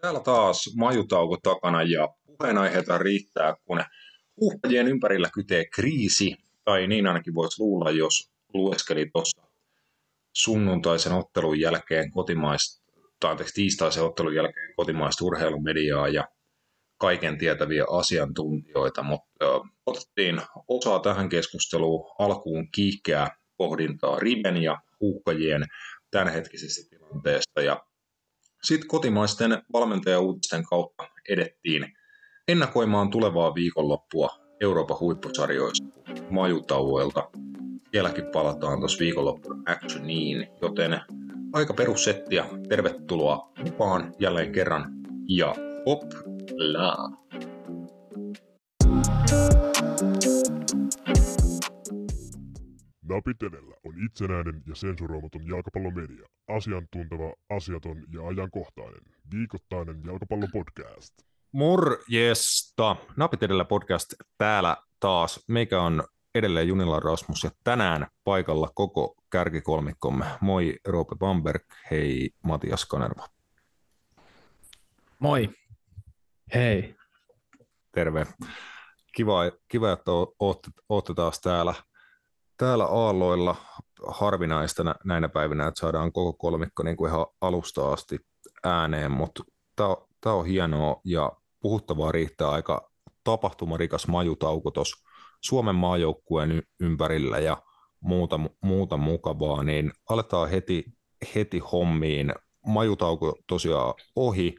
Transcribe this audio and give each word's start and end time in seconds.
Täällä 0.00 0.20
taas 0.20 0.74
majutauko 0.76 1.36
takana 1.42 1.82
ja 1.82 2.08
puheenaiheita 2.26 2.98
riittää, 2.98 3.54
kun 3.64 3.80
uhkajien 4.40 4.88
ympärillä 4.88 5.30
kytee 5.34 5.64
kriisi, 5.74 6.36
tai 6.64 6.86
niin 6.86 7.06
ainakin 7.06 7.34
voisi 7.34 7.62
luulla, 7.62 7.90
jos 7.90 8.30
lueskeli 8.54 9.10
tuossa 9.12 9.42
sunnuntaisen 10.32 11.12
ottelun 11.12 11.60
jälkeen 11.60 12.10
kotimaista, 12.10 12.86
tai 13.20 13.36
tiistaisen 13.54 14.04
ottelun 14.04 14.34
jälkeen 14.34 14.74
kotimaista 14.76 15.24
urheilumediaa 15.24 16.08
ja 16.08 16.28
kaiken 16.98 17.38
tietäviä 17.38 17.84
asiantuntijoita, 17.90 19.02
mutta 19.02 19.60
otettiin 19.86 20.40
osaa 20.68 21.00
tähän 21.00 21.28
keskusteluun 21.28 22.14
alkuun 22.18 22.70
kiihkeää 22.70 23.36
pohdintaa 23.56 24.18
Riben 24.18 24.62
ja 24.62 24.78
huuhkajien 25.00 25.64
tämänhetkisestä 26.10 26.90
tilanteesta. 26.90 27.62
Ja 27.62 27.86
sitten 28.62 28.88
kotimaisten 28.88 29.62
valmentajauutisten 29.72 30.64
kautta 30.64 31.08
edettiin 31.28 31.86
ennakoimaan 32.48 33.10
tulevaa 33.10 33.54
viikonloppua 33.54 34.28
Euroopan 34.60 35.00
huippusarjoista 35.00 35.86
majutauoilta. 36.30 37.28
Sielläkin 37.90 38.24
palataan 38.32 38.78
tuossa 38.78 38.98
viikonloppuna 38.98 39.62
actioniin, 39.66 40.48
joten 40.62 41.00
aika 41.52 41.74
perussettiä. 41.74 42.44
Tervetuloa 42.68 43.52
mukaan 43.64 44.14
jälleen 44.18 44.52
kerran 44.52 44.92
ja 45.28 45.54
hop 45.86 46.02
la! 46.56 46.96
Napitelellä 53.08 53.76
on 53.84 53.94
itsenäinen 54.04 54.62
ja 54.66 54.74
sensuroimaton 54.74 55.46
jalkapallomedia. 55.46 56.26
Asiantunteva, 56.48 57.34
asiaton 57.50 58.04
ja 58.12 58.26
ajankohtainen. 58.28 59.00
Viikoittainen 59.34 60.02
jalkapallopodcast. 60.06 61.14
Morjesta! 61.52 62.96
Napitelellä 63.16 63.64
podcast 63.64 64.14
täällä 64.38 64.76
taas. 65.00 65.44
Meikä 65.48 65.82
on 65.82 66.04
edelleen 66.34 66.68
Junilla 66.68 67.00
Rasmus 67.00 67.44
ja 67.44 67.50
tänään 67.64 68.06
paikalla 68.24 68.70
koko 68.74 69.14
kärkikolmikkomme. 69.30 70.24
Moi 70.40 70.78
Roope 70.86 71.16
Bamberg, 71.16 71.62
hei 71.90 72.30
Matias 72.44 72.84
Kanerva. 72.84 73.28
Moi. 75.18 75.50
Hei. 76.54 76.94
Terve. 77.92 78.26
Kiva, 79.14 79.40
kiva 79.68 79.92
että 79.92 80.10
olette, 80.38 80.70
olette 80.88 81.14
taas 81.14 81.40
täällä 81.40 81.74
täällä 82.56 82.84
aalloilla 82.84 83.56
harvinaista 84.06 84.94
näinä 85.04 85.28
päivinä, 85.28 85.66
että 85.66 85.80
saadaan 85.80 86.12
koko 86.12 86.32
kolmikko 86.32 86.82
niin 86.82 86.96
kuin 86.96 87.10
ihan 87.10 87.26
alusta 87.40 87.92
asti 87.92 88.18
ääneen, 88.64 89.10
mutta 89.10 89.44
tämä 90.20 90.34
on 90.34 90.46
hienoa 90.46 91.00
ja 91.04 91.32
puhuttavaa 91.60 92.12
riittää 92.12 92.50
aika 92.50 92.90
tapahtumarikas 93.24 94.08
majutauko 94.08 94.70
tuossa 94.70 95.06
Suomen 95.40 95.74
maajoukkueen 95.74 96.62
ympärillä 96.80 97.38
ja 97.38 97.62
muuta, 98.00 98.40
muuta 98.62 98.96
mukavaa, 98.96 99.62
niin 99.62 99.92
aletaan 100.08 100.50
heti, 100.50 100.84
heti 101.34 101.58
hommiin. 101.58 102.34
Majutauko 102.66 103.34
tosiaan 103.48 103.94
ohi 104.16 104.54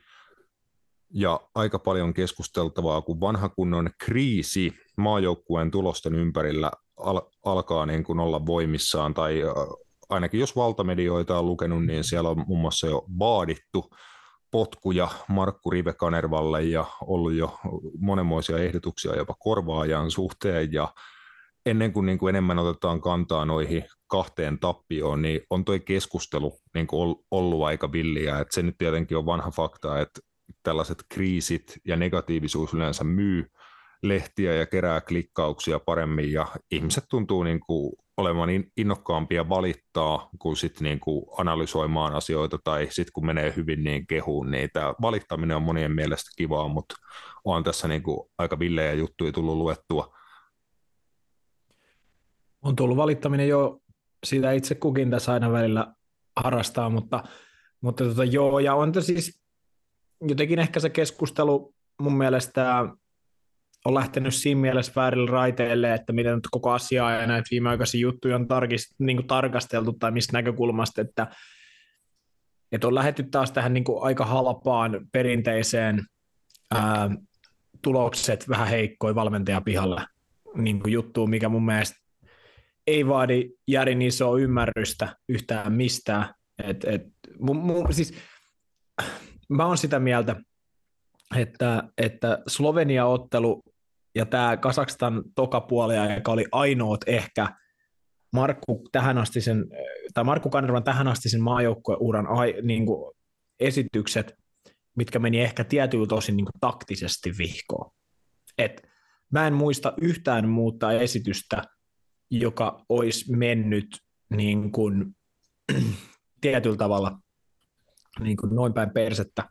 ja 1.14 1.40
aika 1.56 1.80
paljon 1.80 2.14
keskusteltavaa, 2.14 3.02
kun 3.02 3.20
vanha 3.20 3.50
kunnon 3.50 3.90
kriisi 4.06 4.74
maajoukkueen 4.98 5.72
tulosten 5.72 6.16
ympärillä 6.16 6.72
al- 6.98 7.30
alkaa 7.46 7.86
niin 7.86 8.04
kuin 8.04 8.20
olla 8.20 8.46
voimissaan, 8.46 9.14
tai 9.14 9.42
ainakin 10.10 10.40
jos 10.40 10.56
valtamedioita 10.56 11.40
on 11.40 11.46
lukenut, 11.46 11.86
niin 11.86 12.04
siellä 12.04 12.30
on 12.30 12.44
muun 12.48 12.62
muassa 12.62 12.88
jo 12.88 13.06
vaadittu 13.20 13.94
potkuja 14.52 15.08
Markku 15.28 15.70
Rive 15.70 15.94
Kanervalle 15.94 16.64
ja 16.64 16.86
ollut 17.02 17.34
jo 17.34 17.60
monenmoisia 18.00 18.58
ehdotuksia 18.58 19.16
jopa 19.16 19.36
korvaajan 19.40 20.12
suhteen, 20.12 20.74
ja 20.74 20.94
ennen 21.66 21.94
kuin, 21.94 22.06
niin 22.06 22.18
kuin 22.18 22.30
enemmän 22.30 22.60
otetaan 22.60 23.02
kantaa 23.02 23.46
noihin 23.46 23.84
kahteen 24.08 24.60
tappioon, 24.60 25.22
niin 25.22 25.42
on 25.50 25.66
tuo 25.66 25.80
keskustelu 25.86 26.54
niin 26.74 26.88
kuin 26.88 27.16
ollut 27.32 27.64
aika 27.64 27.92
villiä, 27.92 28.40
että 28.40 28.56
se 28.56 28.62
nyt 28.62 28.78
tietenkin 28.78 29.18
on 29.18 29.26
vanha 29.26 29.52
fakta, 29.52 30.00
että 30.00 30.20
tällaiset 30.64 31.04
kriisit 31.10 31.78
ja 31.86 31.96
negatiivisuus 31.96 32.74
yleensä 32.74 33.04
myy 33.04 33.52
lehtiä 34.04 34.54
ja 34.54 34.66
kerää 34.66 35.02
klikkauksia 35.02 35.80
paremmin 35.80 36.32
ja 36.32 36.48
ihmiset 36.72 37.04
tuntuu 37.10 37.44
niin 37.44 37.60
kuin 37.60 37.94
olevan 38.18 38.50
innokkaampia 38.78 39.50
valittaa 39.50 40.30
kuin 40.40 40.58
sitten 40.58 40.84
niin 40.84 41.00
kuin 41.00 41.26
analysoimaan 41.38 42.16
asioita 42.16 42.58
tai 42.64 42.88
sitten 42.90 43.14
kun 43.14 43.26
menee 43.26 43.54
hyvin 43.56 43.84
niin 43.84 44.08
kehuun, 44.08 44.52
niin 44.52 44.70
tämä 44.74 44.94
valittaminen 45.02 45.58
on 45.58 45.64
monien 45.64 45.92
mielestä 45.92 46.32
kivaa, 46.38 46.68
mutta 46.68 46.96
on 47.46 47.64
tässä 47.64 47.88
niin 47.88 48.04
kuin 48.04 48.30
aika 48.38 48.60
villejä 48.60 48.94
juttuja 48.94 49.32
tullut 49.32 49.58
luettua. 49.58 50.16
On 52.62 52.76
tullut 52.76 52.98
valittaminen 52.98 53.48
jo, 53.48 53.82
sitä 54.26 54.52
itse 54.52 54.76
kukin 54.76 55.12
tässä 55.12 55.34
aina 55.34 55.52
välillä 55.52 55.94
harrastaa, 56.36 56.90
mutta, 56.90 57.24
mutta 57.82 58.04
tota, 58.04 58.24
joo, 58.24 58.60
ja 58.60 58.76
on 58.76 58.94
siis 59.00 59.42
jotenkin 60.22 60.60
ehkä 60.60 60.80
se 60.80 60.90
keskustelu 60.90 61.76
mun 62.02 62.18
mielestä 62.18 62.86
on 63.88 63.94
lähtenyt 63.94 64.36
siinä 64.36 64.62
mielessä 64.62 64.92
väärille 64.96 65.32
raiteille, 65.32 65.94
että 65.94 66.14
miten 66.14 66.36
nyt 66.36 66.48
koko 66.52 66.72
asiaa 66.72 67.12
ja 67.12 67.28
näitä 67.28 67.48
viimeaikaisia 67.52 68.02
juttuja 68.02 68.36
on 68.36 68.48
tarkist, 68.48 68.96
niin 69.00 69.18
kuin 69.18 69.28
tarkasteltu 69.28 69.94
tai 69.94 70.12
mistä 70.12 70.34
näkökulmasta, 70.34 71.02
että, 71.02 71.28
että 72.72 72.88
on 72.88 72.96
lähetty 72.96 73.24
taas 73.24 73.52
tähän 73.52 73.74
niin 73.74 73.84
kuin 73.84 74.04
aika 74.04 74.26
halpaan 74.26 75.08
perinteiseen 75.12 76.06
ää, 76.72 77.10
tulokset 77.82 78.50
vähän 78.50 78.68
heikkoi 78.68 79.16
valmentaja 79.16 79.62
pihalle 79.62 80.02
niin 80.56 80.82
juttuun, 80.88 81.30
mikä 81.30 81.50
mun 81.50 81.66
mielestä 81.66 81.98
ei 82.88 83.08
vaadi 83.08 83.50
järin 83.68 84.02
isoa 84.02 84.40
ymmärrystä 84.40 85.16
yhtään 85.30 85.74
mistään. 85.74 86.34
Et, 86.64 86.84
et, 86.84 87.02
mun, 87.40 87.58
mun, 87.58 87.94
siis, 87.94 88.14
mä 89.50 89.66
oon 89.66 89.78
sitä 89.78 90.00
mieltä, 90.00 90.36
että, 91.36 91.84
että 91.98 92.40
Slovenia-ottelu 92.48 93.64
ja 94.18 94.26
tämä 94.26 94.58
Kasakstan 94.58 95.24
tokapuolella, 95.36 96.14
joka 96.14 96.32
oli 96.32 96.46
ainoat 96.52 97.02
ehkä 97.08 97.48
Markku, 98.34 98.88
tähän 98.92 99.18
asti 99.18 99.42
sen, 99.42 99.66
tai 100.14 100.24
Markku 100.24 100.50
Kanervan 100.50 100.84
tähän 100.84 101.08
asti 101.08 101.30
sen 101.30 101.42
maajoukkueuran 101.42 102.28
niin 102.64 102.84
esitykset, 103.60 104.34
mitkä 104.96 105.20
meni 105.20 105.42
ehkä 105.42 105.64
tietyiltä 105.64 106.16
osin 106.16 106.38
niin 106.38 106.46
kuin 106.46 106.60
taktisesti 106.60 107.32
vihkoon. 107.38 107.92
Et 108.58 108.88
mä 109.32 109.48
en 109.48 109.54
muista 109.54 109.94
yhtään 110.02 110.50
muuta 110.50 110.92
esitystä, 110.92 111.64
joka 112.32 112.86
olisi 112.90 113.36
mennyt 113.36 113.88
niin 114.30 114.72
kuin, 114.72 115.16
tietyllä 116.42 116.78
tavalla 116.78 117.20
niin 118.20 118.38
kuin 118.38 118.56
noin 118.56 118.74
päin 118.74 118.90
persettä, 118.90 119.44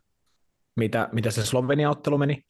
mitä, 0.76 1.08
mitä 1.12 1.30
se 1.30 1.46
Slovenia-ottelu 1.46 2.18
meni 2.18 2.42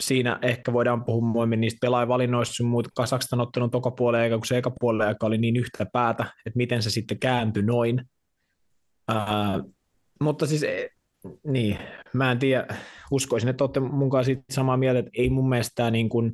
siinä 0.00 0.38
ehkä 0.42 0.72
voidaan 0.72 1.04
puhua 1.04 1.26
muemmin 1.26 1.60
niistä 1.60 1.78
pelaajavalinnoista 1.80 2.54
sun 2.54 2.66
muut 2.66 2.88
Kasakstan 2.94 3.40
ottelun 3.40 3.70
tokapuoleen, 3.70 4.24
eikä 4.24 4.36
kun 4.36 4.46
se 4.46 4.58
eka 4.58 4.72
puolelle 4.80 5.06
aika 5.06 5.26
oli 5.26 5.38
niin 5.38 5.56
yhtä 5.56 5.86
päätä, 5.92 6.22
että 6.22 6.56
miten 6.56 6.82
se 6.82 6.90
sitten 6.90 7.18
kääntyi 7.18 7.62
noin. 7.62 8.04
Ää, 9.08 9.60
mutta 10.20 10.46
siis 10.46 10.62
e, 10.62 10.88
niin, 11.46 11.78
mä 12.12 12.32
en 12.32 12.38
tiedä, 12.38 12.66
uskoisin, 13.10 13.48
että 13.48 13.64
olette 13.64 13.80
kanssa 14.10 14.24
siitä 14.26 14.42
samaa 14.50 14.76
mieltä, 14.76 14.98
että 14.98 15.10
ei 15.14 15.30
mun 15.30 15.48
mielestä 15.48 15.72
tämä 15.74 15.90
niin 15.90 16.08
kuin 16.08 16.32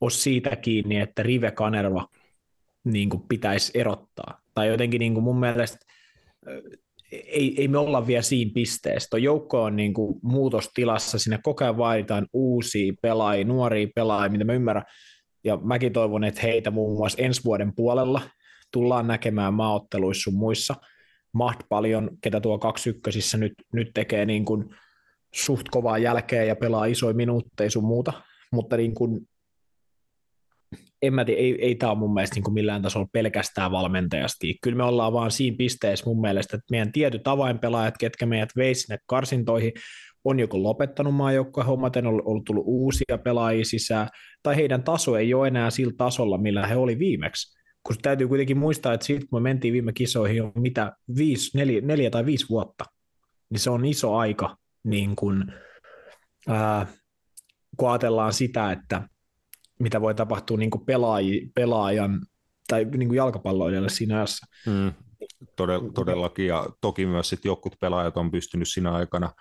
ole 0.00 0.10
siitä 0.10 0.56
kiinni, 0.56 1.00
että 1.00 1.22
Rive 1.22 1.50
Kanerva 1.50 2.06
niin 2.84 3.08
kuin 3.08 3.22
pitäisi 3.28 3.78
erottaa. 3.78 4.40
Tai 4.54 4.68
jotenkin 4.68 4.98
niin 4.98 5.14
kuin 5.14 5.24
mun 5.24 5.40
mielestä 5.40 5.78
ei, 7.12 7.54
ei 7.58 7.68
me 7.68 7.78
olla 7.78 8.06
vielä 8.06 8.22
siinä 8.22 8.50
pisteessä. 8.54 9.18
Joukko 9.18 9.62
on 9.62 9.76
niin 9.76 9.94
kuin 9.94 10.18
muutostilassa, 10.22 11.18
sinne 11.18 11.38
koko 11.42 11.64
ajan 11.64 11.76
vaaditaan 11.76 12.26
uusia 12.32 12.92
pelaajia, 13.02 13.44
nuoria 13.44 13.88
pelaajia, 13.94 14.32
mitä 14.32 14.44
mä 14.44 14.52
ymmärrän. 14.52 14.84
Ja 15.44 15.56
mäkin 15.56 15.92
toivon, 15.92 16.24
että 16.24 16.40
heitä 16.40 16.70
muun 16.70 16.96
muassa 16.96 17.22
ensi 17.22 17.44
vuoden 17.44 17.74
puolella 17.74 18.22
tullaan 18.72 19.06
näkemään 19.06 19.54
maaotteluissa 19.54 20.22
sun 20.22 20.38
muissa. 20.38 20.74
Maht 21.32 21.60
paljon, 21.68 22.10
ketä 22.20 22.40
tuo 22.40 22.60
ykkösissä 22.86 23.38
nyt, 23.38 23.52
nyt 23.72 23.90
tekee 23.94 24.26
niin 24.26 24.44
kuin 24.44 24.74
suht 25.34 25.68
kovaa 25.70 25.98
jälkeä 25.98 26.44
ja 26.44 26.56
pelaa 26.56 26.84
isoja 26.84 27.14
minuutteja 27.14 27.70
sun 27.70 27.84
muuta, 27.84 28.12
mutta 28.52 28.76
niin 28.76 28.94
kuin 28.94 29.28
en 31.02 31.14
mä 31.14 31.24
tiedä, 31.24 31.40
ei, 31.40 31.56
ei 31.60 31.74
tämä 31.74 31.92
ole 31.92 31.98
mun 31.98 32.14
mielestä 32.14 32.36
niin 32.36 32.44
kuin 32.44 32.54
millään 32.54 32.82
tasolla 32.82 33.08
pelkästään 33.12 33.70
valmentajasta. 33.70 34.46
Kyllä 34.62 34.76
me 34.76 34.84
ollaan 34.84 35.12
vaan 35.12 35.30
siinä 35.30 35.56
pisteessä 35.56 36.06
mun 36.06 36.20
mielestä, 36.20 36.56
että 36.56 36.66
meidän 36.70 36.92
tietyt 36.92 37.28
avainpelaajat, 37.28 37.98
ketkä 37.98 38.26
meidät 38.26 38.50
veisi 38.56 38.80
sinne 38.80 38.98
karsintoihin, 39.06 39.72
on 40.24 40.40
joko 40.40 40.62
lopettanut 40.62 41.14
maajoukkojen 41.14 41.66
hommat, 41.66 41.96
on 41.96 42.06
ollut 42.06 42.44
tullut 42.44 42.64
uusia 42.66 43.18
pelaajia 43.24 43.64
sisään, 43.64 44.08
tai 44.42 44.56
heidän 44.56 44.82
taso 44.82 45.16
ei 45.16 45.34
ole 45.34 45.48
enää 45.48 45.70
sillä 45.70 45.94
tasolla, 45.96 46.38
millä 46.38 46.66
he 46.66 46.76
oli 46.76 46.98
viimeksi. 46.98 47.60
Kun 47.82 47.96
täytyy 48.02 48.28
kuitenkin 48.28 48.58
muistaa, 48.58 48.92
että 48.92 49.06
siitä 49.06 49.26
kun 49.30 49.42
me 49.42 49.48
mentiin 49.48 49.72
viime 49.72 49.92
kisoihin 49.92 50.36
jo 50.36 50.52
mitä 50.54 50.92
viisi, 51.16 51.58
neljä, 51.58 51.80
neljä 51.80 52.10
tai 52.10 52.26
viisi 52.26 52.48
vuotta, 52.48 52.84
niin 53.50 53.60
se 53.60 53.70
on 53.70 53.84
iso 53.84 54.16
aika 54.16 54.56
niin 54.84 55.16
kuin, 55.16 55.44
ää, 56.48 56.86
kun 57.76 57.90
ajatellaan 57.90 58.32
sitä, 58.32 58.72
että 58.72 59.02
mitä 59.80 60.00
voi 60.00 60.14
tapahtua 60.14 60.56
niin 60.56 60.70
kuin 60.70 60.86
pelaaji, 60.86 61.50
pelaajan 61.54 62.20
tai 62.68 62.84
niin 62.84 63.14
jalkapalloilijalle 63.14 63.88
siinä 63.88 64.16
ajassa. 64.16 64.46
Mm, 64.66 64.92
todell, 65.56 65.88
todellakin, 65.94 66.46
ja 66.46 66.66
toki 66.80 67.06
myös 67.06 67.28
sit 67.28 67.44
jotkut 67.44 67.76
pelaajat 67.80 68.16
on 68.16 68.30
pystynyt 68.30 68.68
siinä 68.68 68.92
aikana 68.92 69.32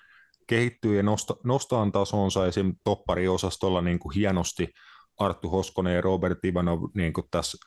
kehittyä 0.47 0.95
ja 0.95 1.03
nosta, 1.03 1.35
nostamaan 1.43 1.91
tasonsa 1.91 2.47
esim. 2.47 2.73
toppariosastolla 2.83 3.81
niin 3.81 3.99
kuin 3.99 4.15
hienosti 4.15 4.67
Arttu 5.17 5.49
Hoskonen 5.49 5.95
ja 5.95 6.01
Robert 6.01 6.45
Ivanov 6.45 6.79
niin 6.93 7.13
kuin 7.13 7.27
tässä 7.31 7.57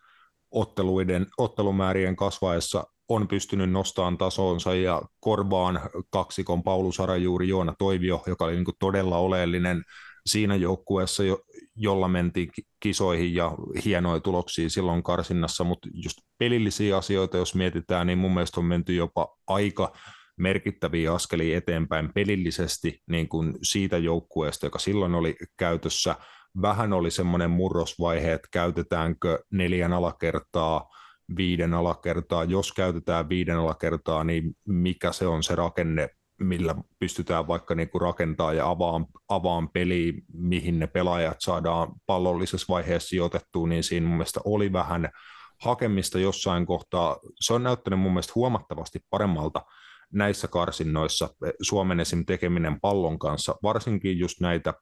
otteluiden, 0.51 1.27
ottelumäärien 1.39 2.17
kasvaessa 2.17 2.85
on 3.09 3.29
pystynyt 3.29 3.71
nostamaan 3.71 4.19
tasonsa 4.19 4.75
ja 4.75 5.03
korvaan 5.21 5.81
kaksikon 6.11 6.63
Paulus 6.63 7.01
Arajuuri 7.01 7.49
Joona 7.49 7.75
Toivio, 7.79 8.23
joka 8.27 8.45
oli 8.45 8.55
niin 8.55 8.65
kuin 8.65 8.77
todella 8.79 9.19
oleellinen 9.19 9.83
siinä 10.27 10.57
joukkueessa, 10.57 11.25
jo, 11.25 11.39
jolla 11.77 12.09
mentiin 12.09 12.51
kisoihin 12.81 13.35
ja 13.35 13.53
hienoja 13.85 14.21
tuloksia 14.21 14.71
silloin 14.71 15.03
karsinnassa, 15.03 15.65
mutta 15.65 15.89
just 15.93 16.19
pelillisiä 16.39 16.97
asioita, 16.97 17.37
jos 17.37 17.55
mietitään, 17.55 18.07
niin 18.07 18.19
mun 18.19 18.35
mielestä 18.35 18.61
on 18.61 18.67
menty 18.67 18.95
jopa 18.95 19.37
aika 19.47 19.93
merkittäviä 20.37 21.15
askelia 21.15 21.59
eteenpäin 21.59 22.13
pelillisesti 22.15 23.03
niin 23.11 23.29
kuin 23.29 23.55
siitä 23.63 23.99
joukkueesta, 23.99 24.67
joka 24.67 24.79
silloin 24.79 25.15
oli 25.15 25.37
käytössä. 25.57 26.17
Vähän 26.63 26.93
oli 26.93 27.11
semmoinen 27.11 27.51
murrosvaihe, 27.51 28.33
että 28.33 28.49
käytetäänkö 28.53 29.39
neljän 29.51 29.93
alakertaa, 29.93 30.89
viiden 31.37 31.75
alakertaa. 31.75 32.45
Jos 32.45 32.73
käytetään 32.73 33.29
viiden 33.29 33.57
alakertaa, 33.57 34.25
niin 34.25 34.55
mikä 34.69 35.13
se 35.13 35.27
on 35.27 35.43
se 35.43 35.55
rakenne, 35.55 36.09
millä 36.43 36.75
pystytään 36.99 37.49
vaikka 37.49 37.75
niin 37.75 37.91
kuin 37.91 38.03
rakentaa 38.03 38.53
ja 38.53 38.71
avaan, 38.71 39.07
avaan 39.29 39.69
peliä, 39.69 40.13
mihin 40.33 40.79
ne 40.79 40.87
pelaajat 40.87 41.37
saadaan 41.41 41.93
pallollisessa 42.07 42.67
vaiheessa 42.69 43.09
sijoitettua, 43.09 43.69
niin 43.69 43.85
siinä 43.85 44.07
mun 44.07 44.17
mielestä 44.17 44.41
oli 44.45 44.73
vähän 44.73 45.09
hakemista 45.63 46.19
jossain 46.19 46.67
kohtaa. 46.67 47.17
Se 47.41 47.55
on 47.55 47.63
näyttänyt 47.63 48.01
mun 48.01 48.13
mielestä 48.13 48.33
huomattavasti 48.35 49.01
paremmalta 49.11 49.63
näissä 50.13 50.49
karsinnoissa 50.49 51.29
Suomen 51.63 52.01
esim. 52.01 52.25
tekeminen 52.27 52.81
pallon 52.81 53.19
kanssa, 53.19 53.55
varsinkin 53.63 54.19
just 54.19 54.41
näitä 54.41 54.75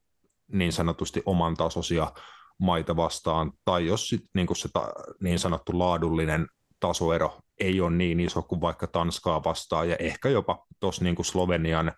niin 0.53 0.73
sanotusti 0.73 1.23
oman 1.27 1.55
tasoisia 1.55 2.12
maita 2.59 2.97
vastaan, 2.97 3.53
tai 3.65 3.87
jos 3.87 4.09
sit, 4.09 4.25
niin 4.35 4.57
se 4.57 4.69
ta, 4.73 4.93
niin 5.21 5.39
sanottu 5.39 5.79
laadullinen 5.79 6.47
tasoero 6.81 7.41
ei 7.61 7.81
ole 7.81 7.91
niin 7.91 8.21
iso 8.21 8.43
kuin 8.43 8.61
vaikka 8.61 8.87
Tanskaa 8.87 9.45
vastaan, 9.45 9.89
ja 9.89 9.97
ehkä 9.99 10.29
jopa 10.29 10.67
tuossa 10.81 11.05
niin 11.05 11.25
Slovenian 11.25 11.93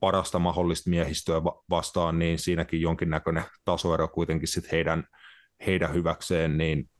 parasta 0.00 0.38
mahdollista 0.38 0.90
miehistöä 0.90 1.42
vastaan, 1.70 2.18
niin 2.18 2.38
siinäkin 2.38 2.80
jonkinnäköinen 2.80 3.44
tasoero 3.64 4.08
kuitenkin 4.08 4.48
sit 4.48 4.72
heidän, 4.72 5.04
heidän 5.66 5.94
hyväkseen, 5.94 6.58
niin 6.58 6.90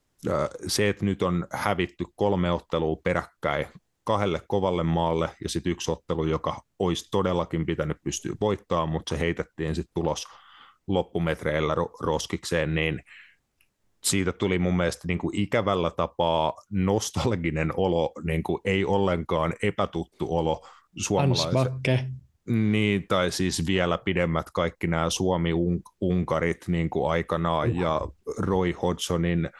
se, 0.66 0.88
että 0.88 1.04
nyt 1.04 1.22
on 1.22 1.46
hävitty 1.52 2.04
kolme 2.16 2.50
ottelua 2.52 2.96
peräkkäin 3.04 3.66
kahdelle 4.04 4.42
kovalle 4.48 4.82
maalle 4.82 5.30
ja 5.42 5.48
sitten 5.48 5.72
yksi 5.72 5.90
ottelu, 5.90 6.24
joka 6.24 6.60
olisi 6.78 7.08
todellakin 7.10 7.66
pitänyt 7.66 7.96
pystyä 8.04 8.34
voittaa, 8.40 8.86
mutta 8.86 9.14
se 9.14 9.20
heitettiin 9.20 9.74
sitten 9.74 9.92
tulos 9.94 10.26
loppumetreillä 10.86 11.74
roskikseen, 12.00 12.74
niin 12.74 13.02
siitä 14.04 14.32
tuli 14.32 14.58
mun 14.58 14.76
mielestä 14.76 15.08
niin 15.08 15.18
kuin 15.18 15.34
ikävällä 15.36 15.90
tapaa 15.90 16.52
nostalginen 16.70 17.72
olo, 17.76 18.12
niin 18.24 18.42
kuin 18.42 18.60
ei 18.64 18.84
ollenkaan 18.84 19.54
epätuttu 19.62 20.36
olo 20.36 20.66
suomalaisen. 20.96 21.52
Niin, 22.48 23.08
tai 23.08 23.30
siis 23.30 23.66
vielä 23.66 23.98
pidemmät 23.98 24.46
kaikki 24.50 24.86
nämä 24.86 25.10
Suomi-Unkarit 25.10 26.64
niin 26.68 26.90
kuin 26.90 27.10
aikanaan 27.10 27.76
ja 27.76 28.00
Roy 28.38 28.72
Hodgsonin 28.72 29.50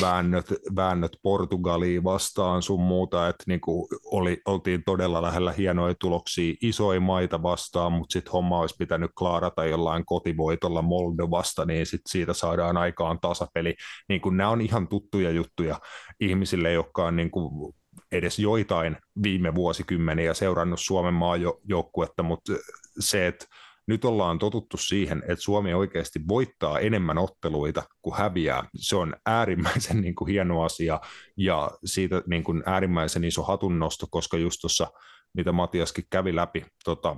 väännöt, 0.00 0.46
väännöt 0.76 1.16
Portugaliin 1.22 2.04
vastaan 2.04 2.62
sun 2.62 2.80
muuta, 2.80 3.28
että 3.28 3.44
niin 3.46 3.60
kuin 3.60 3.88
oli, 4.04 4.40
oltiin 4.44 4.84
todella 4.84 5.22
lähellä 5.22 5.52
hienoja 5.52 5.94
tuloksia 6.00 6.54
isoja 6.62 7.00
maita 7.00 7.42
vastaan, 7.42 7.92
mutta 7.92 8.12
sitten 8.12 8.32
homma 8.32 8.60
olisi 8.60 8.74
pitänyt 8.78 9.10
klaarata 9.18 9.64
jollain 9.64 10.06
kotivoitolla 10.06 10.82
Moldovasta, 10.82 11.64
niin 11.64 11.86
sit 11.86 12.00
siitä 12.08 12.32
saadaan 12.34 12.76
aikaan 12.76 13.20
tasapeli. 13.20 13.74
Niin 14.08 14.20
kuin 14.20 14.36
nämä 14.36 14.50
on 14.50 14.60
ihan 14.60 14.88
tuttuja 14.88 15.30
juttuja 15.30 15.80
ihmisille, 16.20 16.72
jotka 16.72 17.06
on 17.06 17.16
niin 17.16 17.30
kuin 17.30 17.74
edes 18.12 18.38
joitain 18.38 18.96
viime 19.22 19.54
vuosikymmeniä 19.54 20.34
seurannut 20.34 20.80
Suomen 20.80 21.14
maajoukkuetta, 21.14 22.22
mutta 22.22 22.52
se, 22.98 23.26
että 23.26 23.46
nyt 23.88 24.04
ollaan 24.04 24.38
totuttu 24.38 24.76
siihen, 24.76 25.22
että 25.22 25.42
Suomi 25.42 25.74
oikeasti 25.74 26.20
voittaa 26.28 26.78
enemmän 26.78 27.18
otteluita 27.18 27.82
kuin 28.02 28.16
häviää. 28.16 28.64
Se 28.74 28.96
on 28.96 29.14
äärimmäisen 29.26 30.00
niin 30.02 30.14
kuin 30.14 30.28
hieno 30.30 30.62
asia 30.62 31.00
ja 31.36 31.70
siitä 31.84 32.22
niin 32.26 32.44
kuin 32.44 32.62
äärimmäisen 32.66 33.24
iso 33.24 33.42
hatunnosto, 33.42 34.06
koska 34.10 34.36
just 34.36 34.60
tuossa, 34.60 34.90
mitä 35.34 35.52
Matiaskin 35.52 36.04
kävi 36.10 36.34
läpi, 36.34 36.64
tota, 36.84 37.16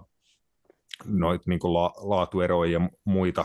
noita 1.05 1.45
niin 1.47 1.61
la, 1.63 1.93
laatueroja 1.97 2.73
ja 2.73 2.91
muita, 3.05 3.45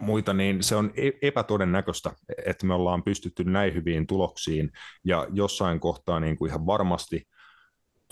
muita, 0.00 0.32
niin 0.32 0.62
se 0.62 0.76
on 0.76 0.92
e-, 0.96 1.28
epätodennäköistä, 1.28 2.10
että 2.46 2.66
me 2.66 2.74
ollaan 2.74 3.02
pystytty 3.02 3.44
näin 3.44 3.74
hyviin 3.74 4.06
tuloksiin 4.06 4.70
ja 5.04 5.26
jossain 5.32 5.80
kohtaa 5.80 6.20
niin 6.20 6.36
kuin 6.36 6.48
ihan 6.48 6.66
varmasti– 6.66 7.22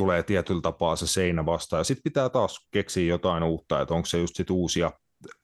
tulee 0.00 0.23
tietyllä 0.23 0.61
tapaa 0.61 0.97
se 0.97 1.06
seinä 1.06 1.47
vastaan. 1.47 1.81
Ja 1.81 1.85
sitten 1.85 2.02
pitää 2.02 2.29
taas 2.29 2.69
keksiä 2.70 3.08
jotain 3.08 3.43
uutta, 3.43 3.81
että 3.81 3.94
onko 3.94 4.06
se 4.06 4.19
just 4.19 4.37
sit 4.37 4.50
uusia, 4.50 4.91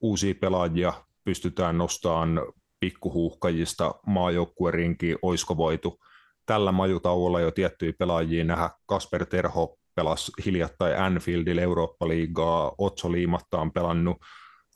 uusia 0.00 0.35
pelaajia, 0.41 0.93
pystytään 1.25 1.79
nostamaan 1.79 2.41
pikkuhuuhkajista 2.81 3.94
maajoukkuerinkin, 4.06 5.19
oisko 5.23 5.56
voitu 5.56 5.99
tällä 6.47 6.73
majutauolla 6.73 7.41
jo 7.41 7.50
tiettyjä 7.50 7.93
pelaajia 7.99 8.44
nähdä. 8.44 8.70
Kasper 8.87 9.26
Terho 9.26 9.76
pelasi 9.94 10.32
hiljattain 10.44 10.99
Anfieldille 10.99 11.62
Eurooppa-liigaa, 11.62 12.75
Otso 12.79 13.12
Liimatta 13.12 13.58
on 13.58 13.73
pelannut 13.73 14.17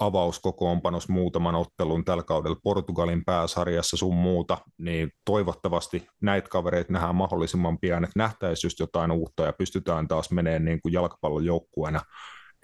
avauskokoonpanos 0.00 1.08
muutaman 1.08 1.54
ottelun 1.54 2.04
tällä 2.04 2.22
kaudella 2.22 2.60
Portugalin 2.62 3.24
pääsarjassa 3.24 3.96
sun 3.96 4.14
muuta, 4.14 4.58
niin 4.78 5.12
toivottavasti 5.24 6.06
näitä 6.20 6.48
kavereita 6.48 6.92
nähdään 6.92 7.14
mahdollisimman 7.14 7.78
pian, 7.78 8.04
että 8.04 8.18
nähtäisiin 8.18 8.68
just 8.68 8.78
jotain 8.78 9.10
uutta 9.10 9.42
ja 9.42 9.52
pystytään 9.52 10.08
taas 10.08 10.30
menemään 10.30 10.64
niin 10.64 10.82
kuin 10.82 10.92
jalkapallon 10.92 11.44
joukkueena 11.44 12.00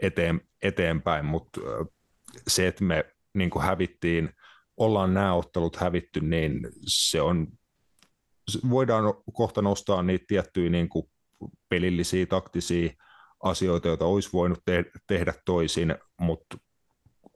eteen, 0.02 0.40
eteenpäin, 0.62 1.24
mutta 1.24 1.60
se, 2.48 2.66
että 2.66 2.84
me 2.84 3.04
niin 3.34 3.50
kuin 3.50 3.64
hävittiin, 3.64 4.30
ollaan 4.76 5.14
nämä 5.14 5.34
ottelut 5.34 5.76
hävitty, 5.76 6.20
niin 6.20 6.68
se 6.86 7.20
on, 7.20 7.46
voidaan 8.70 9.04
kohta 9.32 9.62
nostaa 9.62 10.02
niitä 10.02 10.24
tiettyjä 10.28 10.70
niin 10.70 10.88
kuin 10.88 11.10
pelillisiä, 11.68 12.26
taktisia 12.26 12.92
asioita, 13.42 13.88
joita 13.88 14.04
olisi 14.04 14.30
voinut 14.32 14.58
te- 14.64 14.90
tehdä 15.06 15.34
toisin, 15.44 15.94
mutta 16.20 16.56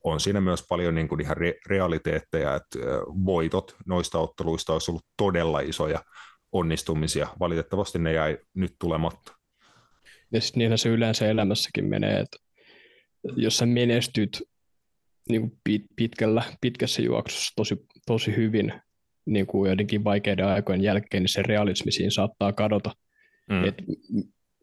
on 0.04 0.21
siinä 0.21 0.40
myös 0.40 0.64
paljon 0.69 0.95
niin 0.95 1.09
kuin 1.09 1.21
ihan 1.21 1.37
re- 1.37 1.61
realiteetteja, 1.66 2.54
että 2.54 2.78
voitot 3.25 3.76
noista 3.87 4.19
otteluista 4.19 4.73
olisi 4.73 4.90
ollut 4.90 5.07
todella 5.16 5.61
isoja 5.61 6.04
onnistumisia. 6.52 7.28
Valitettavasti 7.40 7.99
ne 7.99 8.12
jäi 8.12 8.38
nyt 8.54 8.75
tulematta. 8.78 9.33
Ja 10.33 10.40
sitten 10.40 10.59
niinhän 10.59 10.78
se 10.78 10.88
yleensä 10.88 11.28
elämässäkin 11.28 11.85
menee, 11.85 12.21
että 12.21 12.37
jos 13.37 13.59
sä 13.59 13.66
menestyt 13.66 14.42
niin 15.28 15.40
kuin 15.40 15.59
pit- 15.69 15.95
pitkällä, 15.97 16.42
pitkässä 16.61 17.02
juoksussa 17.02 17.52
tosi, 17.57 17.76
tosi 18.07 18.37
hyvin 18.37 18.73
niin 19.26 19.47
kuin 19.47 19.69
joidenkin 19.69 20.04
vaikeiden 20.04 20.47
aikojen 20.47 20.80
jälkeen, 20.80 21.23
niin 21.23 21.28
se 21.28 21.42
realismi 21.42 21.92
siinä 21.92 22.11
saattaa 22.11 22.52
kadota. 22.52 22.90
Mm. 23.50 23.64
Et, 23.64 23.75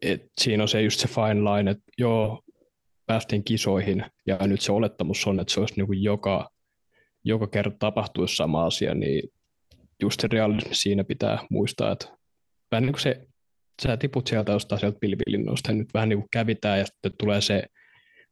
et 0.02 0.22
siinä 0.40 0.62
on 0.62 0.68
se 0.68 0.82
just 0.82 1.00
se 1.00 1.08
fine 1.08 1.44
line, 1.44 1.70
että 1.70 1.84
joo, 1.98 2.42
päästiin 3.08 3.44
kisoihin, 3.44 4.04
ja 4.26 4.38
nyt 4.46 4.60
se 4.60 4.72
olettamus 4.72 5.26
on, 5.26 5.40
että 5.40 5.54
se 5.54 5.60
olisi 5.60 5.74
niin 5.76 5.86
kuin 5.86 6.02
joka, 6.02 6.48
joka 7.24 7.46
kerta 7.46 7.76
tapahtuisi 7.78 8.36
sama 8.36 8.64
asia, 8.64 8.94
niin 8.94 9.22
just 10.02 10.20
se 10.20 10.28
realismi 10.32 10.74
siinä 10.74 11.04
pitää 11.04 11.38
muistaa, 11.50 11.92
että 11.92 12.06
vähän 12.70 12.82
niin 12.82 12.92
kuin 12.92 13.02
se, 13.02 13.26
sä 13.82 13.96
tiput 13.96 14.26
sieltä 14.26 14.52
jostain 14.52 14.80
sieltä 14.80 14.98
pilvilinnoista, 15.00 15.70
ja 15.70 15.76
nyt 15.76 15.94
vähän 15.94 16.08
niin 16.08 16.18
kuin 16.18 16.28
kävitään, 16.32 16.78
ja 16.78 16.86
sitten 16.86 17.12
tulee 17.18 17.40
se, 17.40 17.62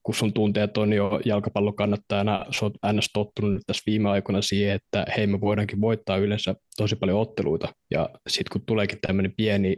kun 0.02 0.14
sun 0.14 0.32
tunteet 0.32 0.76
on 0.76 0.92
jo 0.92 1.20
jalkapallon 1.24 1.76
kannattajana, 1.76 2.46
sä 2.50 2.64
oot 2.66 2.74
ns. 2.92 3.10
tottunut 3.12 3.62
tässä 3.66 3.82
viime 3.86 4.10
aikoina 4.10 4.42
siihen, 4.42 4.74
että 4.74 5.06
hei 5.16 5.26
me 5.26 5.40
voidaankin 5.40 5.80
voittaa 5.80 6.16
yleensä 6.16 6.54
tosi 6.76 6.96
paljon 6.96 7.20
otteluita, 7.20 7.68
ja 7.90 8.08
sitten 8.28 8.52
kun 8.52 8.66
tuleekin 8.66 8.98
tämmöinen 9.06 9.34
pieni 9.36 9.76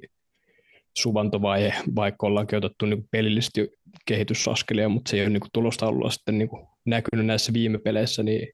suvantovaihe, 1.03 1.75
vaikka 1.97 2.27
ollaankin 2.27 2.59
otettu 2.59 2.87
niin 2.87 3.09
pelillisesti 3.11 3.69
kehitysaskelia, 4.07 4.89
mutta 4.89 5.11
se 5.11 5.17
ei 5.17 5.23
ole 5.23 5.31
niin 5.31 5.43
tulostaululla 5.53 6.11
sitten 6.11 6.39
niin 6.39 6.49
näkynyt 6.87 7.27
näissä 7.27 7.53
viime 7.53 7.79
peleissä, 7.79 8.23
niin 8.23 8.49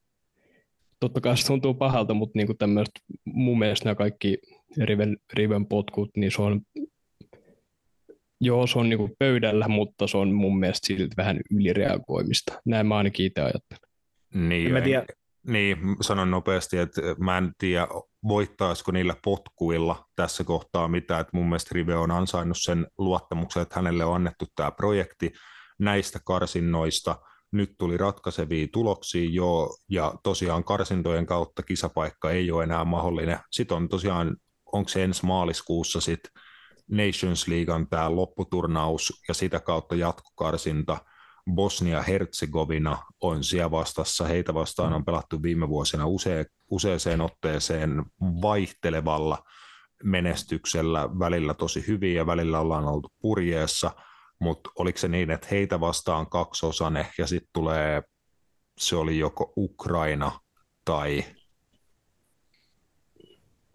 totta 1.01 1.21
kai 1.21 1.37
se 1.37 1.47
tuntuu 1.47 1.75
pahalta, 1.75 2.15
mutta 2.15 2.39
niin 2.39 2.59
tämmöiset, 2.59 2.95
mun 3.25 3.59
mielestä 3.59 3.85
nämä 3.85 3.95
kaikki 3.95 4.39
riven, 4.83 5.17
riven 5.33 5.67
potkut, 5.67 6.11
niin 6.17 6.33
se 6.33 6.43
on 6.43 6.61
joo, 8.41 8.67
se 8.67 8.79
on 8.79 8.89
niin 8.89 8.99
kuin 8.99 9.13
pöydällä, 9.19 9.69
mutta 9.69 10.07
se 10.07 10.17
on 10.17 10.33
mun 10.33 10.59
mielestä 10.59 10.87
silti 10.87 11.17
vähän 11.17 11.41
ylireagoimista. 11.51 12.61
Näin 12.65 12.87
mä 12.87 12.97
ainakin 12.97 13.27
itse 13.27 13.41
ajattelen. 13.41 13.91
Niin, 14.35 14.67
En 14.67 14.73
mä 14.73 14.81
tiedä. 14.81 15.07
Niin, 15.47 15.79
sanon 16.01 16.31
nopeasti, 16.31 16.79
että 16.79 17.01
mä 17.19 17.39
en 17.39 17.53
tiedä, 17.59 17.89
voittaisiko 18.29 18.93
niillä 18.93 19.17
potkuilla 19.25 20.05
tässä 20.17 20.45
kohtaa 20.45 20.89
mitä, 20.89 21.19
että 21.19 21.31
mun 21.35 21.47
mielestä 21.47 21.71
Rive 21.73 21.97
on 21.97 22.11
ansainnut 22.11 22.57
sen 22.61 22.87
luottamuksen, 22.99 23.63
että 23.63 23.75
hänelle 23.77 24.05
on 24.05 24.15
annettu 24.15 24.47
tämä 24.57 24.71
projekti 24.71 25.33
näistä 25.79 26.19
karsinnoista. 26.25 27.17
Nyt 27.53 27.75
tuli 27.79 27.97
ratkaisevia 27.97 28.67
tuloksia 28.73 29.31
jo, 29.31 29.69
ja 29.91 30.15
tosiaan 30.23 30.65
karsintojen 30.65 31.27
kautta 31.27 31.63
kisapaikka 31.63 32.31
ei 32.31 32.51
ole 32.51 32.65
enää 32.65 32.85
mahdollinen. 32.85 33.39
Sitten 33.51 33.77
on 33.77 33.89
tosiaan, 33.89 34.37
onko 34.73 34.89
se 34.89 35.05
ensi 35.05 35.27
maaliskuussa 35.27 36.01
sitten 36.01 36.33
Nations 36.91 37.49
Leaguean 37.49 37.89
tämä 37.89 38.17
lopputurnaus 38.17 39.23
ja 39.29 39.35
sitä 39.35 39.61
kautta 39.61 39.95
jatkokarsinta. 39.95 40.99
Bosnia-Herzegovina 41.51 42.99
on 43.21 43.45
siellä 43.45 43.71
vastassa. 43.71 44.25
Heitä 44.25 44.55
vastaan 44.55 44.93
on 44.93 45.05
pelattu 45.05 45.43
viime 45.43 45.69
vuosina 45.69 46.07
use, 46.07 46.47
useaseen 46.71 47.21
otteeseen 47.21 48.05
vaihtelevalla 48.21 49.45
menestyksellä, 50.05 51.09
välillä 51.19 51.55
tosi 51.55 51.85
hyvin 51.87 52.15
ja 52.15 52.27
välillä 52.27 52.61
ollaan 52.61 52.85
oltu 52.85 53.09
purjeessa, 53.19 53.91
mutta 54.41 54.71
oliko 54.79 54.99
se 54.99 55.09
niin, 55.09 55.31
että 55.31 55.49
heitä 55.51 55.81
vastaan 55.81 56.31
kaksosainen 56.31 57.07
ja 57.19 57.27
sitten 57.27 57.51
tulee, 57.53 58.03
se 58.79 58.97
oli 58.97 59.19
joko 59.19 59.53
Ukraina 59.57 60.41
tai 60.85 61.25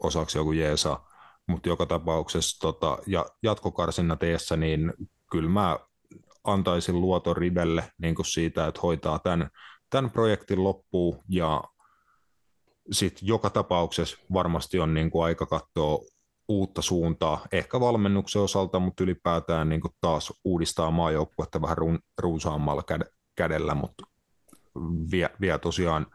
osaksi 0.04 0.38
joku 0.38 0.52
Jeesa, 0.52 1.00
mutta 1.48 1.70
joka 1.70 1.86
tapauksessa 1.86 2.60
tota, 2.60 2.98
ja 3.08 3.26
jatkokarsinna 3.44 4.16
teessä, 4.16 4.58
niin 4.58 4.94
kyllä 5.32 5.50
mä 5.50 5.80
antaisin 6.54 7.02
luoton 7.02 7.38
Rivelle 7.38 7.92
niin 7.98 8.16
kuin 8.16 8.26
siitä, 8.26 8.68
että 8.68 8.82
hoitaa 8.84 9.20
tämän, 9.20 9.50
tämän 9.90 10.12
projektin 10.12 10.64
loppuun. 10.64 11.24
Ja 11.30 11.64
sitten 12.92 13.28
joka 13.28 13.50
tapauksessa 13.50 14.18
varmasti 14.34 14.80
on 14.80 14.94
niin 14.94 15.12
kuin 15.12 15.26
aika 15.26 15.46
katsoa 15.46 16.00
uutta 16.48 16.82
suuntaa, 16.82 17.46
ehkä 17.52 17.80
valmennuksen 17.80 18.42
osalta, 18.42 18.80
mutta 18.80 19.04
ylipäätään 19.04 19.70
niin 19.70 19.82
kuin 19.82 19.94
taas 20.02 20.34
uudistaa 20.44 20.92
maajoukkuetta 20.92 21.62
vähän 21.62 21.78
run, 21.78 22.00
runsaammalla 22.18 22.84
käd- 22.92 23.12
kädellä, 23.36 23.76
mutta 23.76 24.04
vie, 25.12 25.30
vie 25.42 25.58
tosiaan 25.58 26.06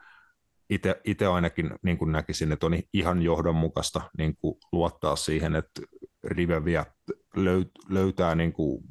itse 1.05 1.27
ainakin 1.27 1.71
niin 1.83 1.99
kuin 1.99 2.13
näkisin, 2.13 2.53
että 2.53 2.67
on 2.67 2.79
ihan 2.93 3.23
johdonmukaista 3.23 4.01
niin 4.19 4.37
kuin 4.37 4.55
luottaa 4.73 5.17
siihen, 5.17 5.55
että 5.55 5.81
Rive 6.25 6.65
vie, 6.65 6.87
löy, 7.37 7.65
löytää 7.89 8.35
niin 8.35 8.53
kuin 8.53 8.85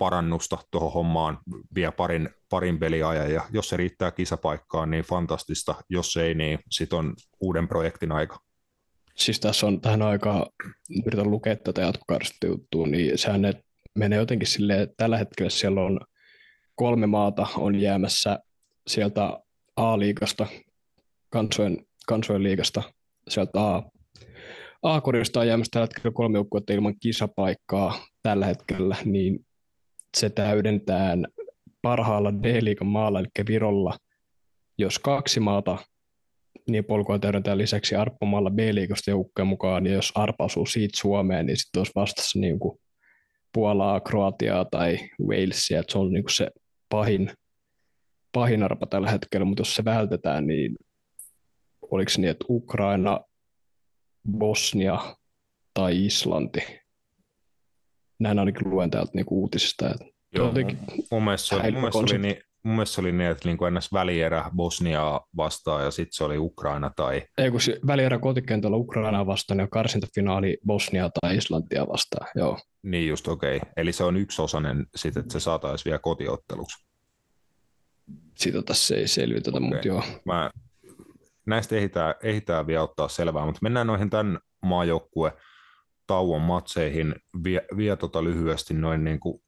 parannusta 0.00 0.58
tuohon 0.70 0.92
hommaan, 0.92 1.38
vie 1.74 1.90
parin, 1.90 2.30
parin 2.50 2.78
peliajan, 2.78 3.32
ja 3.32 3.44
jos 3.52 3.68
se 3.68 3.76
riittää 3.76 4.10
kisapaikkaan, 4.10 4.90
niin 4.90 5.04
fantastista. 5.04 5.74
Jos 5.88 6.16
ei, 6.16 6.34
niin 6.34 6.58
sitten 6.70 6.98
on 6.98 7.14
uuden 7.40 7.68
projektin 7.68 8.12
aika. 8.12 8.40
Siis 9.14 9.40
tässä 9.40 9.66
on 9.66 9.80
tähän 9.80 10.02
aikaan, 10.02 10.46
yritän 11.06 11.30
lukea 11.30 11.56
tätä 11.56 11.80
jatkokarsista 11.80 12.46
juttua, 12.46 12.86
niin 12.86 13.18
sehän 13.18 13.42
ne 13.42 13.52
menee 13.98 14.18
jotenkin 14.18 14.48
silleen, 14.48 14.80
että 14.80 14.94
tällä 14.96 15.18
hetkellä 15.18 15.50
siellä 15.50 15.80
on 15.80 16.00
kolme 16.74 17.06
maata 17.06 17.46
on 17.56 17.74
jäämässä 17.74 18.38
sieltä 18.86 19.40
A-liigasta, 19.76 20.46
kansojen, 21.30 21.86
kansojen 22.06 22.42
liigasta, 22.42 22.82
sieltä 23.28 23.60
A, 23.60 23.82
A-korista 24.82 25.40
on 25.40 25.48
jäämässä 25.48 25.70
tällä 25.70 25.84
hetkellä 25.84 26.14
kolme 26.14 26.38
joukkuetta 26.38 26.72
ilman 26.72 26.98
kisapaikkaa 27.00 28.06
tällä 28.22 28.46
hetkellä, 28.46 28.96
niin 29.04 29.46
se 30.16 30.30
täydentää 30.30 31.16
parhaalla 31.82 32.32
D-liigan 32.34 32.88
maalla, 32.88 33.20
eli 33.20 33.28
Virolla, 33.48 33.96
jos 34.78 34.98
kaksi 34.98 35.40
maata, 35.40 35.78
niin 36.70 36.84
polkua 36.84 37.18
täydentää 37.18 37.58
lisäksi 37.58 37.94
Arppamalla 37.94 38.50
B-liigasta 38.50 39.10
joukkojen 39.10 39.46
mukaan, 39.46 39.86
ja 39.86 39.92
jos 39.92 40.12
Arpa 40.14 40.44
asuu 40.44 40.66
siitä 40.66 41.00
Suomeen, 41.00 41.46
niin 41.46 41.56
sitten 41.56 41.80
olisi 41.80 41.92
vastassa 41.94 42.38
niin 42.38 42.58
kuin 42.58 42.78
Puolaa, 43.52 44.00
Kroatiaa 44.00 44.64
tai 44.64 44.98
Walesia, 45.22 45.80
että 45.80 45.92
se 45.92 45.98
on 45.98 46.12
niin 46.12 46.24
kuin 46.24 46.34
se 46.34 46.50
pahin, 46.88 47.30
pahin 48.32 48.62
arpa 48.62 48.86
tällä 48.86 49.10
hetkellä, 49.10 49.44
mutta 49.44 49.60
jos 49.60 49.74
se 49.74 49.84
vältetään, 49.84 50.46
niin 50.46 50.76
oliko 51.90 52.10
niin, 52.16 52.30
että 52.30 52.44
Ukraina, 52.48 53.20
Bosnia 54.32 55.16
tai 55.74 56.06
Islanti, 56.06 56.79
näin 58.20 58.38
ainakin 58.38 58.70
luen 58.70 58.90
täältä 58.90 59.10
niinku 59.14 59.40
uutisista. 59.40 59.90
Että 59.90 60.04
Joo, 60.34 60.46
jotenkin 60.46 60.78
mun 61.10 61.24
mielestä 61.24 61.48
se 61.48 61.54
oli, 61.54 61.72
mun 61.72 61.80
mielestä 61.80 61.98
oli, 61.98 62.18
niin, 62.18 62.36
mun 62.62 62.74
mielestä 62.74 62.94
se 62.94 63.00
oli 63.00 63.12
niin, 63.12 63.30
että 63.30 63.48
niin 63.48 63.58
kuin 63.58 63.66
ennäs 63.66 63.92
välierä 63.92 64.50
Bosniaa 64.56 65.26
vastaan 65.36 65.84
ja 65.84 65.90
sitten 65.90 66.12
se 66.12 66.24
oli 66.24 66.38
Ukraina 66.38 66.90
tai... 66.96 67.22
Ei 67.38 67.50
kun 67.50 67.60
se 67.60 67.80
välierä 67.86 68.18
kotikentällä 68.18 68.76
Ukrainaa 68.76 69.26
vastaan 69.26 69.60
ja 69.60 69.68
karsintafinaali 69.68 70.58
Bosnia 70.66 71.10
tai 71.20 71.36
Islantia 71.36 71.86
vastaan, 71.88 72.26
joo. 72.34 72.58
Niin 72.82 73.08
just, 73.08 73.28
okei. 73.28 73.56
Okay. 73.56 73.70
Eli 73.76 73.92
se 73.92 74.04
on 74.04 74.16
yksi 74.16 74.42
osainen 74.42 74.86
sitten, 74.96 75.20
että 75.20 75.32
se 75.32 75.40
saataisiin 75.40 75.84
vielä 75.84 75.98
kotiotteluksi. 75.98 76.86
Sitä 78.34 78.62
tässä 78.62 78.94
ei 78.94 79.08
selvitetä, 79.08 79.58
okay. 79.58 79.68
mutta 79.68 79.88
joo. 79.88 80.02
Mä, 80.24 80.50
näistä 81.46 81.76
ehditään, 81.76 82.14
ehditään 82.22 82.66
vielä 82.66 82.82
ottaa 82.82 83.08
selvää, 83.08 83.46
mutta 83.46 83.60
mennään 83.62 83.86
noihin 83.86 84.10
tämän 84.10 84.38
maajoukkue 84.62 85.32
tauon 86.10 86.42
matseihin 86.42 87.14
vie, 87.44 87.66
vie 87.76 87.96
tota 87.96 88.24
lyhyesti 88.24 88.74
noin 88.74 89.04
niin 89.04 89.20
kuin 89.20 89.42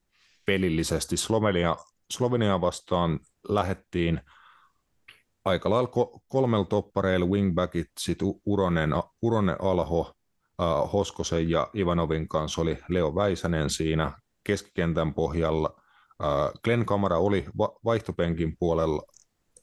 pelillisesti. 0.47 1.17
Slovenia, 1.17 1.77
Slovenia 2.13 2.61
vastaan 2.61 3.21
lähettiin 3.49 4.21
aika 5.45 5.71
lailla 5.71 6.21
kolmella 6.29 6.65
toppareilla 6.65 7.27
wingbackit, 7.27 7.91
sitten 7.99 8.29
Uronen, 8.47 8.91
Uronen 9.23 9.57
Alho, 9.63 10.13
äh, 10.63 10.93
Hoskosen 10.93 11.51
ja 11.51 11.71
Ivanovin 11.75 12.29
kanssa 12.29 12.61
oli 12.61 12.79
Leo 12.89 13.15
Väisänen 13.15 13.71
siinä 13.71 14.13
keskikentän 14.45 15.15
pohjalla. 15.15 15.75
Äh, 16.25 16.53
Glenn 16.65 16.87
Kamara 16.87 17.19
oli 17.19 17.45
va- 17.59 17.79
vaihtopenkin 17.85 18.57
puolella, 18.59 19.03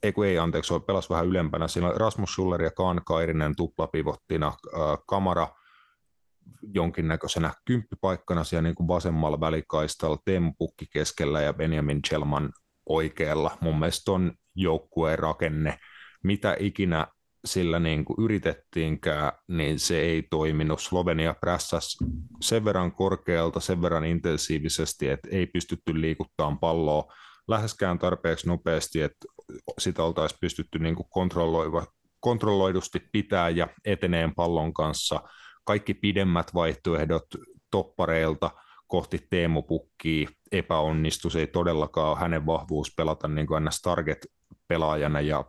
ei 0.02 0.12
kun 0.12 0.26
ei 0.26 0.38
anteeksi, 0.38 0.74
pelasi 0.86 1.10
vähän 1.10 1.26
ylempänä. 1.26 1.68
Siinä 1.68 1.92
Rasmus 1.96 2.32
Schuller 2.32 2.62
ja 2.62 2.70
Kaan 2.70 3.00
Kairinen 3.06 3.56
tuplapivottina. 3.56 4.46
Äh, 4.46 4.98
Kamara– 5.06 5.48
jonkinnäköisenä 6.74 7.52
kymppipaikkana 7.64 8.44
siellä 8.44 8.62
niin 8.62 8.74
kuin 8.74 8.88
vasemmalla 8.88 9.40
välikaistalla, 9.40 10.18
Tempukki 10.24 10.86
keskellä 10.92 11.40
ja 11.42 11.52
Benjamin 11.52 12.02
Chelman 12.02 12.52
oikealla. 12.86 13.58
Mun 13.60 13.78
mielestä 13.78 14.12
on 14.12 14.32
joukkueen 14.54 15.18
rakenne, 15.18 15.78
mitä 16.24 16.56
ikinä 16.58 17.06
sillä 17.44 17.78
niin 17.78 18.04
kuin 18.04 18.24
yritettiinkään, 18.24 19.32
niin 19.48 19.78
se 19.78 20.00
ei 20.00 20.22
toiminut. 20.22 20.80
Slovenia 20.80 21.34
prässäs 21.34 21.98
sen 22.40 22.64
verran 22.64 22.92
korkealta, 22.92 23.60
sen 23.60 23.82
verran 23.82 24.04
intensiivisesti, 24.04 25.08
että 25.08 25.28
ei 25.32 25.46
pystytty 25.46 26.00
liikuttamaan 26.00 26.58
palloa 26.58 27.12
läheskään 27.48 27.98
tarpeeksi 27.98 28.46
nopeasti, 28.46 29.02
että 29.02 29.26
sitä 29.78 30.04
oltaisiin 30.04 30.38
pystytty 30.40 30.78
niin 30.78 30.94
kuin 30.94 31.08
kontrolloidusti 32.20 33.00
pitää 33.12 33.48
ja 33.48 33.68
eteneen 33.84 34.34
pallon 34.34 34.74
kanssa– 34.74 35.20
kaikki 35.64 35.94
pidemmät 35.94 36.54
vaihtoehdot 36.54 37.26
toppareilta 37.70 38.50
kohti 38.86 39.26
Teemu 39.30 39.62
Pukkiä 39.62 40.28
epäonnistu. 40.52 41.30
Se 41.30 41.40
ei 41.40 41.46
todellakaan 41.46 42.10
ole 42.10 42.18
hänen 42.18 42.46
vahvuus 42.46 42.94
pelata 42.96 43.28
niin 43.28 43.46
kuin 43.46 43.64
ns. 43.64 43.82
target-pelaajana 43.82 45.20
ja 45.20 45.44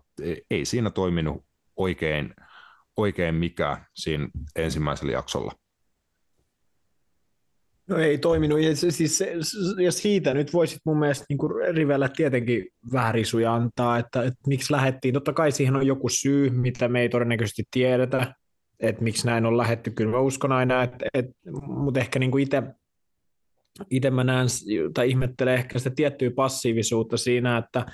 ei 0.52 0.66
siinä 0.66 0.90
toiminut 0.90 1.46
oikein, 1.76 2.34
oikein 2.98 3.36
mikään 3.36 3.86
siinä 3.96 4.30
ensimmäisellä 4.56 5.12
jaksolla. 5.12 5.52
No 7.88 7.98
ei 7.98 8.18
toiminut, 8.18 8.60
ja, 8.60 8.76
siis, 8.76 9.24
ja 9.84 9.92
siitä 9.92 10.34
nyt 10.34 10.54
voisit 10.54 10.80
mun 10.86 11.00
mielestä 11.00 11.26
niin 11.30 11.76
Rivellä 11.76 12.10
tietenkin 12.10 12.68
vähän 12.92 13.14
risuja 13.14 13.54
antaa, 13.54 13.98
että, 13.98 14.24
että 14.24 14.40
miksi 14.48 14.74
lähettiin. 14.74 15.14
Totta 15.14 15.34
kai 15.34 15.52
siihen 15.52 15.76
on 15.76 15.88
joku 15.88 16.10
syy, 16.10 16.50
mitä 16.50 16.88
me 16.88 17.02
ei 17.02 17.10
todennäköisesti 17.10 17.64
tiedetä, 17.72 18.34
että 18.82 19.04
miksi 19.04 19.28
näin 19.28 19.46
on 19.46 19.58
lähetty. 19.58 19.92
Kyllä 19.92 20.12
mä 20.12 20.20
uskon 20.20 20.52
aina, 20.52 20.84
että, 20.84 21.06
että 21.14 21.34
mutta 21.68 22.00
ehkä 22.00 22.20
niin 22.20 22.32
kuin 22.32 22.44
itse 22.44 22.64
itse 23.90 24.10
mä 24.10 24.24
näen 24.24 24.48
tai 24.94 25.10
ihmettelen 25.10 25.54
ehkä 25.54 25.80
sitä 25.80 25.96
tiettyä 25.96 26.32
passiivisuutta 26.36 27.18
siinä, 27.18 27.58
että, 27.58 27.86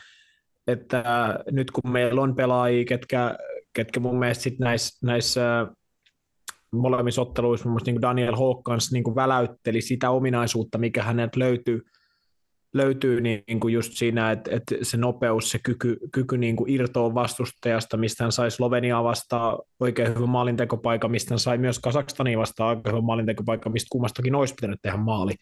että 0.67 1.03
nyt 1.51 1.71
kun 1.71 1.91
meillä 1.91 2.21
on 2.21 2.35
pelaajia, 2.35 2.85
ketkä, 2.85 3.37
ketkä 3.73 3.99
mun 3.99 4.19
mielestä 4.19 4.43
sit 4.43 4.59
näissä, 4.59 5.07
näissä 5.07 5.67
molemmissa 6.71 7.21
otteluissa, 7.21 7.65
muun 7.65 7.73
muassa 7.73 7.91
niin 7.91 8.01
Daniel 8.01 8.35
Hawkins 8.35 8.91
niin 8.91 9.15
väläytteli 9.15 9.81
sitä 9.81 10.09
ominaisuutta, 10.09 10.77
mikä 10.77 11.03
häneltä 11.03 11.39
löytyy– 11.39 11.81
löytyy 12.73 13.21
niin 13.21 13.59
kuin 13.59 13.73
just 13.73 13.93
siinä, 13.93 14.31
että, 14.31 14.55
että 14.55 14.75
se 14.81 14.97
nopeus, 14.97 15.51
se 15.51 15.59
kyky, 15.63 15.97
kyky 16.11 16.37
niin 16.37 16.55
kuin 16.55 16.69
irtoa 16.69 17.13
vastustajasta, 17.13 17.97
mistä 17.97 18.23
hän 18.23 18.31
sai 18.31 18.51
Sloveniaa 18.51 19.03
vastaan 19.03 19.59
oikein 19.79 20.09
hyvän 20.09 20.29
maalintekopaikan, 20.29 21.11
mistä 21.11 21.33
hän 21.33 21.39
sai 21.39 21.57
myös 21.57 21.79
Kazakstania 21.79 22.37
vastaan 22.37 22.77
oikein 22.77 22.93
hyvän 22.93 23.05
maalintekopaikan, 23.05 23.71
mistä 23.71 23.87
kummastakin 23.91 24.35
olisi 24.35 24.53
pitänyt 24.53 24.79
tehdä 24.81 24.97
maali. 24.97 25.33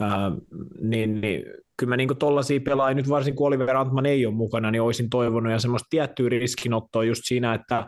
ää, 0.00 0.32
niin, 0.80 1.20
niin 1.20 1.44
kyllä 1.76 1.90
mä 1.90 1.96
niin 1.96 2.18
tollaisia 2.18 2.60
pelaajia, 2.60 2.94
nyt 2.94 3.08
varsinkin 3.08 3.36
kun 3.36 3.46
Oliver 3.46 3.76
Antman 3.76 4.06
ei 4.06 4.26
ole 4.26 4.34
mukana, 4.34 4.70
niin 4.70 4.82
olisin 4.82 5.10
toivonut 5.10 5.52
ja 5.52 5.58
semmoista 5.58 5.86
tiettyä 5.90 6.28
riskinottoa 6.28 7.04
just 7.04 7.22
siinä, 7.24 7.54
että 7.54 7.86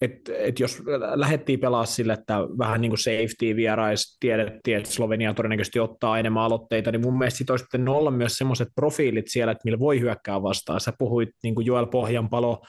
et, 0.00 0.12
et 0.28 0.60
jos 0.60 0.82
lähdettiin 1.14 1.60
pelaa 1.60 1.86
sille, 1.86 2.12
että 2.12 2.38
vähän 2.58 2.80
niin 2.80 2.90
kuin 2.90 2.98
safety 2.98 3.56
vierais, 3.56 4.16
tiedettiin, 4.20 4.76
että 4.76 4.90
Slovenia 4.90 5.34
todennäköisesti 5.34 5.80
ottaa 5.80 6.18
enemmän 6.18 6.42
aloitteita, 6.42 6.92
niin 6.92 7.00
mun 7.00 7.18
mielestä 7.18 7.52
olisi 7.52 7.64
pitänyt 7.64 7.94
olla 7.94 8.10
myös 8.10 8.32
semmoiset 8.32 8.68
profiilit 8.74 9.28
siellä, 9.28 9.52
että 9.52 9.62
millä 9.64 9.78
voi 9.78 10.00
hyökkää 10.00 10.42
vastaan. 10.42 10.80
Sä 10.80 10.92
puhuit 10.98 11.28
niin 11.42 11.54
kuin 11.54 11.66
Joel 11.66 11.86
Pohjanpalo 11.86 12.62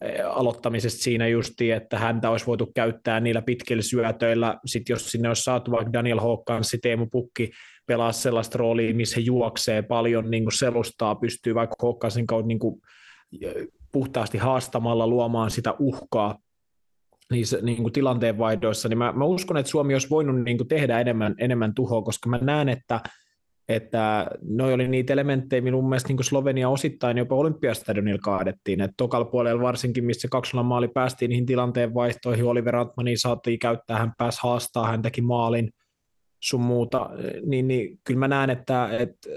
eh, 0.00 0.20
aloittamisesta 0.26 1.02
siinä 1.02 1.28
justi, 1.28 1.70
että 1.70 1.98
häntä 1.98 2.30
olisi 2.30 2.46
voitu 2.46 2.70
käyttää 2.74 3.20
niillä 3.20 3.42
pitkillä 3.42 3.82
syötöillä. 3.82 4.58
Sitten 4.66 4.94
jos 4.94 5.10
sinne 5.10 5.28
olisi 5.28 5.42
saatu 5.42 5.70
vaikka 5.70 5.92
Daniel 5.92 6.20
Hawkins, 6.20 6.76
Teemu 6.82 7.06
Pukki 7.06 7.50
pelaa 7.86 8.12
sellaista 8.12 8.58
roolia, 8.58 8.94
missä 8.94 9.16
he 9.16 9.20
juoksee 9.20 9.82
paljon, 9.82 10.30
niin 10.30 10.44
kuin 10.44 10.58
selustaa, 10.58 11.14
pystyy 11.14 11.54
vaikka 11.54 11.76
Hawkinsin 11.82 12.26
kautta 12.26 12.48
niin 12.48 12.58
kuin 12.58 12.80
eh, 13.42 13.54
puhtaasti 13.92 14.38
haastamalla 14.38 15.06
luomaan 15.06 15.50
sitä 15.50 15.74
uhkaa, 15.78 16.38
niissä 17.32 17.58
niin 17.62 17.82
kuin 17.82 17.92
tilanteen 17.92 18.38
vaihdoissa, 18.38 18.88
niin 18.88 18.98
mä, 18.98 19.12
mä 19.12 19.24
uskon, 19.24 19.56
että 19.56 19.70
Suomi 19.70 19.94
olisi 19.94 20.10
voinut 20.10 20.44
niin 20.44 20.56
kuin 20.56 20.68
tehdä 20.68 21.00
enemmän, 21.00 21.34
enemmän 21.38 21.74
tuhoa, 21.74 22.02
koska 22.02 22.28
mä 22.28 22.38
näen, 22.38 22.68
että 22.68 23.00
että 23.68 24.26
noi 24.42 24.72
oli 24.72 24.88
niitä 24.88 25.12
elementtejä, 25.12 25.62
millä 25.62 25.76
mun 25.76 25.88
mielestä 25.88 26.08
niin 26.08 26.24
Slovenia 26.24 26.68
osittain 26.68 27.18
jopa 27.18 27.34
Olympiastadionilla 27.34 28.18
kaadettiin, 28.22 28.80
että 28.80 28.94
tokalla 28.96 29.24
puolella 29.24 29.62
varsinkin, 29.62 30.04
missä 30.04 30.28
2 30.30 30.56
maali 30.56 30.88
päästiin 30.88 31.28
niihin 31.28 31.46
tilanteen 31.46 31.94
vaihtoihin, 31.94 32.44
Oliver 32.44 32.76
Antmanin 32.76 33.18
saatiin 33.18 33.58
käyttää, 33.58 33.98
hän 33.98 34.12
pääsi 34.18 34.38
haastaa, 34.42 34.86
hän 34.86 35.02
teki 35.02 35.20
maalin 35.20 35.70
sun 36.42 36.60
muuta, 36.60 37.10
niin, 37.46 37.68
niin 37.68 37.98
kyllä 38.04 38.20
mä 38.20 38.28
näen, 38.28 38.50
että, 38.50 38.88
että 38.98 39.28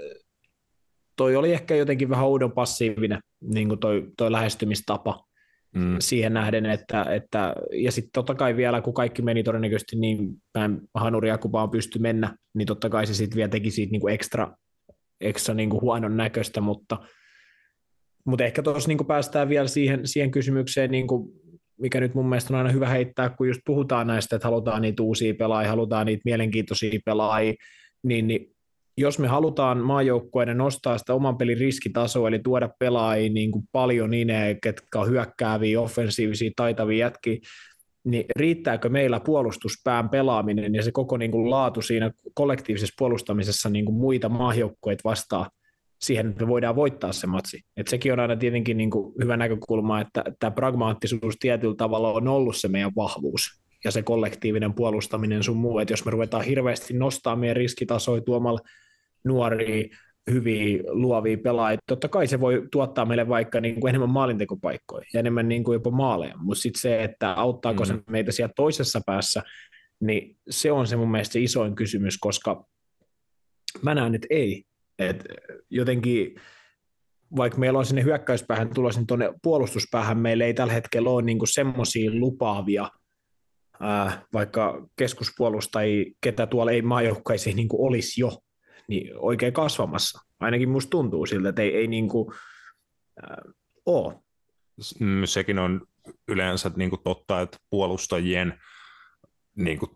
toi 1.16 1.36
oli 1.36 1.52
ehkä 1.52 1.74
jotenkin 1.74 2.08
vähän 2.08 2.28
uudon 2.28 2.52
passiivinen 2.52 3.20
niin 3.40 3.68
kuin 3.68 3.80
toi, 3.80 4.08
toi 4.16 4.32
lähestymistapa, 4.32 5.24
mm. 5.74 5.96
siihen 5.98 6.34
nähden, 6.34 6.66
että, 6.66 7.02
että 7.02 7.54
ja 7.72 7.92
sitten 7.92 8.10
totta 8.12 8.34
kai 8.34 8.56
vielä, 8.56 8.80
kun 8.80 8.94
kaikki 8.94 9.22
meni 9.22 9.42
todennäköisesti 9.42 9.96
niin 9.96 10.28
päin 10.52 10.80
hanuria 10.94 11.38
kuin 11.38 11.52
vaan 11.52 11.70
pysty 11.70 11.98
mennä, 11.98 12.36
niin 12.54 12.66
totta 12.66 12.90
kai 12.90 13.06
se 13.06 13.14
sitten 13.14 13.36
vielä 13.36 13.48
teki 13.48 13.70
siitä 13.70 13.90
niin 13.90 14.00
kuin 14.00 14.14
ekstra, 14.14 14.56
ekstra 15.20 15.54
niin 15.54 15.70
kuin 15.70 15.80
huonon 15.80 16.16
näköistä, 16.16 16.60
mutta, 16.60 16.98
mutta 18.24 18.44
ehkä 18.44 18.62
tuossa 18.62 18.88
niin 18.88 19.06
päästään 19.06 19.48
vielä 19.48 19.68
siihen, 19.68 20.00
siihen 20.04 20.30
kysymykseen, 20.30 20.90
niin 20.90 21.06
kuin, 21.06 21.32
mikä 21.80 22.00
nyt 22.00 22.14
mun 22.14 22.28
mielestä 22.28 22.54
on 22.54 22.58
aina 22.58 22.72
hyvä 22.72 22.88
heittää, 22.88 23.30
kun 23.30 23.48
just 23.48 23.60
puhutaan 23.66 24.06
näistä, 24.06 24.36
että 24.36 24.48
halutaan 24.48 24.82
niitä 24.82 25.02
uusia 25.02 25.34
pelaajia, 25.34 25.70
halutaan 25.70 26.06
niitä 26.06 26.22
mielenkiintoisia 26.24 27.00
pelaajia, 27.04 27.54
niin, 28.02 28.26
niin 28.26 28.54
jos 28.98 29.18
me 29.18 29.28
halutaan 29.28 29.78
maajoukkueiden 29.78 30.58
nostaa 30.58 30.98
sitä 30.98 31.14
oman 31.14 31.36
pelin 31.36 31.58
riskitasoa, 31.58 32.28
eli 32.28 32.38
tuoda 32.38 32.68
pelaajia 32.78 33.32
niin 33.32 33.50
kuin 33.50 33.64
paljon 33.72 34.10
nineä, 34.10 34.54
ketkä 34.62 35.00
on 35.00 35.08
hyökkääviä, 35.08 35.80
offensiivisia, 35.80 36.50
taitavia 36.56 36.98
jätkiä, 36.98 37.38
niin 38.04 38.24
riittääkö 38.36 38.88
meillä 38.88 39.20
puolustuspään 39.20 40.08
pelaaminen 40.08 40.74
ja 40.74 40.82
se 40.82 40.92
koko 40.92 41.16
niin 41.16 41.30
kuin 41.30 41.50
laatu 41.50 41.82
siinä 41.82 42.10
kollektiivisessa 42.34 42.94
puolustamisessa 42.98 43.68
niin 43.68 43.84
kuin 43.84 43.96
muita 43.96 44.28
maajoukkueita 44.28 45.00
vastaan 45.04 45.50
siihen, 46.00 46.28
että 46.28 46.44
me 46.44 46.48
voidaan 46.48 46.76
voittaa 46.76 47.12
se 47.12 47.26
matsi. 47.26 47.60
Et 47.76 47.88
sekin 47.88 48.12
on 48.12 48.20
aina 48.20 48.36
tietenkin 48.36 48.76
niin 48.76 48.90
kuin 48.90 49.14
hyvä 49.22 49.36
näkökulma, 49.36 50.00
että 50.00 50.24
tämä 50.38 50.50
pragmaattisuus 50.50 51.36
tietyllä 51.40 51.74
tavalla 51.74 52.12
on 52.12 52.28
ollut 52.28 52.56
se 52.56 52.68
meidän 52.68 52.92
vahvuus 52.96 53.60
ja 53.84 53.90
se 53.90 54.02
kollektiivinen 54.02 54.74
puolustaminen 54.74 55.42
sun 55.42 55.56
muu, 55.56 55.78
että 55.78 55.92
jos 55.92 56.04
me 56.04 56.10
ruvetaan 56.10 56.44
hirveästi 56.44 56.94
nostaa 56.94 57.36
meidän 57.36 57.56
riskitasoja 57.56 58.22
tuomalla 58.22 58.60
nuoria, 59.24 59.84
hyviä, 60.30 60.82
luovia 60.88 61.38
pelaajia. 61.38 61.78
Totta 61.86 62.08
kai 62.08 62.26
se 62.26 62.40
voi 62.40 62.68
tuottaa 62.72 63.04
meille 63.04 63.28
vaikka 63.28 63.60
niin 63.60 63.80
kuin 63.80 63.88
enemmän 63.88 64.10
maalintekopaikkoja 64.10 65.04
ja 65.14 65.20
enemmän 65.20 65.48
niin 65.48 65.64
kuin 65.64 65.74
jopa 65.74 65.90
maaleja, 65.90 66.34
mutta 66.36 66.60
sitten 66.62 66.80
se, 66.80 67.02
että 67.02 67.32
auttaako 67.32 67.84
mm-hmm. 67.84 67.98
se 67.98 68.10
meitä 68.10 68.32
siellä 68.32 68.52
toisessa 68.56 69.00
päässä, 69.06 69.42
niin 70.00 70.36
se 70.50 70.72
on 70.72 70.86
se 70.86 70.96
mun 70.96 71.10
mielestä 71.10 71.32
se 71.32 71.40
isoin 71.40 71.74
kysymys, 71.74 72.18
koska 72.18 72.64
mä 73.82 73.94
näen, 73.94 74.14
että 74.14 74.26
ei. 74.30 74.64
Et 74.98 75.24
jotenkin 75.70 76.34
vaikka 77.36 77.58
meillä 77.58 77.78
on 77.78 77.86
sinne 77.86 78.04
hyökkäyspäähän 78.04 78.74
tulossa, 78.74 79.00
niin 79.00 79.06
tuonne 79.06 79.32
puolustuspäähän 79.42 80.18
meillä 80.18 80.44
ei 80.44 80.54
tällä 80.54 80.72
hetkellä 80.72 81.10
ole 81.10 81.22
niin 81.22 81.38
semmoisia 81.44 82.10
lupaavia, 82.14 82.88
ää, 83.80 84.22
vaikka 84.32 84.86
keskuspuolustajia, 84.96 86.12
ketä 86.20 86.46
tuolla 86.46 86.72
ei 86.72 86.82
maajoukkaisiin 86.82 87.56
niin 87.56 87.68
olisi 87.72 88.20
jo, 88.20 88.38
niin 88.88 89.10
oikein 89.18 89.52
kasvamassa. 89.52 90.18
Ainakin 90.40 90.68
musta 90.68 90.90
tuntuu 90.90 91.26
siltä, 91.26 91.48
että 91.48 91.62
ei, 91.62 91.76
ei 91.76 91.86
niin 91.86 92.08
kuin, 92.08 92.34
äh, 93.24 93.54
ole. 93.86 94.14
Mm, 95.00 95.24
sekin 95.24 95.58
on 95.58 95.86
yleensä 96.28 96.70
niin 96.76 96.90
kuin 96.90 97.02
totta, 97.04 97.40
että 97.40 97.58
puolustajien 97.70 98.60
niin 99.64 99.78
kuin, 99.78 99.90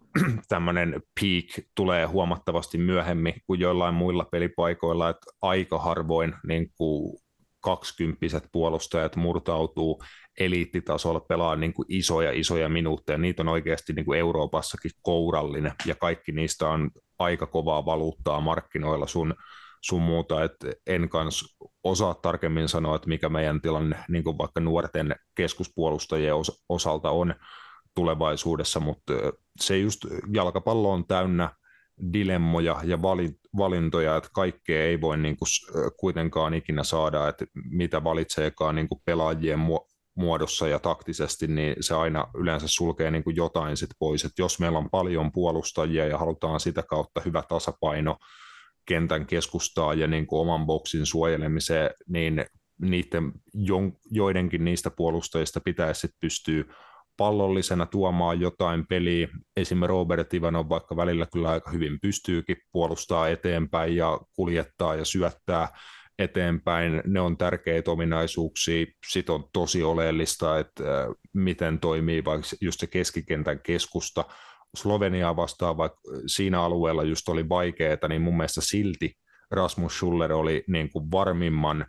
tämmöinen 0.49 1.03
peak 1.21 1.67
tulee 1.75 2.07
huomattavasti 2.07 2.79
myöhemmin 2.79 3.35
kuin 3.47 3.61
joillain 3.61 3.95
muilla 3.95 4.25
pelipaikoilla, 4.33 5.09
että 5.09 5.27
aika 5.43 5.79
harvoin 5.79 6.35
niin 6.47 6.71
kuin 6.75 7.24
kaksikymppiset 7.65 8.49
puolustajat 8.53 9.17
murtautuu 9.17 10.03
eliittitasolla 10.41 11.21
pelaa 11.21 11.57
niin 11.57 11.75
kuin 11.75 11.87
isoja 11.89 12.33
isoja 12.33 12.69
minuutteja. 12.69 13.19
Niitä 13.19 13.43
on 13.43 13.49
oikeasti 13.49 13.93
niin 13.93 14.05
kuin 14.05 14.19
Euroopassakin 14.19 14.91
kourallinen 15.03 15.73
ja 15.87 15.95
kaikki 15.95 16.33
niistä 16.33 16.69
on 16.69 16.91
aika 17.19 17.47
kovaa 17.47 17.85
valuuttaa 17.85 18.41
markkinoilla 18.41 19.07
sun, 19.07 19.35
sun 19.81 20.03
muuta, 20.03 20.45
että 20.45 20.73
en 20.87 21.09
kans 21.09 21.57
osaa 21.85 22.15
tarkemmin 22.15 22.69
sanoa, 22.69 22.97
että 22.97 23.09
mikä 23.09 23.29
meidän 23.29 23.61
tilanne 23.61 23.97
niin 24.09 24.25
kuin 24.25 24.39
vaikka 24.39 24.61
nuorten 24.61 25.17
keskuspuolustajien 25.35 26.35
osalta 26.69 27.11
on 27.11 27.35
tulevaisuudessa, 27.95 28.81
mutta 28.81 29.13
se 29.61 29.79
just 29.79 30.05
jalkapallo 30.33 30.93
on 30.93 31.07
täynnä 31.07 31.51
dilemmoja 32.13 32.81
ja 32.85 33.03
valintoja, 33.57 34.17
että 34.17 34.29
kaikkea 34.33 34.85
ei 34.85 35.01
voi 35.01 35.19
niin 35.19 35.37
kuin 35.37 35.49
kuitenkaan 35.97 36.55
ikinä 36.55 36.85
saada, 36.85 37.29
että 37.29 37.45
mitä 37.71 38.05
valitseekaan 38.05 38.75
niin 38.75 38.89
kuin 38.89 39.01
pelaajien 39.05 39.59
muodossa 40.17 40.69
ja 40.69 40.79
taktisesti, 40.79 41.47
niin 41.47 41.77
se 41.81 41.95
aina 41.95 42.27
yleensä 42.35 42.67
sulkee 42.69 43.11
niin 43.11 43.25
kuin 43.25 43.37
jotain 43.37 43.77
sit 43.77 43.91
pois. 43.99 44.25
että 44.25 44.43
jos 44.43 44.61
meillä 44.61 44.79
on 44.79 44.91
paljon 44.91 45.33
puolustajia 45.33 46.07
ja 46.07 46.19
halutaan 46.19 46.61
sitä 46.61 46.83
kautta 46.83 47.21
hyvä 47.21 47.43
tasapaino 47.49 48.17
kentän 48.87 49.27
keskustaa 49.27 49.95
ja 49.95 50.07
niin 50.07 50.27
kuin 50.27 50.41
oman 50.41 50.67
boksin 50.67 51.07
suojelemiseen, 51.07 51.91
niin 52.09 52.47
niiden, 52.81 53.33
joidenkin 54.11 54.65
niistä 54.65 54.91
puolustajista 54.91 55.61
pitäisi 55.65 56.09
pystyä 56.21 56.65
pallollisena 57.17 57.87
tuomaan 57.87 58.41
jotain 58.41 58.87
peliä. 58.87 59.29
Esimerkiksi 59.57 59.89
Robert 59.89 60.35
Ivanov 60.35 60.69
vaikka 60.69 60.97
välillä 60.97 61.27
kyllä 61.33 61.51
aika 61.51 61.71
hyvin 61.71 61.99
pystyykin 62.03 62.57
puolustaa 62.73 63.29
eteenpäin 63.29 63.97
ja 63.97 64.21
kuljettaa 64.37 64.95
ja 64.95 65.05
syöttää 65.05 65.69
eteenpäin. 66.19 67.03
Ne 67.07 67.21
on 67.21 67.37
tärkeitä 67.37 67.91
ominaisuuksia. 67.91 68.87
Sitten 69.09 69.35
on 69.35 69.45
tosi 69.53 69.83
oleellista, 69.83 70.59
että 70.59 70.83
äh, 70.83 71.09
miten 71.33 71.81
toimii 71.81 72.25
vaikka 72.25 72.47
just 72.61 72.81
se 72.81 72.87
keskikentän 72.87 73.61
keskusta. 73.63 74.25
Sloveniaa 74.77 75.37
vastaan, 75.37 75.77
vaikka 75.77 76.01
siinä 76.27 76.63
alueella 76.63 77.03
just 77.03 77.29
oli 77.29 77.49
vaikeaa, 77.49 78.09
niin 78.09 78.23
mun 78.23 78.37
mielestä 78.37 78.61
silti 78.61 79.13
Rasmus 79.51 79.95
Schuller 79.95 80.33
oli 80.33 80.65
niin 80.69 80.91
kuin 80.91 81.11
varmimman 81.11 81.87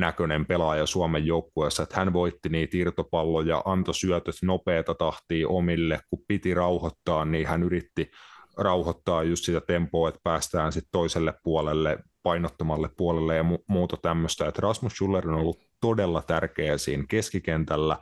näköinen 0.00 0.46
pelaaja 0.46 0.86
Suomen 0.86 1.26
joukkueessa, 1.26 1.82
että 1.82 1.96
hän 1.96 2.12
voitti 2.12 2.48
niitä 2.48 2.76
irtopalloja, 2.76 3.62
antoi 3.64 3.94
syötöt 3.94 4.34
nopeata 4.42 4.94
tahtia 4.94 5.48
omille, 5.48 6.00
kun 6.10 6.24
piti 6.28 6.54
rauhoittaa, 6.54 7.24
niin 7.24 7.46
hän 7.46 7.62
yritti 7.62 8.10
rauhoittaa 8.56 9.22
just 9.22 9.44
sitä 9.44 9.60
tempoa, 9.60 10.08
että 10.08 10.20
päästään 10.22 10.72
sitten 10.72 10.90
toiselle 10.92 11.34
puolelle, 11.42 11.98
painottomalle 12.22 12.88
puolelle 12.96 13.36
ja 13.36 13.42
mu- 13.42 13.64
muuta 13.68 13.96
tämmöistä. 13.96 14.48
Että 14.48 14.60
Rasmus 14.60 14.92
Schuller 14.92 15.28
on 15.28 15.34
ollut 15.34 15.60
todella 15.80 16.22
tärkeä 16.22 16.78
siinä 16.78 17.04
keskikentällä, 17.08 17.98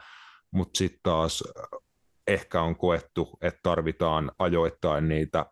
mutta 0.50 0.78
sitten 0.78 1.00
taas 1.02 1.44
ehkä 2.26 2.62
on 2.62 2.76
koettu, 2.76 3.38
että 3.42 3.61
tarvitaan 3.62 4.33
ajoittain 4.38 5.09
niitä 5.09 5.46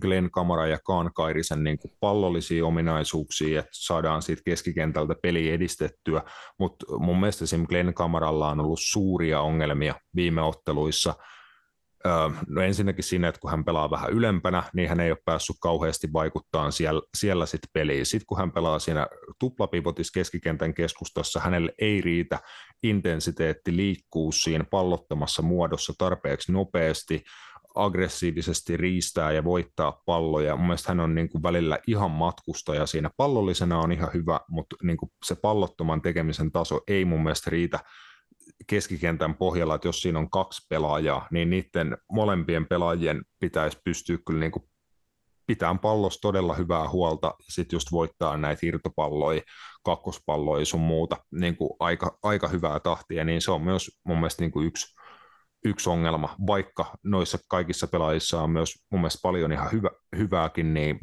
Glenn 0.00 0.30
Kamara 0.30 0.66
ja 0.66 0.78
Kaan 0.84 1.10
Kairisen 1.14 1.64
niin 1.64 1.78
kuin 1.78 1.92
pallollisia 2.00 2.66
ominaisuuksia, 2.66 3.60
että 3.60 3.70
saadaan 3.72 4.22
siitä 4.22 4.42
keskikentältä 4.44 5.14
peli 5.22 5.50
edistettyä, 5.50 6.22
mutta 6.58 6.98
mun 6.98 7.20
mielestä 7.20 7.44
esimerkiksi 7.44 7.68
Glenn 7.68 7.94
Kamaralla 7.94 8.50
on 8.50 8.60
ollut 8.60 8.80
suuria 8.82 9.40
ongelmia 9.40 9.94
viime 10.14 10.42
otteluissa– 10.42 11.14
No 12.48 12.62
ensinnäkin 12.62 13.04
siinä, 13.04 13.28
että 13.28 13.40
kun 13.40 13.50
hän 13.50 13.64
pelaa 13.64 13.90
vähän 13.90 14.10
ylempänä, 14.10 14.62
niin 14.74 14.88
hän 14.88 15.00
ei 15.00 15.10
ole 15.10 15.18
päässyt 15.24 15.56
kauheasti 15.60 16.12
vaikuttaa 16.12 16.70
siellä, 16.70 17.02
siellä 17.16 17.46
sitten 17.46 17.70
peliin. 17.72 18.06
Sitten 18.06 18.26
kun 18.26 18.38
hän 18.38 18.52
pelaa 18.52 18.78
siinä 18.78 19.06
tuplapivotis 19.38 20.10
keskikentän 20.10 20.74
keskustassa, 20.74 21.40
hänelle 21.40 21.72
ei 21.78 22.00
riitä 22.00 22.38
intensiteetti 22.82 23.76
liikkuu 23.76 24.32
siinä 24.32 24.64
pallottomassa 24.70 25.42
muodossa 25.42 25.92
tarpeeksi 25.98 26.52
nopeasti, 26.52 27.24
aggressiivisesti 27.74 28.76
riistää 28.76 29.32
ja 29.32 29.44
voittaa 29.44 30.02
palloja. 30.06 30.56
Mun 30.56 30.66
mielestä 30.66 30.90
hän 30.90 31.00
on 31.00 31.14
niin 31.14 31.28
kuin 31.28 31.42
välillä 31.42 31.78
ihan 31.86 32.10
matkustaja 32.10 32.86
siinä. 32.86 33.10
Pallollisena 33.16 33.78
on 33.78 33.92
ihan 33.92 34.10
hyvä, 34.14 34.40
mutta 34.48 34.76
niin 34.82 34.96
kuin 34.96 35.12
se 35.24 35.34
pallottoman 35.34 36.02
tekemisen 36.02 36.52
taso 36.52 36.80
ei 36.88 37.04
mun 37.04 37.22
mielestä 37.22 37.50
riitä 37.50 37.78
keskikentän 38.66 39.34
pohjalla, 39.34 39.74
että 39.74 39.88
jos 39.88 40.02
siinä 40.02 40.18
on 40.18 40.30
kaksi 40.30 40.66
pelaajaa, 40.68 41.28
niin 41.30 41.50
niiden 41.50 41.98
molempien 42.12 42.66
pelaajien 42.66 43.24
pitäisi 43.40 43.78
pystyä 43.84 44.18
kyllä 44.26 44.40
niin 44.40 44.52
kuin 44.52 44.64
pitämään 45.46 45.78
pallossa 45.78 46.20
todella 46.20 46.54
hyvää 46.54 46.88
huolta 46.88 47.34
sitten 47.48 47.76
just 47.76 47.92
voittaa 47.92 48.36
näitä 48.36 48.66
irtopalloja, 48.66 49.42
kakkospalloja 49.84 50.64
sun 50.64 50.80
muuta 50.80 51.16
niin 51.32 51.56
kuin 51.56 51.70
aika, 51.80 52.18
aika 52.22 52.48
hyvää 52.48 52.80
tahtia, 52.80 53.24
niin 53.24 53.42
se 53.42 53.50
on 53.50 53.62
myös 53.62 54.00
mun 54.04 54.16
mielestä 54.16 54.42
niin 54.42 54.52
kuin 54.52 54.66
yksi, 54.66 54.94
yksi 55.64 55.90
ongelma, 55.90 56.36
vaikka 56.46 56.96
noissa 57.02 57.38
kaikissa 57.48 57.86
pelaajissa 57.86 58.42
on 58.42 58.50
myös 58.50 58.74
mun 58.90 59.00
mielestä 59.00 59.18
paljon 59.22 59.52
ihan 59.52 59.72
hyvä, 59.72 59.90
hyvääkin, 60.16 60.74
niin 60.74 61.00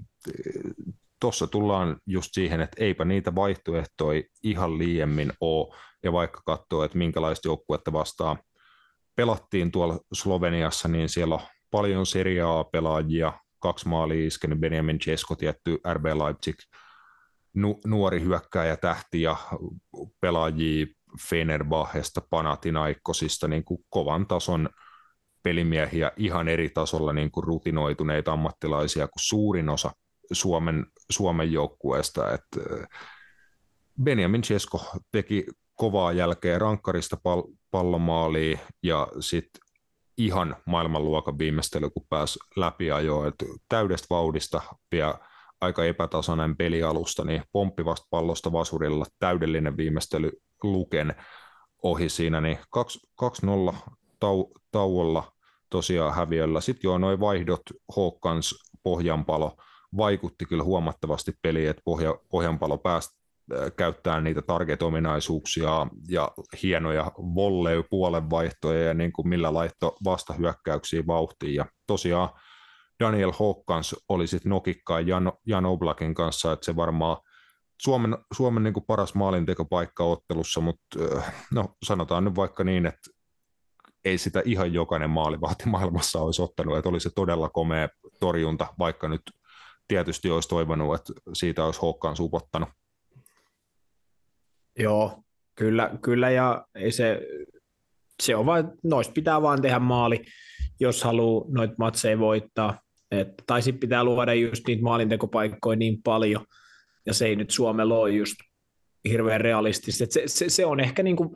tuossa 1.22 1.48
tullaan 1.48 1.98
just 2.08 2.30
siihen, 2.32 2.62
että 2.62 2.84
eipä 2.84 3.06
niitä 3.06 3.36
vaihtoehtoja 3.36 4.24
ihan 4.44 4.78
liiemmin 4.78 5.34
ole, 5.42 5.76
ja 6.04 6.12
vaikka 6.12 6.42
katsoo, 6.46 6.84
että 6.84 6.98
minkälaista 6.98 7.48
joukkuetta 7.48 7.94
vastaan 7.94 8.38
pelattiin 9.16 9.72
tuolla 9.72 10.00
Sloveniassa, 10.14 10.88
niin 10.88 11.10
siellä 11.10 11.36
on 11.36 11.42
paljon 11.72 12.06
seriaa 12.06 12.64
pelaajia, 12.64 13.34
kaksi 13.60 13.88
maalia 13.88 14.28
iskenyt 14.28 14.60
Benjamin 14.60 15.00
Cesko, 15.00 15.36
tietty 15.36 15.80
RB 15.94 16.06
Leipzig, 16.06 16.56
nu, 17.54 17.80
nuori 17.86 18.22
hyökkääjä 18.22 18.78
tähti 18.78 19.22
ja 19.22 19.38
pelaajia 20.22 20.86
Fenerbahesta, 21.20 22.22
Panathinaikosista, 22.30 23.48
niin 23.48 23.64
kuin 23.64 23.86
kovan 23.90 24.28
tason 24.28 24.70
pelimiehiä 25.44 26.12
ihan 26.18 26.48
eri 26.48 26.70
tasolla 26.70 27.14
niin 27.14 27.32
kuin 27.32 27.44
rutinoituneita 27.44 28.34
ammattilaisia 28.34 29.08
kuin 29.08 29.24
suurin 29.24 29.70
osa 29.70 29.92
Suomen, 30.32 30.86
Suomen 31.10 31.52
joukkueesta. 31.52 32.34
Et 32.34 32.46
Benjamin 34.04 34.42
Cesko 34.42 34.86
teki 35.12 35.46
kovaa 35.76 36.12
jälkeä 36.12 36.60
rankkarista 36.60 37.18
pal- 37.24 37.54
pallomaaliin 37.72 38.60
ja 38.84 39.08
sitten 39.20 39.62
ihan 40.18 40.56
maailmanluokan 40.66 41.38
viimeistely, 41.38 41.90
kun 41.90 42.06
pääsi 42.10 42.40
läpi 42.56 42.86
että 43.28 43.46
täydestä 43.70 44.08
vauhdista 44.10 44.62
vielä 44.92 45.31
aika 45.62 45.86
epätasainen 45.86 46.58
pelialusta, 46.58 47.24
niin 47.24 47.44
pomppivasta 47.52 48.08
pallosta 48.10 48.52
vasurilla 48.52 49.06
täydellinen 49.20 49.78
viimeistely 49.78 50.32
Luken 50.64 51.16
ohi 51.84 52.10
siinä, 52.10 52.42
niin 52.42 52.58
2-0 53.72 53.76
tau- 54.26 54.62
tauolla 54.72 55.32
tosiaan 55.70 56.16
häviöllä. 56.16 56.62
Sitten 56.62 56.88
joo, 56.88 56.98
noin 56.98 57.20
vaihdot, 57.20 57.62
Hawkins, 57.96 58.56
Pohjanpalo, 58.84 59.56
vaikutti 59.98 60.46
kyllä 60.46 60.64
huomattavasti 60.64 61.32
peliin, 61.42 61.70
että 61.70 61.82
Pohja, 61.86 62.16
Pohjanpalo 62.30 62.78
pääsi 62.78 63.22
käyttää 63.78 64.22
niitä 64.22 64.42
target-ominaisuuksia 64.42 65.88
ja 66.10 66.32
hienoja 66.64 67.12
volley 67.18 67.84
puolenvaihtoja 67.90 68.84
ja 68.84 68.94
niin 68.94 69.14
kuin 69.14 69.28
millä 69.28 69.54
laitto 69.54 69.96
vastahyökkäyksiä 70.04 71.04
vauhtiin. 71.08 71.56
Ja 71.56 71.66
tosiaan 71.88 72.30
Daniel 73.02 73.32
Hawkins 73.32 73.96
oli 74.10 74.28
sitten 74.28 74.50
nokikkaan 74.50 75.08
Jan, 75.08 75.32
Jan 75.46 75.66
Oblakin 75.66 76.14
kanssa, 76.14 76.52
että 76.52 76.66
se 76.66 76.76
varmaan 76.76 77.18
Suomen, 77.82 78.18
Suomen 78.34 78.64
niin 78.64 78.74
paras 78.88 79.16
maalintekopaikka 79.16 80.04
ottelussa, 80.04 80.62
mutta 80.62 81.00
no, 81.54 81.76
sanotaan 81.86 82.24
nyt 82.24 82.36
vaikka 82.36 82.64
niin, 82.64 82.86
että 82.86 83.12
ei 84.06 84.18
sitä 84.18 84.42
ihan 84.46 84.74
jokainen 84.74 85.10
maalivahti 85.10 85.70
maailmassa 85.70 86.20
olisi 86.20 86.42
ottanut, 86.42 86.78
että 86.78 86.90
oli 86.90 87.00
se 87.00 87.10
todella 87.16 87.50
komea 87.50 87.90
torjunta, 88.20 88.68
vaikka 88.80 89.08
nyt 89.08 89.22
tietysti 89.88 90.30
olisi 90.30 90.50
toivonut, 90.50 90.96
että 90.96 91.14
siitä 91.34 91.66
olisi 91.66 91.82
Hawkins 91.82 92.20
upottanut. 92.20 92.70
Joo, 94.80 95.24
kyllä, 95.56 95.92
kyllä 96.02 96.30
ja 96.30 96.66
ei 96.76 96.92
se, 96.92 97.22
se 98.24 98.36
on 98.36 98.46
vain, 98.46 98.66
noista 98.84 99.14
pitää 99.14 99.42
vaan 99.42 99.62
tehdä 99.62 99.80
maali, 99.80 100.24
jos 100.80 101.04
haluaa 101.04 101.46
noita 101.48 101.74
matseja 101.78 102.20
voittaa. 102.20 102.80
Et, 103.12 103.28
tai 103.48 103.62
sitten 103.62 103.80
pitää 103.80 104.04
luoda 104.04 104.34
just 104.34 104.68
niitä 104.68 104.84
maalintekopaikkoja 104.84 105.76
niin 105.76 106.04
paljon, 106.04 106.46
ja 107.06 107.14
se 107.14 107.26
ei 107.26 107.36
nyt 107.36 107.52
Suomella 107.52 107.96
ole 107.96 108.12
just 108.12 108.36
hirveän 109.10 109.42
realistista. 109.42 110.06
se, 110.10 110.24
se, 110.26 110.50
se, 110.50 110.66
on 110.66 110.80
ehkä 110.80 111.04
niin 111.04 111.16
kuin, 111.16 111.30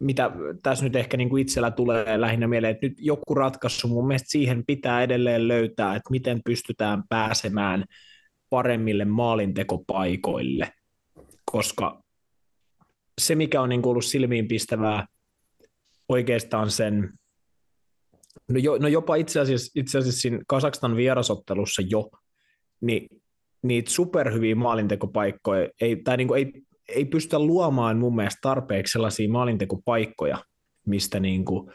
mitä 0.00 0.30
tässä 0.62 0.84
nyt 0.84 0.96
ehkä 0.96 1.16
niin 1.16 1.28
kuin 1.28 1.42
itsellä 1.42 1.70
tulee 1.70 2.20
lähinnä 2.20 2.48
mieleen, 2.48 2.70
että 2.70 2.86
nyt 2.86 2.96
joku 2.98 3.34
ratkaisu 3.34 3.88
mun 3.88 4.06
mielestä 4.06 4.30
siihen 4.30 4.64
pitää 4.66 5.02
edelleen 5.02 5.48
löytää, 5.48 5.96
että 5.96 6.10
miten 6.10 6.40
pystytään 6.44 7.02
pääsemään 7.08 7.84
paremmille 8.50 9.04
maalintekopaikoille– 9.04 10.72
koska 11.54 12.02
se, 13.20 13.34
mikä 13.34 13.60
on 13.60 13.68
niin 13.68 13.82
kuin 13.82 13.90
ollut 13.90 14.04
silmiinpistävää 14.04 15.06
oikeastaan 16.08 16.70
sen, 16.70 17.12
no, 18.50 18.58
jo, 18.58 18.78
no 18.78 18.88
jopa 18.88 19.14
itse 19.14 19.40
asiassa, 19.40 19.72
itse 19.74 19.98
asiassa 19.98 20.20
siinä 20.20 20.38
Kasakstan 20.46 20.96
vierasottelussa 20.96 21.82
jo, 21.90 22.10
niin 22.80 23.08
niitä 23.62 23.90
superhyviä 23.90 24.54
maalintekopaikkoja 24.54 25.68
ei, 25.80 25.96
tai 25.96 26.16
niin 26.16 26.28
kuin 26.28 26.38
ei, 26.38 26.62
ei 26.88 27.04
pystytä 27.04 27.38
luomaan 27.38 27.98
mun 27.98 28.16
mielestä 28.16 28.38
tarpeeksi 28.42 28.92
sellaisia 28.92 29.28
maalintekopaikkoja, 29.28 30.38
mistä 30.86 31.20
niin 31.20 31.44
kuin 31.44 31.72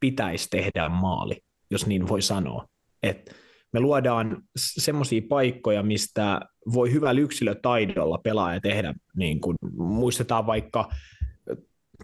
pitäisi 0.00 0.50
tehdä 0.50 0.88
maali, 0.88 1.40
jos 1.70 1.86
niin 1.86 2.08
voi 2.08 2.22
sanoa. 2.22 2.66
Että 3.02 3.32
me 3.72 3.80
luodaan 3.80 4.42
semmoisia 4.56 5.22
paikkoja, 5.28 5.82
mistä 5.82 6.40
voi 6.72 6.92
hyvällä 6.92 7.20
yksilötaidolla 7.20 8.18
pelaaja 8.18 8.60
tehdä, 8.60 8.94
niin 9.16 9.40
kuin 9.40 9.56
muistetaan 9.76 10.46
vaikka 10.46 10.88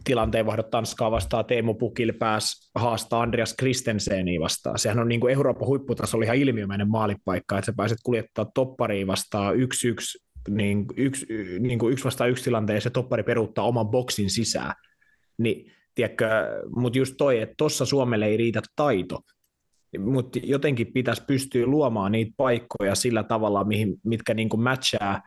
tilanteen 0.05 0.46
vaihdot 0.46 0.70
Tanskaa 0.70 1.11
vastaan, 1.11 1.44
Teemu 1.44 1.74
Pukil 1.74 2.12
pääsi 2.18 2.70
haastaa 2.74 3.22
Andreas 3.22 3.55
Kristenseniä 3.59 4.40
vastaan. 4.40 4.79
Sehän 4.79 4.98
on 4.98 5.09
niin 5.09 5.20
kuin 5.20 5.35
Euroopan 5.35 5.68
huipputasolla 5.68 6.24
ihan 6.24 6.37
ilmiömäinen 6.37 6.90
maalipaikka, 6.90 7.59
että 7.59 7.66
sä 7.66 7.72
pääset 7.76 7.98
kuljettaa 8.05 8.50
toppariin 8.55 9.07
vastaan 9.07 9.57
yksi 9.57 9.88
yksi, 9.88 10.18
niin 10.48 10.87
yksi, 10.96 11.26
niin 11.61 11.79
kuin 11.79 11.92
yksi 11.92 12.05
vastaan 12.05 12.31
yksi 12.31 12.44
tilanteen 12.44 12.74
ja 12.76 12.81
se 12.81 12.90
toppari 12.90 13.22
peruuttaa 13.22 13.64
oman 13.64 13.88
boksin 13.88 14.31
sisään. 14.31 14.74
Niin, 15.38 15.72
mutta 16.76 16.98
just 16.98 17.14
toi, 17.18 17.40
että 17.40 17.55
tuossa 17.59 17.87
Suomelle 17.87 18.26
ei 18.26 18.37
riitä 18.37 18.62
taito, 18.76 19.20
mutta 19.98 20.38
jotenkin 20.42 20.92
pitäisi 20.92 21.22
pystyä 21.26 21.66
luomaan 21.66 22.12
niitä 22.12 22.33
paikkoja 22.37 22.94
sillä 22.94 23.22
tavalla, 23.22 23.64
mihin, 23.64 23.96
mitkä 24.05 24.35
niin 24.35 24.48
kuin 24.48 24.62
matchaa 24.62 25.20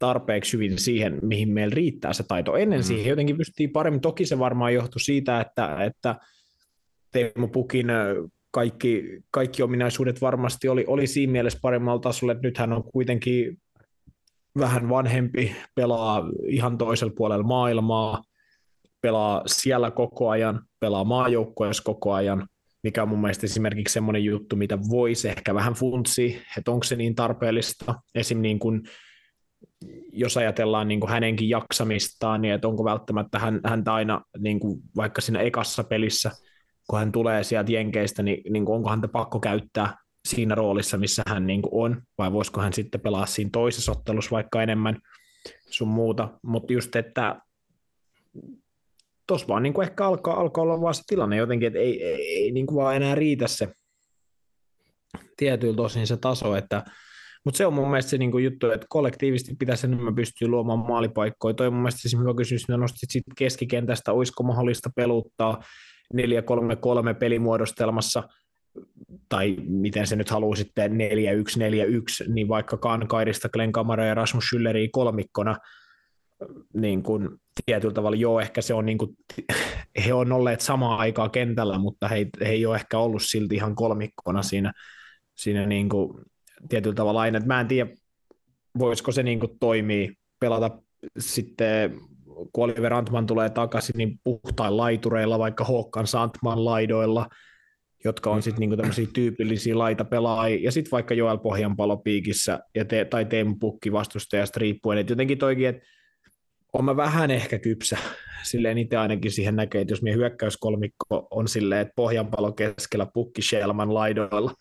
tarpeeksi 0.00 0.52
hyvin 0.52 0.78
siihen, 0.78 1.18
mihin 1.22 1.48
meillä 1.48 1.74
riittää 1.74 2.12
se 2.12 2.22
taito. 2.28 2.56
Ennen 2.56 2.80
mm. 2.80 2.84
siihen 2.84 3.10
jotenkin 3.10 3.36
pystyttiin 3.36 3.70
paremmin. 3.70 4.00
Toki 4.00 4.26
se 4.26 4.38
varmaan 4.38 4.74
johtui 4.74 5.00
siitä, 5.00 5.40
että, 5.40 5.84
että 5.84 6.16
Teemu 7.12 7.48
Pukin 7.48 7.86
kaikki, 8.50 9.04
kaikki 9.30 9.62
ominaisuudet 9.62 10.20
varmasti 10.20 10.68
oli, 10.68 10.84
oli 10.86 11.06
siinä 11.06 11.32
mielessä 11.32 11.58
paremmalla 11.62 12.00
tasolla, 12.00 12.32
että 12.32 12.46
nythän 12.46 12.72
on 12.72 12.84
kuitenkin 12.84 13.58
vähän 14.58 14.88
vanhempi, 14.88 15.56
pelaa 15.74 16.30
ihan 16.46 16.78
toisella 16.78 17.12
puolella 17.16 17.44
maailmaa, 17.44 18.22
pelaa 19.00 19.42
siellä 19.46 19.90
koko 19.90 20.30
ajan, 20.30 20.62
pelaa 20.80 21.04
maajoukkoissa 21.04 21.82
koko 21.82 22.12
ajan, 22.12 22.48
mikä 22.82 23.02
on 23.02 23.08
mun 23.08 23.20
mielestä 23.20 23.46
esimerkiksi 23.46 23.92
semmoinen 23.92 24.24
juttu, 24.24 24.56
mitä 24.56 24.78
voisi 24.90 25.28
ehkä 25.28 25.54
vähän 25.54 25.74
funtsia, 25.74 26.40
että 26.58 26.70
onko 26.70 26.84
se 26.84 26.96
niin 26.96 27.14
tarpeellista. 27.14 27.94
Esim. 28.14 28.40
Niin 28.40 28.58
kuin, 28.58 28.82
jos 30.12 30.36
ajatellaan 30.36 30.88
niin 30.88 31.00
kuin 31.00 31.10
hänenkin 31.10 31.48
jaksamistaan, 31.48 32.42
niin 32.42 32.54
että 32.54 32.68
onko 32.68 32.84
välttämättä 32.84 33.38
hän, 33.38 33.60
häntä 33.64 33.94
aina 33.94 34.20
niin 34.38 34.60
kuin 34.60 34.80
vaikka 34.96 35.20
siinä 35.20 35.40
ekassa 35.40 35.84
pelissä, 35.84 36.30
kun 36.90 36.98
hän 36.98 37.12
tulee 37.12 37.44
sieltä 37.44 37.72
Jenkeistä, 37.72 38.22
niin, 38.22 38.52
niin 38.52 38.64
kuin 38.64 38.76
onko 38.76 38.90
häntä 38.90 39.08
pakko 39.08 39.40
käyttää 39.40 39.96
siinä 40.28 40.54
roolissa, 40.54 40.98
missä 40.98 41.22
hän 41.28 41.46
niin 41.46 41.62
kuin 41.62 41.84
on, 41.84 42.02
vai 42.18 42.32
voisiko 42.32 42.60
hän 42.60 42.72
sitten 42.72 43.00
pelaa 43.00 43.26
siinä 43.26 43.50
toisessa 43.52 43.92
ottelussa 43.92 44.30
vaikka 44.30 44.62
enemmän 44.62 44.96
sun 45.70 45.88
muuta, 45.88 46.28
mutta 46.42 46.72
just, 46.72 46.96
että 46.96 47.40
tuossa 49.26 49.48
vaan 49.48 49.62
niin 49.62 49.72
kuin 49.72 49.88
ehkä 49.88 50.06
alkaa, 50.06 50.40
alkaa 50.40 50.62
olla 50.62 50.80
vaan 50.80 50.94
se 50.94 51.02
tilanne 51.06 51.36
jotenkin, 51.36 51.66
että 51.66 51.78
ei, 51.78 52.04
ei, 52.04 52.34
ei 52.34 52.50
niin 52.50 52.66
kuin 52.66 52.76
vaan 52.76 52.96
enää 52.96 53.14
riitä 53.14 53.48
se 53.48 53.68
tietyllä 55.36 55.76
tosin 55.76 56.06
se 56.06 56.16
taso, 56.16 56.56
että 56.56 56.84
mutta 57.44 57.58
se 57.58 57.66
on 57.66 57.74
mun 57.74 57.90
mielestä 57.90 58.10
se 58.10 58.18
niin 58.18 58.30
kuin 58.30 58.44
juttu, 58.44 58.70
että 58.70 58.86
kollektiivisesti 58.88 59.54
pitäisi 59.58 59.86
enemmän 59.86 60.14
pystyä 60.14 60.48
luomaan 60.48 60.78
maalipaikkoja. 60.78 61.54
Toi 61.54 61.66
on 61.66 61.72
mun 61.72 61.82
mielestä 61.82 62.18
hyvä 62.18 62.34
kysymys, 62.36 62.62
että 62.62 62.76
nostit 62.76 63.10
sit 63.10 63.24
keskikentästä, 63.36 64.12
olisiko 64.12 64.42
mahdollista 64.42 64.90
peluttaa 64.96 65.62
4-3-3 66.14 66.18
pelimuodostelmassa, 67.18 68.22
tai 69.28 69.56
miten 69.68 70.06
se 70.06 70.16
nyt 70.16 70.30
haluaa 70.30 70.56
sitten 70.56 70.92
4-1-4-1, 70.92 72.32
niin 72.32 72.48
vaikka 72.48 72.76
Kankairista, 72.76 73.48
Glenn 73.48 73.72
Kamara 73.72 74.04
ja 74.04 74.14
Rasmus 74.14 74.44
Schülleria 74.44 74.88
kolmikkona, 74.92 75.56
niin 76.74 77.02
kuin 77.02 77.28
tietyllä 77.66 77.94
tavalla, 77.94 78.16
joo, 78.16 78.40
ehkä 78.40 78.60
se 78.60 78.74
on 78.74 78.86
niin 78.86 78.98
kuin 78.98 79.16
he 80.06 80.14
on 80.14 80.32
olleet 80.32 80.60
samaan 80.60 80.98
aikaan 80.98 81.30
kentällä, 81.30 81.78
mutta 81.78 82.08
he, 82.08 82.26
he 82.40 82.48
ei 82.48 82.66
ole 82.66 82.76
ehkä 82.76 82.98
ollut 82.98 83.22
silti 83.22 83.54
ihan 83.54 83.74
kolmikkona 83.74 84.42
siinä, 84.42 84.72
siinä 85.34 85.66
niin 85.66 85.88
kuin 85.88 86.24
tietyllä 86.68 86.94
tavalla 86.94 87.20
aina. 87.20 87.40
Mä 87.40 87.60
en 87.60 87.68
tiedä, 87.68 87.90
voisiko 88.78 89.12
se 89.12 89.22
niin 89.22 89.40
toimii, 89.60 90.12
pelata 90.40 90.70
sitten, 91.18 92.00
kun 92.52 92.64
Oliver 92.64 92.94
Antman 92.94 93.26
tulee 93.26 93.50
takaisin, 93.50 93.98
niin 93.98 94.20
puhtain 94.24 94.76
laitureilla, 94.76 95.38
vaikka 95.38 95.64
Håkan 95.64 96.06
Santman 96.06 96.64
laidoilla, 96.64 97.26
jotka 98.04 98.30
on 98.30 98.42
sitten 98.42 98.60
niinku 98.60 98.76
tämmöisiä 98.76 99.06
tyypillisiä 99.14 99.78
laitapelaajia, 99.78 100.64
ja 100.64 100.72
sitten 100.72 100.90
vaikka 100.90 101.14
Joel 101.14 101.38
Pohjanpalo 101.38 101.96
piikissä, 101.96 102.60
ja 102.74 102.84
te, 102.84 103.04
tai 103.04 103.24
Teemu 103.24 103.56
Pukki 103.60 103.92
vastustajasta 103.92 104.60
riippuen, 104.60 104.98
että 104.98 105.12
jotenkin 105.12 105.38
toikin, 105.38 105.68
että 105.68 105.82
on 106.72 106.84
mä 106.84 106.96
vähän 106.96 107.30
ehkä 107.30 107.58
kypsä, 107.58 107.98
silleen 108.42 108.78
itse 108.78 108.96
ainakin 108.96 109.30
siihen 109.30 109.56
näkee, 109.56 109.80
että 109.80 109.92
jos 109.92 110.02
meidän 110.02 110.18
hyökkäyskolmikko 110.18 111.28
on 111.30 111.48
silleen, 111.48 111.80
että 111.80 111.92
Pohjanpalo 111.96 112.52
keskellä 112.52 113.06
Pukki 113.14 113.42
Shelman 113.42 113.94
laidoilla, 113.94 114.54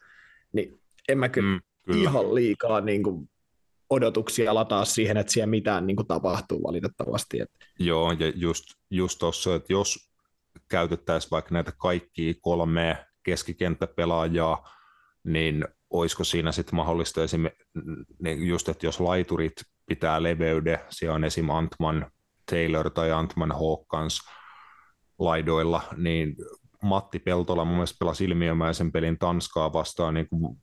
niin 0.54 0.80
en 1.10 1.18
mä 1.18 1.30
kyllä, 1.30 1.52
mm, 1.52 1.60
kyllä. 1.93 2.10
ihan 2.10 2.36
liikaa 2.36 2.82
niin 2.82 3.04
kuin, 3.04 3.30
odotuksia 3.89 4.56
lataa 4.56 4.86
siihen, 4.86 5.17
että 5.17 5.34
siellä 5.34 5.49
mitään 5.49 5.88
niin 5.88 5.95
kuin, 5.95 6.08
tapahtuu 6.08 6.63
valitettavasti. 6.63 7.41
Että. 7.41 7.65
Joo, 7.80 8.12
ja 8.12 8.32
just, 8.36 8.63
just 8.89 9.19
tuossa, 9.19 9.56
että 9.56 9.73
jos 9.73 10.12
käytettäisiin 10.69 11.32
vaikka 11.32 11.54
näitä 11.54 11.71
kaikkia 11.78 12.34
kolme 12.41 13.06
keskikenttäpelaajaa, 13.23 14.69
niin 15.23 15.65
olisiko 15.89 16.23
siinä 16.23 16.52
sitten 16.52 16.75
mahdollista 16.75 17.23
esimerkiksi 17.23 17.67
niin 18.23 18.47
just, 18.47 18.69
että 18.69 18.86
jos 18.86 18.99
laiturit 18.99 19.54
pitää 19.86 20.23
leveyde, 20.23 20.86
siellä 20.89 21.15
on 21.15 21.23
esim. 21.23 21.49
Antman 21.49 22.12
Taylor 22.52 22.89
tai 22.89 23.12
Antman 23.12 23.52
Hawkins 23.52 24.21
laidoilla, 25.19 25.82
niin 25.97 26.36
Matti 26.84 27.19
Peltola 27.19 27.65
mun 27.65 27.75
mielestä 27.75 27.99
pelasi 27.99 28.25
ilmiömäisen 28.25 28.91
pelin 28.91 29.19
Tanskaa 29.19 29.73
vastaan 29.73 30.13
niin 30.13 30.30
kuin 30.30 30.62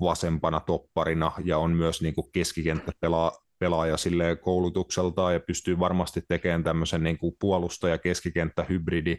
vasempana 0.00 0.60
topparina 0.60 1.32
ja 1.44 1.58
on 1.58 1.70
myös 1.70 2.02
niin 2.02 2.14
kuin 2.14 2.32
keskikenttäpelaaja 2.32 3.42
pelaaja 3.62 3.96
koulutukseltaan 4.40 5.34
ja 5.34 5.40
pystyy 5.40 5.78
varmasti 5.78 6.22
tekemään 6.28 6.64
tämmöisen 6.64 7.02
niin 7.02 7.18
kuin 7.18 7.36
puolustaja 7.40 7.98
keskikenttä 7.98 8.66
hybridi 8.68 9.18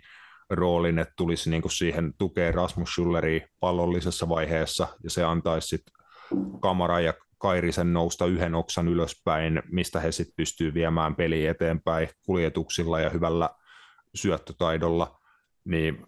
roolin, 0.50 1.00
että 1.00 1.14
tulisi 1.18 1.50
niin 1.50 1.62
kuin 1.62 1.72
siihen 1.72 2.14
tukea 2.18 2.52
Rasmus 2.52 2.90
Schulleria 2.90 3.48
pallollisessa 3.60 4.30
vaiheessa 4.30 4.88
ja 5.04 5.10
se 5.10 5.24
antaisi 5.24 5.68
sitten 5.68 5.94
Kamara 6.62 7.00
ja 7.00 7.14
Kairisen 7.38 7.94
nousta 7.94 8.26
yhden 8.26 8.56
oksan 8.56 8.88
ylöspäin, 8.88 9.64
mistä 9.72 10.00
he 10.00 10.12
sitten 10.12 10.36
pystyy 10.38 10.74
viemään 10.74 11.16
peliä 11.16 11.52
eteenpäin 11.52 12.10
kuljetuksilla 12.26 13.00
ja 13.00 13.10
hyvällä 13.10 13.50
syöttötaidolla, 14.16 15.20
niin 15.66 16.08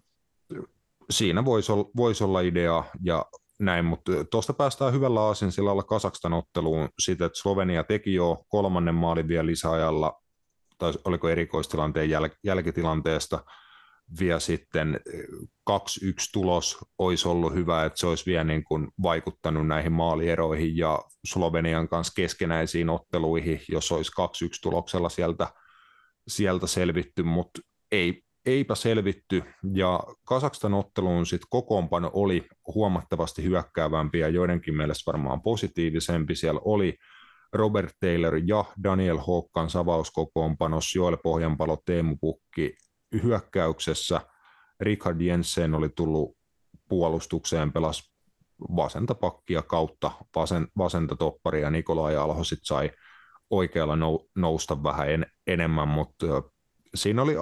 siinä 1.10 1.44
voisi 1.44 1.72
olla, 1.72 1.90
voisi 1.96 2.24
olla 2.24 2.40
idea 2.40 2.84
ja 3.02 3.24
näin, 3.58 3.84
mutta 3.84 4.12
tuosta 4.30 4.52
päästään 4.52 4.92
hyvällä 4.92 5.20
aasinsilalla 5.20 5.82
Kasakstan 5.82 6.32
otteluun 6.32 6.88
siitä, 6.98 7.24
että 7.24 7.38
Slovenia 7.38 7.84
teki 7.84 8.14
jo 8.14 8.44
kolmannen 8.48 8.94
maalin 8.94 9.28
vielä 9.28 9.46
lisäajalla, 9.46 10.22
tai 10.78 10.92
oliko 11.04 11.28
erikoistilanteen 11.28 12.10
jäl- 12.10 12.36
jälkitilanteesta, 12.44 13.44
vielä 14.20 14.40
sitten 14.40 15.00
2-1 15.70 15.74
tulos 16.32 16.78
olisi 16.98 17.28
ollut 17.28 17.54
hyvä, 17.54 17.84
että 17.84 17.98
se 17.98 18.06
olisi 18.06 18.26
vielä 18.26 18.44
niin 18.44 18.64
kuin 18.64 18.88
vaikuttanut 19.02 19.66
näihin 19.66 19.92
maalieroihin 19.92 20.76
ja 20.76 20.98
Slovenian 21.26 21.88
kanssa 21.88 22.12
keskenäisiin 22.16 22.90
otteluihin, 22.90 23.60
jos 23.68 23.92
olisi 23.92 24.12
2-1 24.20 24.24
tuloksella 24.62 25.08
sieltä, 25.08 25.48
sieltä 26.28 26.66
selvitty, 26.66 27.22
mutta 27.22 27.60
ei, 27.92 28.22
eipä 28.46 28.74
selvitty, 28.74 29.42
ja 29.74 30.00
Kasakstan 30.24 30.74
otteluun 30.74 31.26
sitten 31.26 31.46
kokoonpano 31.50 32.10
oli 32.12 32.46
huomattavasti 32.74 33.44
hyökkäävämpi 33.44 34.18
ja 34.18 34.28
joidenkin 34.28 34.76
mielestä 34.76 35.12
varmaan 35.12 35.42
positiivisempi. 35.42 36.34
Siellä 36.34 36.60
oli 36.64 36.98
Robert 37.52 37.92
Taylor 38.00 38.40
ja 38.46 38.64
Daniel 38.84 39.18
Hokkan 39.18 39.70
savauskokoonpanos, 39.70 40.94
Joel 40.94 41.16
Pohjanpalo, 41.16 41.78
Teemu 41.84 42.16
Pukki 42.20 42.76
hyökkäyksessä. 43.22 44.20
Richard 44.80 45.20
Jensen 45.20 45.74
oli 45.74 45.88
tullut 45.88 46.36
puolustukseen, 46.88 47.72
pelasi 47.72 48.12
vasenta 48.76 49.14
pakkia 49.14 49.62
kautta 49.62 50.10
vasen, 50.36 50.68
vasenta 50.78 51.16
topparia, 51.16 51.70
Nikolai 51.70 52.16
Alho 52.16 52.44
sit 52.44 52.58
sai 52.62 52.90
oikealla 53.50 53.96
nou, 53.96 54.28
nousta 54.36 54.82
vähän 54.82 55.10
en, 55.10 55.26
enemmän, 55.46 55.88
mutta 55.88 56.26
siinä 56.96 57.22
oli 57.22 57.34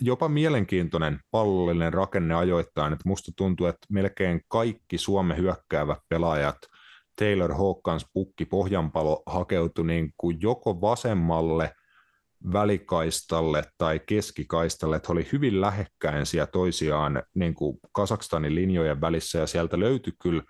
jopa 0.00 0.28
mielenkiintoinen 0.28 1.20
pallollinen 1.30 1.92
rakenne 1.92 2.34
ajoittain, 2.34 2.92
että 2.92 3.08
musta 3.08 3.32
tuntuu, 3.36 3.66
että 3.66 3.86
melkein 3.90 4.40
kaikki 4.48 4.98
Suomen 4.98 5.36
hyökkäävät 5.36 5.98
pelaajat, 6.08 6.56
Taylor 7.18 7.54
Hawkins, 7.54 8.06
Pukki, 8.12 8.44
Pohjanpalo 8.44 9.22
hakeutui 9.26 9.86
niin 9.86 10.12
kuin 10.16 10.36
joko 10.40 10.80
vasemmalle 10.80 11.72
välikaistalle 12.52 13.64
tai 13.78 14.00
keskikaistalle, 14.06 14.96
että 14.96 15.06
he 15.08 15.12
oli 15.12 15.28
hyvin 15.32 15.60
lähekkäin 15.60 16.26
siellä 16.26 16.46
toisiaan 16.46 17.22
niin 17.34 17.54
kuin 17.54 17.78
Kasakstanin 17.92 18.54
linjojen 18.54 19.00
välissä 19.00 19.38
ja 19.38 19.46
sieltä 19.46 19.80
löytyi 19.80 20.12
kyllä 20.22 20.42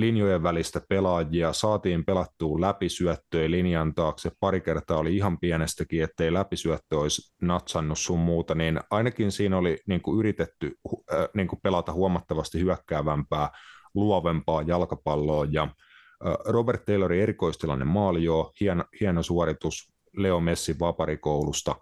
linjojen 0.00 0.42
välistä 0.42 0.80
pelaajia, 0.88 1.52
saatiin 1.52 2.04
pelattua 2.04 2.60
läpisyöttöä 2.60 3.50
linjan 3.50 3.94
taakse, 3.94 4.30
pari 4.40 4.60
kertaa 4.60 4.98
oli 4.98 5.16
ihan 5.16 5.38
pienestäkin, 5.38 6.02
ettei 6.02 6.32
läpisyöttö 6.32 6.98
olisi 6.98 7.34
natsannut 7.42 7.98
sun 7.98 8.18
muuta, 8.18 8.54
niin 8.54 8.80
ainakin 8.90 9.32
siinä 9.32 9.58
oli 9.58 9.78
niin 9.86 10.02
kuin 10.02 10.18
yritetty 10.18 10.72
äh, 11.12 11.28
niin 11.34 11.48
kuin 11.48 11.60
pelata 11.62 11.92
huomattavasti 11.92 12.60
hyökkäävämpää, 12.60 13.50
luovempaa 13.94 14.62
jalkapalloa, 14.62 15.46
ja 15.50 15.62
äh, 15.62 16.34
Robert 16.46 16.84
Taylorin 16.84 17.22
erikoistilanne 17.22 17.84
maali, 17.84 18.24
joo, 18.24 18.52
hieno, 18.60 18.84
hieno 19.00 19.22
suoritus 19.22 19.92
Leo 20.16 20.40
Messi 20.40 20.76
vaparikoulusta 20.80 21.74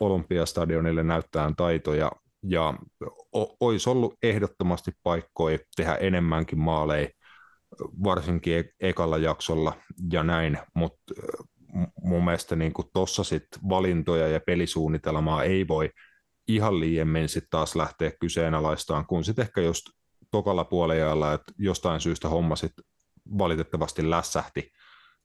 Olympiastadionille 0.00 1.02
näyttää 1.02 1.52
taitoja, 1.56 2.12
ja 2.42 2.74
olisi 3.60 3.90
ollut 3.90 4.14
ehdottomasti 4.22 4.92
paikkoja 5.02 5.58
tehdä 5.76 5.94
enemmänkin 5.94 6.58
maaleja 6.58 7.08
varsinkin 8.04 8.54
e- 8.54 8.64
ekalla 8.80 9.18
jaksolla 9.18 9.72
ja 10.12 10.22
näin, 10.22 10.58
mutta 10.74 11.14
mun 12.02 12.24
mielestä 12.24 12.56
niin 12.56 12.72
tuossa 12.92 13.24
sitten 13.24 13.60
valintoja 13.68 14.28
ja 14.28 14.40
pelisuunnitelmaa 14.40 15.42
ei 15.42 15.68
voi 15.68 15.90
ihan 16.48 16.80
liiemmin 16.80 17.28
sitten 17.28 17.50
taas 17.50 17.76
lähteä 17.76 18.12
kyseenalaistaan, 18.20 19.06
kun 19.06 19.24
sitten 19.24 19.42
ehkä 19.42 19.60
just 19.60 19.86
tokalla 20.30 20.64
puolella, 20.64 21.32
että 21.32 21.52
jostain 21.58 22.00
syystä 22.00 22.28
homma 22.28 22.56
sitten 22.56 22.84
valitettavasti 23.38 24.10
lässähti, 24.10 24.70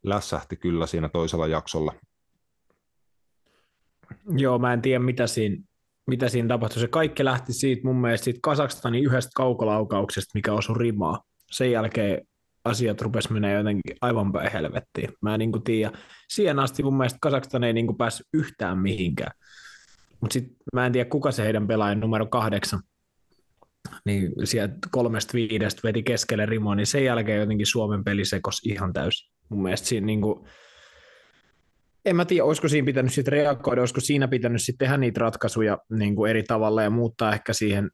lässähti 0.03 0.55
kyllä 0.57 0.88
siinä 0.88 1.09
toisella 1.09 1.47
jaksolla. 1.47 1.93
Joo, 4.38 4.59
mä 4.59 4.73
en 4.73 4.81
tiedä 4.81 4.99
mitä 4.99 5.27
siinä, 5.27 5.63
mitä 6.07 6.29
siinä 6.29 6.47
tapahtui. 6.47 6.79
Se 6.81 6.88
kaikki 6.88 7.25
lähti 7.25 7.53
siitä 7.53 7.81
mun 7.83 8.01
mielestä 8.01 8.25
siitä 8.25 8.39
Kasakstanin 8.43 9.05
yhdestä 9.05 9.31
kaukolaukauksesta, 9.35 10.31
mikä 10.33 10.53
osui 10.53 10.75
rimaa. 10.77 11.23
Sen 11.51 11.71
jälkeen 11.71 12.27
asiat 12.65 13.01
rupes 13.01 13.29
menee 13.29 13.57
jotenkin 13.57 13.95
aivan 14.01 14.31
päin 14.31 14.51
helvettiin. 14.51 15.09
Mä 15.21 15.33
en 15.33 15.39
niin 15.39 15.63
tiedä. 15.63 15.91
Siihen 16.29 16.59
asti 16.59 16.83
mun 16.83 16.97
mielestä 16.97 17.19
Kazakstan 17.21 17.63
ei 17.63 17.73
niin 17.73 17.97
päässyt 17.97 18.27
yhtään 18.33 18.77
mihinkään. 18.77 19.31
Mutta 20.21 20.33
sitten 20.33 20.57
mä 20.73 20.85
en 20.85 20.91
tiedä, 20.91 21.09
kuka 21.09 21.31
se 21.31 21.43
heidän 21.43 21.67
pelaajan 21.67 21.99
numero 21.99 22.25
kahdeksan. 22.25 22.81
Niin 24.05 24.31
sieltä 24.43 24.75
kolmesta 24.91 25.33
viidestä 25.33 25.81
veti 25.83 26.03
keskelle 26.03 26.45
rimoa, 26.45 26.75
niin 26.75 26.87
sen 26.87 27.05
jälkeen 27.05 27.39
jotenkin 27.39 27.67
Suomen 27.67 28.03
peli 28.03 28.25
sekos 28.25 28.61
ihan 28.65 28.93
täysin. 28.93 29.31
Mun 29.49 29.63
mielestä 29.63 29.87
siinä 29.87 30.05
niin 30.05 30.21
kuin, 30.21 30.45
en 32.05 32.15
mä 32.15 32.25
tiedä, 32.25 32.45
olisiko 32.45 32.67
siinä 32.67 32.85
pitänyt 32.85 33.13
sitten 33.13 33.31
reagoida, 33.31 33.81
olisiko 33.81 34.01
siinä 34.01 34.27
pitänyt 34.27 34.61
sitten 34.61 34.85
tehdä 34.85 34.97
niitä 34.97 35.19
ratkaisuja 35.19 35.77
niin 35.89 36.15
kuin 36.15 36.29
eri 36.29 36.43
tavalla 36.43 36.83
ja 36.83 36.89
muuttaa 36.89 37.33
ehkä 37.33 37.53
siihen 37.53 37.91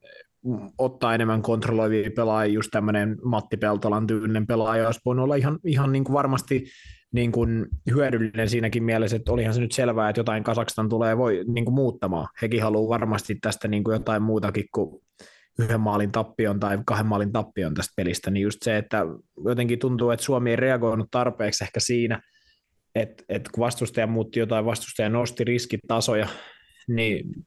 ottaa 0.77 1.15
enemmän 1.15 1.41
kontrolloivia 1.41 2.11
pelaajia, 2.15 2.53
just 2.53 2.71
tämmöinen 2.71 3.17
Matti 3.23 3.57
Peltolan 3.57 4.07
tyylinen 4.07 4.47
pelaaja 4.47 4.85
olisi 4.85 5.01
voinut 5.05 5.23
olla 5.23 5.35
ihan, 5.35 5.59
ihan 5.65 5.91
niin 5.91 6.03
kuin 6.03 6.13
varmasti 6.13 6.65
niin 7.11 7.31
kuin 7.31 7.65
hyödyllinen 7.91 8.49
siinäkin 8.49 8.83
mielessä, 8.83 9.15
että 9.15 9.31
olihan 9.31 9.53
se 9.53 9.61
nyt 9.61 9.71
selvää, 9.71 10.09
että 10.09 10.19
jotain 10.19 10.43
Kasakstan 10.43 10.89
tulee 10.89 11.17
voi 11.17 11.43
niin 11.47 11.65
kuin 11.65 11.75
muuttamaan. 11.75 12.27
Hekin 12.41 12.63
haluaa 12.63 12.99
varmasti 12.99 13.35
tästä 13.35 13.67
niin 13.67 13.83
kuin 13.83 13.93
jotain 13.93 14.23
muutakin 14.23 14.65
kuin 14.71 15.01
yhden 15.59 15.79
maalin 15.79 16.11
tappion 16.11 16.59
tai 16.59 16.79
kahden 16.85 17.05
maalin 17.05 17.31
tappion 17.31 17.73
tästä 17.73 17.93
pelistä, 17.95 18.31
niin 18.31 18.43
just 18.43 18.63
se, 18.63 18.77
että 18.77 19.05
jotenkin 19.45 19.79
tuntuu, 19.79 20.09
että 20.09 20.25
Suomi 20.25 20.49
ei 20.49 20.55
reagoinut 20.55 21.07
tarpeeksi 21.11 21.63
ehkä 21.63 21.79
siinä, 21.79 22.21
että, 22.95 23.23
että 23.29 23.49
kun 23.53 23.61
vastustaja 23.61 24.07
muutti 24.07 24.39
jotain, 24.39 24.65
vastustaja 24.65 25.09
nosti 25.09 25.43
riskitasoja, 25.43 26.27
niin 26.87 27.45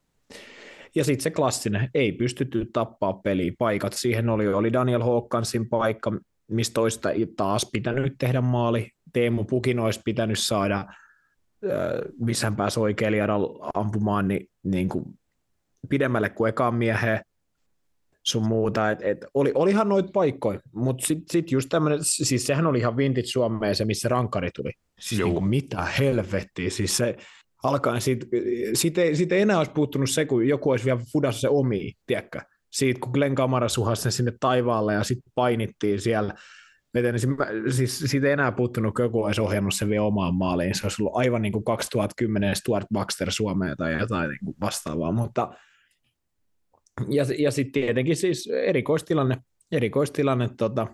ja 0.95 1.05
sitten 1.05 1.23
se 1.23 1.31
klassinen, 1.31 1.91
ei 1.95 2.13
pystytty 2.13 2.67
tappaa 2.73 3.13
peliä. 3.13 3.53
Paikat 3.59 3.93
siihen 3.93 4.29
oli, 4.29 4.49
oli 4.49 4.73
Daniel 4.73 5.03
Hawkinsin 5.03 5.69
paikka, 5.69 6.13
mistä 6.51 6.75
toista 6.75 7.09
taas 7.37 7.71
pitänyt 7.73 8.15
tehdä 8.19 8.41
maali. 8.41 8.91
Teemu 9.13 9.45
Pukin 9.45 9.79
olisi 9.79 10.01
pitänyt 10.05 10.39
saada, 10.39 10.87
missä 12.21 12.47
hän 12.47 12.57
pääsi 12.57 12.81
oikealle 12.81 13.19
ampumaan, 13.75 14.29
niin, 14.29 14.47
niin 14.63 14.89
kuin 14.89 15.05
pidemmälle 15.89 16.29
kuin 16.29 16.49
ekaan 16.49 16.75
mieheen 16.75 17.21
sun 18.23 18.49
muuta. 18.49 18.91
Et, 18.91 19.03
et 19.03 19.27
oli, 19.35 19.53
olihan 19.55 19.89
noita 19.89 20.11
paikkoja, 20.13 20.61
mutta 20.75 21.07
sitten 21.07 21.27
sit 21.31 21.53
just 21.53 21.69
tämmöinen, 21.69 21.99
siis 22.03 22.47
sehän 22.47 22.67
oli 22.67 22.79
ihan 22.79 22.97
vintit 22.97 23.27
Suomeen 23.27 23.77
se, 23.77 23.85
missä 23.85 24.09
rankari 24.09 24.51
tuli. 24.57 24.71
Siis 25.01 25.21
niin 25.21 25.35
kuin 25.35 25.49
mitä 25.49 25.85
helvettiä, 25.85 26.71
siis 26.71 26.97
se 26.97 27.17
alkaen 27.63 28.01
siitä, 28.01 28.27
siitä, 28.75 29.03
ei, 29.03 29.17
siitä 29.17 29.35
ei 29.35 29.41
enää 29.41 29.59
olisi 29.59 29.73
puuttunut 29.73 30.11
se, 30.11 30.25
kun 30.25 30.49
joku 30.49 30.71
olisi 30.71 30.85
vielä 30.85 31.01
fudassa 31.13 31.41
se 31.41 31.49
omi, 31.49 31.93
tiedätkö? 32.07 32.41
Siitä, 32.71 33.01
kun 33.01 33.13
Glenn 33.13 33.35
Kamara 33.35 33.69
suhasi 33.69 34.03
sen 34.03 34.13
sinne 34.13 34.33
taivaalle 34.41 34.95
ja 34.95 35.05
sitten 35.05 35.33
painittiin 35.35 36.01
siellä 36.01 36.35
Miten, 36.95 37.15
niin 37.15 37.73
siis 37.73 37.99
siitä 37.99 38.27
ei 38.27 38.33
enää 38.33 38.53
puuttunut, 38.53 38.95
kun 38.95 39.05
joku 39.05 39.23
olisi 39.23 39.41
ohjannut 39.41 39.75
sen 39.75 39.89
vielä 39.89 40.05
omaan 40.05 40.35
maaliin. 40.35 40.75
Se 40.75 40.81
olisi 40.85 41.03
ollut 41.03 41.17
aivan 41.17 41.43
niin 41.43 41.53
kuin 41.53 41.65
2010 41.65 42.57
Stuart 42.57 42.87
Baxter 42.93 43.31
Suomeen 43.31 43.77
tai 43.77 43.99
jotain 43.99 44.31
niin 44.31 44.45
kuin 44.45 44.57
vastaavaa. 44.61 45.13
Mutta, 45.13 45.55
ja, 47.09 47.25
ja 47.39 47.51
sitten 47.51 47.73
tietenkin 47.73 48.17
siis 48.17 48.51
erikoistilanne, 48.67 49.37
erikoistilanne 49.73 50.49
tota, 50.57 50.87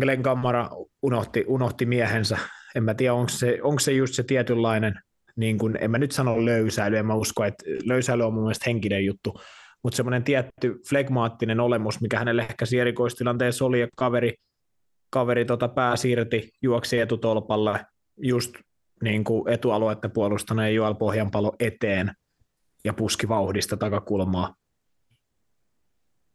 Glenn 0.00 0.22
Kamara 0.22 0.70
unohti, 1.02 1.44
unohti 1.46 1.86
miehensä. 1.86 2.38
En 2.74 2.84
mä 2.84 2.94
tiedä, 2.94 3.14
onko 3.14 3.28
se, 3.28 3.58
onko 3.62 3.80
se 3.80 3.92
just 3.92 4.14
se 4.14 4.22
tietynlainen, 4.22 4.94
niin 5.36 5.58
kuin, 5.58 5.78
en 5.80 5.90
mä 5.90 5.98
nyt 5.98 6.12
sano 6.12 6.44
löysäily, 6.44 6.96
en 6.96 7.06
mä 7.06 7.14
usko, 7.14 7.44
että 7.44 7.64
löysäily 7.84 8.22
on 8.22 8.34
mun 8.34 8.42
mielestä 8.42 8.64
henkinen 8.66 9.04
juttu, 9.04 9.40
mutta 9.82 9.96
semmoinen 9.96 10.24
tietty 10.24 10.80
flegmaattinen 10.88 11.60
olemus, 11.60 12.00
mikä 12.00 12.18
hänelle 12.18 12.42
ehkä 12.42 12.64
erikoistilanteessa 12.80 13.64
oli, 13.64 13.80
ja 13.80 13.88
kaveri, 13.96 14.34
kaveri 15.10 15.44
tota 15.44 15.68
pää 15.68 15.96
siirti, 15.96 16.50
juoksi 16.62 16.98
etutolpalle, 16.98 17.86
just 18.16 18.54
niin 19.02 19.24
kuin 19.24 19.48
etualuetta 19.48 20.08
puolustaneen 20.08 20.74
Joel 20.74 20.94
Pohjanpalo 20.94 21.52
eteen 21.60 22.12
ja 22.84 22.92
puski 22.92 23.28
vauhdista 23.28 23.76
takakulmaa. 23.76 24.54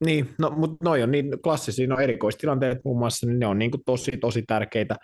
Niin, 0.06 0.34
no, 0.40 0.50
mutta 0.50 0.78
noi 0.84 1.04
on 1.04 1.12
niin 1.12 1.42
klassisia, 1.44 1.88
no 1.88 1.98
erikoistilanteet 1.98 2.78
muun 2.86 3.00
muassa, 3.00 3.28
niin 3.28 3.40
ne 3.40 3.48
on 3.48 3.60
niin 3.60 3.72
kuin 3.72 3.82
tosi, 3.86 4.12
tosi 4.12 4.44
tärkeitä 4.48 4.96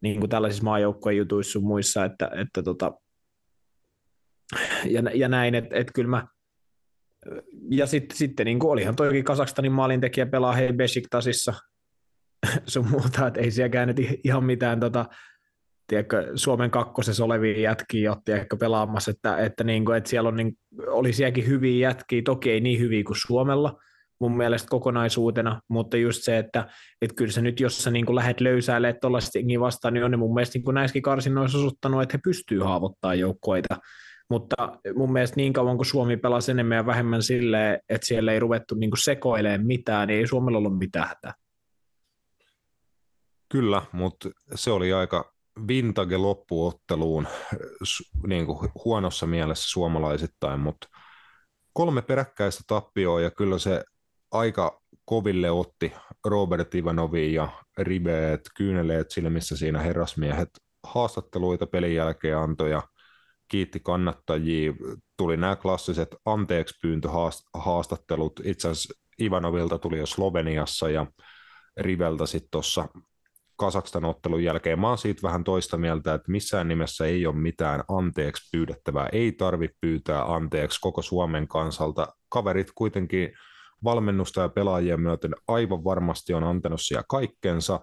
niin 0.00 0.20
kuin 0.20 0.30
tällaisissa 0.30 0.64
maajoukkojen 0.64 1.18
jutuissa 1.18 1.60
muissa, 1.60 2.04
että, 2.04 2.30
että 2.34 2.62
tota, 2.62 2.92
ja, 4.84 5.02
ja 5.14 5.28
näin, 5.28 5.54
että, 5.54 5.76
että 5.76 5.92
kyllä 5.94 6.08
mä, 6.08 6.26
ja 7.70 7.86
sitten, 7.86 8.16
sitten 8.16 8.46
niin 8.46 8.58
kuin 8.58 8.70
olihan 8.70 8.96
toikin 8.96 9.24
Kasakstanin 9.24 9.72
maalintekijä 9.72 10.26
pelaa 10.26 10.52
hei 10.52 10.72
Besiktasissa 10.72 11.54
sun 12.66 12.88
muuta, 12.88 13.26
että 13.26 13.40
ei 13.40 13.50
sielläkään 13.50 13.88
nyt 13.88 13.96
ihan 14.24 14.44
mitään 14.44 14.80
tota, 14.80 15.06
tiedätkö, 15.86 16.32
Suomen 16.34 16.70
kakkosessa 16.70 17.24
olevia 17.24 17.60
jätkiä 17.60 18.12
otti 18.12 18.32
ehkä 18.32 18.56
pelaamassa, 18.56 19.10
että, 19.10 19.38
että, 19.38 19.64
niin 19.64 19.84
kuin, 19.84 19.96
että 19.96 20.10
siellä 20.10 20.28
on, 20.28 20.36
niin, 20.36 20.58
oli 20.86 21.12
sielläkin 21.12 21.46
hyviä 21.46 21.88
jätkiä, 21.88 22.22
toki 22.24 22.50
ei 22.50 22.60
niin 22.60 22.80
hyviä 22.80 23.04
kuin 23.04 23.16
Suomella, 23.26 23.78
mun 24.20 24.36
mielestä 24.36 24.68
kokonaisuutena, 24.68 25.60
mutta 25.68 25.96
just 25.96 26.22
se, 26.22 26.38
että, 26.38 26.68
että 27.02 27.14
kyllä 27.14 27.32
se 27.32 27.40
nyt, 27.42 27.60
jos 27.60 27.84
sä 27.84 27.90
niin 27.90 28.14
lähdet 28.14 28.40
löysäilemään 28.40 29.00
tuollaista 29.00 29.38
vastaan, 29.60 29.94
niin 29.94 30.04
on 30.04 30.10
ne 30.10 30.16
mun 30.16 30.34
mielestä 30.34 30.58
niin 30.58 30.74
näissäkin 30.74 31.02
karsinnoissa 31.02 31.58
osoittanut, 31.58 32.02
että 32.02 32.16
he 32.16 32.20
pystyy 32.24 32.60
haavoittaa 32.60 33.14
joukkoita, 33.14 33.76
mutta 34.30 34.78
mun 34.94 35.12
mielestä 35.12 35.36
niin 35.36 35.52
kauan 35.52 35.76
kuin 35.76 35.86
Suomi 35.86 36.16
pelasi 36.16 36.50
enemmän 36.50 36.76
ja 36.76 36.86
vähemmän 36.86 37.22
silleen, 37.22 37.80
että 37.88 38.06
siellä 38.06 38.32
ei 38.32 38.40
ruvettu 38.40 38.74
niin 38.74 38.90
sekoilemaan 39.02 39.66
mitään, 39.66 40.08
niin 40.08 40.18
ei 40.20 40.26
Suomella 40.26 40.58
ollut 40.58 40.78
mitään 40.78 41.08
hätää. 41.08 41.34
Kyllä, 43.48 43.82
mutta 43.92 44.30
se 44.54 44.70
oli 44.70 44.92
aika 44.92 45.32
vintage 45.68 46.16
loppuotteluun 46.16 47.28
niin 48.26 48.46
kuin 48.46 48.70
huonossa 48.84 49.26
mielessä 49.26 49.68
suomalaisittain, 49.68 50.60
mutta 50.60 50.88
kolme 51.72 52.02
peräkkäistä 52.02 52.62
tappioa 52.66 53.20
ja 53.20 53.30
kyllä 53.30 53.58
se 53.58 53.84
aika 54.30 54.80
koville 55.04 55.50
otti 55.50 55.92
Robert 56.26 56.74
Ivanovi 56.74 57.34
ja 57.34 57.48
ribeet, 57.78 58.40
kyyneleet 58.56 59.10
silmissä 59.10 59.56
siinä 59.56 59.80
herrasmiehet 59.80 60.48
haastatteluita 60.84 61.66
pelin 61.66 61.94
jälkeen 61.94 62.38
antoi 62.38 62.70
ja 62.70 62.82
kiitti 63.48 63.80
kannattajia. 63.80 64.72
Tuli 65.16 65.36
nämä 65.36 65.56
klassiset 65.56 66.16
anteeksi 66.24 66.78
pyyntöhaastattelut. 66.82 68.40
Itse 68.44 68.68
asiassa 68.68 68.94
Ivanovilta 69.22 69.78
tuli 69.78 69.98
jo 69.98 70.06
Sloveniassa 70.06 70.90
ja 70.90 71.06
Riveltä 71.76 72.26
sitten 72.26 72.50
tuossa 72.50 72.88
Kasakstan 73.56 74.04
ottelun 74.04 74.44
jälkeen. 74.44 74.80
Mä 74.80 74.88
oon 74.88 74.98
siitä 74.98 75.22
vähän 75.22 75.44
toista 75.44 75.76
mieltä, 75.76 76.14
että 76.14 76.30
missään 76.30 76.68
nimessä 76.68 77.06
ei 77.06 77.26
ole 77.26 77.36
mitään 77.36 77.84
anteeksi 77.88 78.48
pyydettävää. 78.52 79.08
Ei 79.12 79.32
tarvitse 79.32 79.76
pyytää 79.80 80.34
anteeksi 80.34 80.80
koko 80.80 81.02
Suomen 81.02 81.48
kansalta. 81.48 82.06
Kaverit 82.28 82.72
kuitenkin 82.74 83.32
valmennusta 83.84 84.40
ja 84.40 84.48
pelaajien 84.48 85.00
myöten 85.00 85.34
aivan 85.48 85.84
varmasti 85.84 86.34
on 86.34 86.44
antanut 86.44 86.80
siellä 86.80 87.04
kaikkensa. 87.08 87.80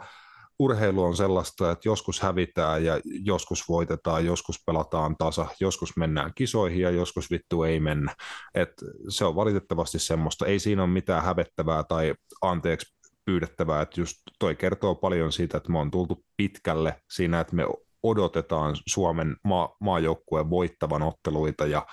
Urheilu 0.60 1.04
on 1.04 1.16
sellaista, 1.16 1.72
että 1.72 1.90
joskus 1.90 2.20
hävitään 2.20 2.86
ja 2.86 3.00
joskus 3.04 3.70
voitetaan, 3.70 4.26
joskus 4.26 4.64
pelataan 4.66 5.16
tasa, 5.18 5.48
joskus 5.60 5.98
mennään 5.98 6.32
kisoihin 6.36 6.82
ja 6.82 6.90
joskus 6.90 7.32
vittu 7.32 7.64
ei 7.64 7.80
mennä. 7.80 8.16
Et 8.54 8.72
se 9.10 9.26
on 9.26 9.36
valitettavasti 9.36 10.00
semmoista. 10.00 10.46
Ei 10.46 10.60
siinä 10.60 10.84
ole 10.84 10.92
mitään 10.92 11.24
hävettävää 11.24 11.84
tai 11.84 12.14
anteeksi 12.42 12.96
pyydettävää, 13.26 13.82
että 13.82 14.02
just 14.02 14.18
toi 14.40 14.56
kertoo 14.56 14.96
paljon 14.96 15.32
siitä, 15.32 15.58
että 15.58 15.72
me 15.72 15.80
on 15.80 15.92
tultu 15.92 16.26
pitkälle 16.38 16.96
siinä, 17.12 17.40
että 17.40 17.56
me 17.56 17.64
odotetaan 18.04 18.76
Suomen 18.88 19.36
maa, 19.44 19.76
maajoukkueen 19.80 20.50
voittavan 20.50 21.04
otteluita 21.04 21.66
ja 21.66 21.86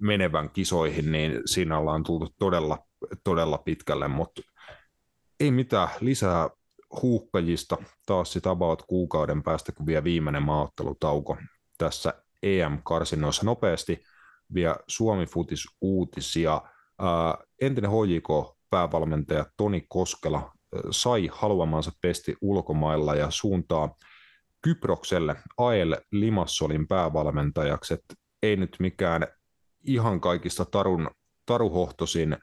menevän 0.00 0.50
kisoihin, 0.50 1.12
niin 1.12 1.40
siinä 1.46 1.78
ollaan 1.78 2.02
tultu 2.02 2.28
todella, 2.38 2.78
todella 3.24 3.58
pitkälle, 3.58 4.08
mutta 4.08 4.42
ei 5.40 5.50
mitään 5.50 5.88
lisää 6.00 6.50
huuhkajista 7.02 7.76
taas 8.06 8.32
sitä 8.32 8.50
about 8.50 8.82
kuukauden 8.82 9.42
päästä, 9.42 9.72
kun 9.72 9.86
vie 9.86 10.04
viimeinen 10.04 10.42
maaottelutauko 10.42 11.36
tässä 11.78 12.14
EM-karsinoissa 12.42 13.46
nopeasti 13.46 14.02
vielä 14.54 14.76
Suomi 14.86 15.26
Futis 15.26 15.66
uutisia. 15.80 16.62
Ää, 16.98 17.38
entinen 17.60 17.90
HJK 17.90 18.56
päävalmentaja 18.70 19.46
Toni 19.56 19.86
Koskela 19.88 20.52
sai 20.90 21.30
haluamansa 21.32 21.90
pesti 22.02 22.36
ulkomailla 22.40 23.14
ja 23.14 23.30
suuntaa 23.30 23.94
Kyprokselle 24.62 25.36
Ael 25.58 25.96
Limassolin 26.12 26.88
päävalmentajaksi, 26.88 27.94
että 27.94 28.14
ei 28.42 28.56
nyt 28.56 28.76
mikään 28.78 29.26
ihan 29.84 30.20
kaikista 30.20 30.64
tarun, 30.64 31.10
taruhohtoisin 31.46 32.36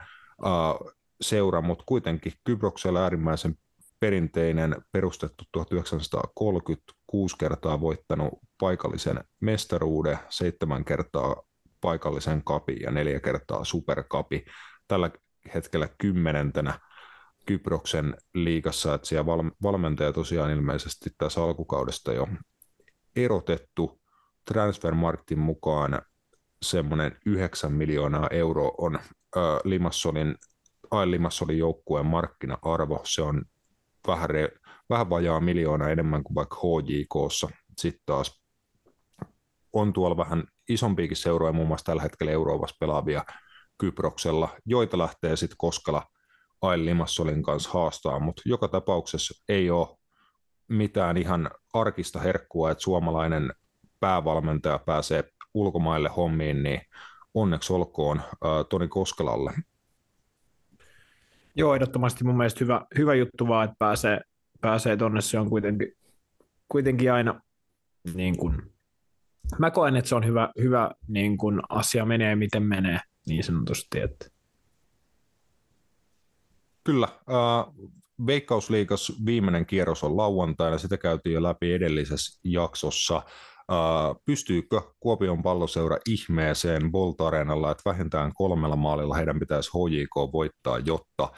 uh, 0.43 0.91
seura, 1.21 1.62
mutta 1.62 1.83
kuitenkin 1.88 2.33
Kyproksella 2.43 3.01
äärimmäisen 3.01 3.55
perinteinen, 3.99 4.75
perustettu 4.91 5.43
1936 5.51 7.35
kertaa 7.39 7.81
voittanut 7.81 8.39
paikallisen 8.59 9.23
mestaruuden, 9.39 10.19
seitsemän 10.29 10.85
kertaa 10.85 11.41
paikallisen 11.81 12.43
kapi 12.43 12.77
ja 12.81 12.91
neljä 12.91 13.19
kertaa 13.19 13.63
superkapi. 13.63 14.45
Tällä 14.88 15.12
hetkellä 15.53 15.89
kymmenentenä 15.97 16.79
Kyproksen 17.45 18.15
liigassa, 18.33 18.93
että 18.93 19.07
siellä 19.07 19.25
valmentaja 19.63 20.13
tosiaan 20.13 20.51
ilmeisesti 20.51 21.09
tässä 21.17 21.43
alkukaudesta 21.43 22.13
jo 22.13 22.27
erotettu. 23.15 24.01
Transfermarktin 24.45 25.39
mukaan 25.39 26.01
semmoinen 26.62 27.17
9 27.25 27.71
miljoonaa 27.71 28.27
euroa 28.31 28.71
on 28.77 28.99
Limassolin, 29.63 30.35
Limassolin 31.05 31.57
joukkueen 31.57 32.05
markkina-arvo. 32.05 33.01
Se 33.03 33.21
on 33.21 33.45
vähän, 34.12 34.30
re, 34.30 34.50
vähän 34.89 35.10
vajaa 35.10 35.39
miljoona 35.39 35.89
enemmän 35.89 36.24
kuin 36.24 36.36
vaikka 36.36 36.56
HJKssa. 36.56 37.50
Sitten 37.78 38.02
taas 38.06 38.43
on 39.74 39.93
tuolla 39.93 40.17
vähän 40.17 40.43
isompiakin 40.69 41.17
seuroja, 41.17 41.54
muun 41.54 41.67
muassa 41.67 41.86
tällä 41.86 42.02
hetkellä 42.02 42.32
Euroopassa 42.32 42.76
pelaavia 42.80 43.24
Kyproksella, 43.78 44.50
joita 44.65 44.98
lähtee 44.98 45.36
sitten 45.36 45.58
Koskela– 45.58 46.04
Ail 46.62 46.86
Limassolin 46.86 47.43
kanssa 47.43 47.69
haastaa, 47.74 48.19
mutta 48.19 48.41
joka 48.45 48.67
tapauksessa 48.67 49.44
ei 49.50 49.69
ole 49.69 49.98
mitään 50.67 51.17
ihan 51.17 51.52
arkista 51.73 52.19
herkkua, 52.19 52.71
että 52.71 52.83
suomalainen 52.83 53.54
päävalmentaja 54.00 54.79
pääsee 54.79 55.23
ulkomaille 55.54 56.10
hommiin, 56.10 56.63
niin 56.63 56.81
onneksi 57.33 57.73
olkoon 57.73 58.21
Toni 58.69 58.88
Koskelalle. 58.88 59.54
Joo, 61.56 61.75
ehdottomasti 61.75 62.23
mun 62.23 62.37
mielestä 62.37 62.60
hyvä, 62.60 62.85
hyvä 62.97 63.15
juttu 63.15 63.47
vaan, 63.47 63.65
että 63.65 63.75
pääsee, 63.79 64.21
pääsee 64.62 64.97
tonne, 64.97 65.21
se 65.21 65.39
on 65.39 65.50
kuitenkin, 65.50 65.93
kuitenkin 66.67 67.13
aina 67.13 67.41
niin 68.13 68.37
kuin, 68.37 68.62
mä 69.58 69.71
koen, 69.71 69.95
että 69.95 70.10
se 70.10 70.15
on 70.15 70.25
hyvä, 70.25 70.50
hyvä 70.62 70.91
niin 71.08 71.37
kuin 71.37 71.62
asia 71.69 72.06
menee, 72.06 72.35
miten 72.35 72.63
menee, 72.63 73.00
niin 73.27 73.43
sanotusti, 73.43 74.00
että 74.00 74.25
Kyllä. 76.83 77.08
Äh, 77.08 77.89
Veikkausliikas 78.25 79.13
viimeinen 79.25 79.65
kierros 79.65 80.04
on 80.04 80.17
lauantaina, 80.17 80.77
sitä 80.77 80.97
käytiin 80.97 81.33
jo 81.33 81.43
läpi 81.43 81.73
edellisessä 81.73 82.39
jaksossa. 82.43 83.21
Pystyykö 84.26 84.82
Kuopion 85.00 85.44
palloseura 85.44 85.98
ihmeeseen 86.10 86.92
Bolt 86.92 87.17
että 87.72 87.90
vähintään 87.90 88.32
kolmella 88.34 88.76
maalilla 88.76 89.15
heidän 89.15 89.40
pitäisi 89.40 89.70
HJK 89.70 90.34
voittaa, 90.34 90.80
jotta 90.80 91.32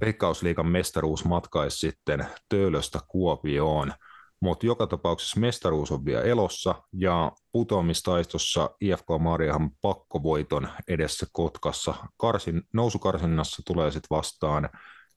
Veikkausliikan 0.00 0.66
mestaruus 0.66 1.24
matkaisi 1.24 1.78
sitten 1.78 2.26
Töölöstä 2.48 3.00
Kuopioon. 3.08 3.92
Mutta 4.40 4.66
joka 4.66 4.86
tapauksessa 4.86 5.40
mestaruus 5.40 5.92
on 5.92 6.04
vielä 6.04 6.22
elossa 6.22 6.74
ja 6.92 7.32
putoamistaistossa 7.52 8.70
IFK 8.80 9.06
Mariahan 9.20 9.70
pakkovoiton 9.82 10.68
edessä 10.88 11.26
Kotkassa. 11.32 11.94
Karsin, 12.16 12.62
nousukarsinnassa 12.72 13.62
tulee 13.66 13.90
sitten 13.90 14.16
vastaan 14.16 14.68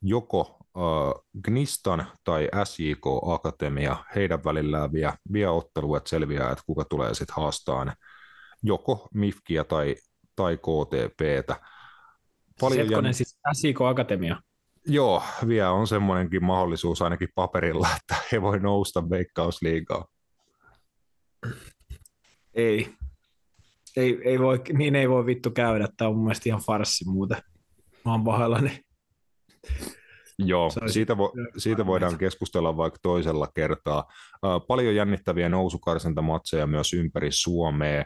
joko 0.02 0.57
Gnistan 1.44 2.06
tai 2.24 2.48
SJK 2.64 3.06
Akatemia, 3.26 3.96
heidän 4.14 4.44
välillään 4.44 4.92
vie, 4.92 5.12
vie 5.32 5.48
ottelu, 5.48 5.94
että 5.94 6.10
selviää, 6.10 6.50
että 6.50 6.64
kuka 6.66 6.84
tulee 6.84 7.14
sitten 7.14 7.36
haastaan 7.36 7.92
joko 8.62 9.08
MIFKiä 9.14 9.64
tai, 9.64 9.96
tai 10.36 10.56
KTPtä. 10.56 11.60
Paljon 12.60 12.90
jänn... 12.90 13.14
siis 13.14 13.38
SJK 13.52 13.80
Akatemia? 13.80 14.42
Joo, 14.86 15.22
vielä 15.48 15.70
on 15.70 15.86
semmoinenkin 15.86 16.44
mahdollisuus 16.44 17.02
ainakin 17.02 17.28
paperilla, 17.34 17.88
että 17.96 18.14
he 18.32 18.42
voi 18.42 18.60
nousta 18.60 19.10
veikkausliigaa. 19.10 20.06
Ei. 22.54 22.94
Ei, 23.96 24.20
ei 24.24 24.38
voi, 24.38 24.60
niin 24.72 24.96
ei 24.96 25.08
voi 25.08 25.26
vittu 25.26 25.50
käydä. 25.50 25.88
Tämä 25.96 26.08
on 26.08 26.16
mun 26.16 26.24
mielestä 26.24 26.48
ihan 26.48 26.60
farssi 26.60 27.04
muuten. 27.08 27.38
Mä 28.04 28.12
oon 28.12 28.24
pahoillani. 28.24 28.80
Joo, 30.38 30.70
siitä, 30.86 31.18
vo, 31.18 31.32
siitä 31.56 31.86
voidaan 31.86 32.18
keskustella 32.18 32.76
vaikka 32.76 32.98
toisella 33.02 33.48
kertaa. 33.54 34.04
Paljon 34.68 34.94
jännittäviä 34.94 35.48
nousukarsintamatseja 35.48 36.66
myös 36.66 36.92
ympäri 36.92 37.28
Suomea. 37.32 38.04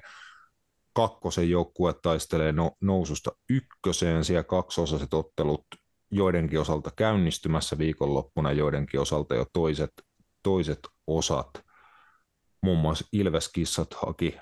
Kakkosen 0.95 1.51
joukkue 1.51 1.95
taistelee 2.03 2.53
no, 2.53 2.71
noususta 2.81 3.31
ykköseen, 3.51 4.25
siellä 4.25 4.45
kaksosaiset 4.45 5.15
ottelut 5.15 5.67
joidenkin 6.11 6.61
osalta 6.61 6.91
käynnistymässä 6.97 7.79
viikonloppuna, 7.79 8.53
joidenkin 8.53 9.01
osalta 9.01 9.35
jo 9.35 9.47
toiset, 9.53 9.91
toiset 10.43 10.79
osat. 11.07 11.51
Muun 12.63 12.79
muassa 12.79 13.05
Ilveskissat 13.13 13.95
haki 14.07 14.37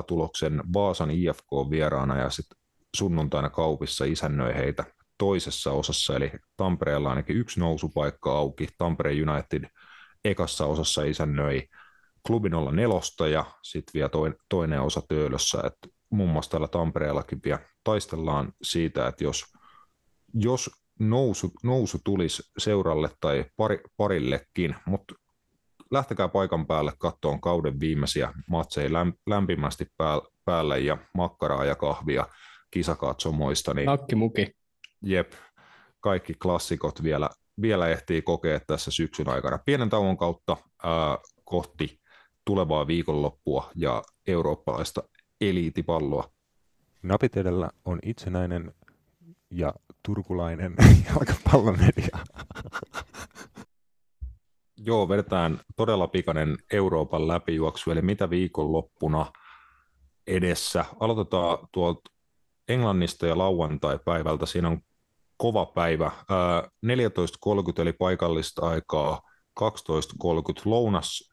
0-0 0.00 0.02
tuloksen 0.06 0.62
Vaasan 0.72 1.10
IFK 1.10 1.70
vieraana 1.70 2.18
ja 2.18 2.30
sitten 2.30 2.58
sunnuntaina 2.96 3.50
kaupissa 3.50 4.04
isännöi 4.04 4.54
heitä 4.54 4.84
toisessa 5.18 5.72
osassa, 5.72 6.16
eli 6.16 6.32
Tampereella 6.56 7.10
ainakin 7.10 7.36
yksi 7.36 7.60
nousupaikka 7.60 8.38
auki. 8.38 8.68
Tampere 8.78 9.10
United 9.10 9.64
ekassa 10.24 10.66
osassa 10.66 11.02
isännöi 11.02 11.62
klubi 12.26 12.48
04 12.48 13.28
ja 13.32 13.44
sitten 13.62 13.92
vielä 13.94 14.10
toinen 14.48 14.80
osa 14.80 15.02
Töölössä, 15.08 15.62
että 15.64 15.88
muun 16.10 16.30
muassa 16.30 16.50
täällä 16.50 16.68
Tampereellakin 16.68 17.40
vielä 17.44 17.58
taistellaan 17.84 18.52
siitä, 18.62 19.08
että 19.08 19.24
jos, 19.24 19.44
jos 20.34 20.70
nousu, 21.00 21.52
nousu 21.62 21.98
tulisi 22.04 22.42
seuralle 22.58 23.10
tai 23.20 23.44
pari, 23.56 23.80
parillekin, 23.96 24.74
mutta 24.86 25.14
lähtekää 25.90 26.28
paikan 26.28 26.66
päälle 26.66 26.92
kattoon 26.98 27.40
kauden 27.40 27.80
viimeisiä 27.80 28.32
matseja 28.50 28.90
lämpimästi 29.26 29.86
päälle 30.44 30.80
ja 30.80 30.98
makkaraa 31.14 31.64
ja 31.64 31.74
kahvia 31.74 32.26
kisakatsomoista. 32.70 33.74
Niin 33.74 33.86
Nakkimuki. 33.86 34.56
Jep, 35.06 35.32
kaikki 36.00 36.34
klassikot 36.34 37.02
vielä, 37.02 37.30
vielä 37.60 37.88
ehtii 37.88 38.22
kokea 38.22 38.60
tässä 38.66 38.90
syksyn 38.90 39.28
aikana. 39.28 39.58
Pienen 39.58 39.90
tauon 39.90 40.16
kautta 40.16 40.56
ää, 40.82 41.18
kohti 41.44 42.00
tulevaa 42.44 42.86
viikonloppua 42.86 43.70
ja 43.74 44.02
eurooppalaista 44.26 45.02
eliitipalloa. 45.40 46.30
Napit 47.02 47.36
edellä 47.36 47.70
on 47.84 47.98
itsenäinen 48.02 48.74
ja 49.50 49.74
turkulainen 50.02 50.74
jalkapallomedia. 51.08 52.16
Joo, 54.86 55.08
vedetään 55.08 55.60
todella 55.76 56.08
pikainen 56.08 56.56
Euroopan 56.72 57.28
läpijuoksu, 57.28 57.90
eli 57.90 58.02
mitä 58.02 58.30
viikonloppuna 58.30 59.32
edessä. 60.26 60.84
Aloitetaan 61.00 61.58
tuolta 61.72 62.10
Englannista 62.68 63.26
ja 63.26 63.38
lauantai-päivältä. 63.38 64.46
Siinä 64.46 64.68
on 64.68 64.80
kova 65.36 65.66
päivä. 65.66 66.10
14.30 66.86 67.82
eli 67.82 67.92
paikallista 67.92 68.68
aikaa, 68.68 69.22
12.30 69.60 69.66
lounas, 70.64 71.32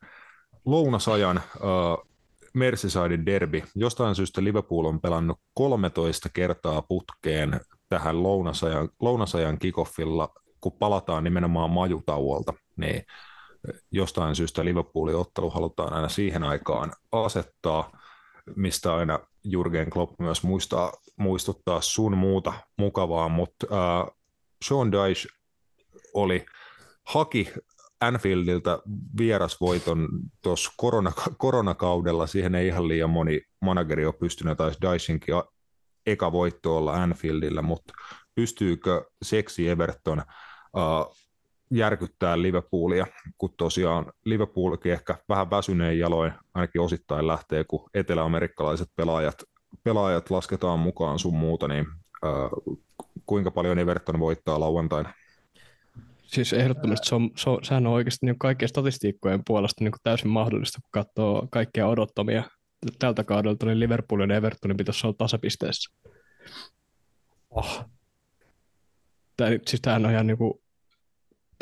lounasajan 0.65 1.41
Merseysidein 2.53 3.25
derby. 3.25 3.63
Jostain 3.75 4.15
syystä 4.15 4.43
Liverpool 4.43 4.85
on 4.85 5.01
pelannut 5.01 5.39
13 5.53 6.29
kertaa 6.33 6.81
putkeen 6.81 7.61
tähän 7.89 8.23
lounasajan, 8.23 8.89
lounasajan 8.99 9.59
kickoffilla, 9.59 10.29
kun 10.61 10.71
palataan 10.79 11.23
nimenomaan 11.23 11.69
majutauolta, 11.69 12.53
niin 12.77 13.03
jostain 13.91 14.35
syystä 14.35 14.65
Liverpoolin 14.65 15.15
ottelu 15.15 15.49
halutaan 15.49 15.93
aina 15.93 16.09
siihen 16.09 16.43
aikaan 16.43 16.93
asettaa, 17.11 17.91
mistä 18.55 18.95
aina 18.95 19.19
Jurgen 19.43 19.89
Klopp 19.89 20.19
myös 20.19 20.43
muistaa, 20.43 20.93
muistuttaa 21.17 21.81
sun 21.81 22.17
muuta 22.17 22.53
mukavaa, 22.77 23.29
mutta 23.29 23.67
äh, 23.71 24.15
Sean 24.65 24.91
Dyche 24.91 25.29
oli, 26.13 26.45
haki 27.03 27.53
Anfieldiltä 28.01 28.79
vierasvoiton 29.17 30.07
tuossa 30.43 30.71
korona, 30.77 31.11
koronakaudella, 31.37 32.27
siihen 32.27 32.55
ei 32.55 32.67
ihan 32.67 32.87
liian 32.87 33.09
moni 33.09 33.41
manageri 33.61 34.05
ole 34.05 34.13
pystynyt, 34.13 34.57
taisi 34.57 34.79
Dychenkin 34.81 35.35
eka 36.05 36.31
voitto 36.31 36.77
olla 36.77 36.93
Anfieldillä, 36.93 37.61
mutta 37.61 37.93
pystyykö 38.35 39.05
seksi 39.21 39.69
Everton 39.69 40.19
uh, 40.19 41.15
järkyttää 41.75 42.41
Liverpoolia, 42.41 43.07
kun 43.37 43.53
tosiaan 43.57 44.13
Liverpoolkin 44.25 44.93
ehkä 44.93 45.17
vähän 45.29 45.49
väsyneen 45.49 45.99
jaloin 45.99 46.33
ainakin 46.53 46.81
osittain 46.81 47.27
lähtee, 47.27 47.63
kun 47.63 47.89
eteläamerikkalaiset 47.93 48.87
pelaajat, 48.95 49.43
pelaajat 49.83 50.29
lasketaan 50.29 50.79
mukaan 50.79 51.19
sun 51.19 51.35
muuta, 51.35 51.67
niin 51.67 51.85
uh, 52.25 52.79
kuinka 53.25 53.51
paljon 53.51 53.79
Everton 53.79 54.19
voittaa 54.19 54.59
lauantaina? 54.59 55.13
Siis 56.23 56.53
ehdottomasti 56.53 57.07
se 57.07 57.15
on, 57.15 57.31
se 57.37 57.49
on, 57.49 57.63
sehän 57.63 57.87
on 57.87 57.93
oikeasti 57.93 58.25
niin 58.25 58.39
kaikkien 58.39 58.69
statistiikkojen 58.69 59.41
puolesta 59.47 59.83
niin 59.83 59.93
täysin 60.03 60.29
mahdollista, 60.29 60.81
kun 60.81 60.89
katsoo 60.91 61.47
kaikkia 61.51 61.87
odottamia 61.87 62.43
tältä 62.99 63.23
kaudelta, 63.23 63.65
niin 63.65 63.79
Liverpoolin 63.79 64.29
ja 64.29 64.35
Evertonin 64.35 64.77
pitäisi 64.77 65.07
olla 65.07 65.15
tasapisteessä. 65.17 65.95
Oh. 67.49 67.85
Tämä, 69.37 69.49
siis 69.67 69.81
tämähän 69.81 70.05
on 70.05 70.11
ihan 70.11 70.27
niin 70.27 70.37
kuin, 70.37 70.62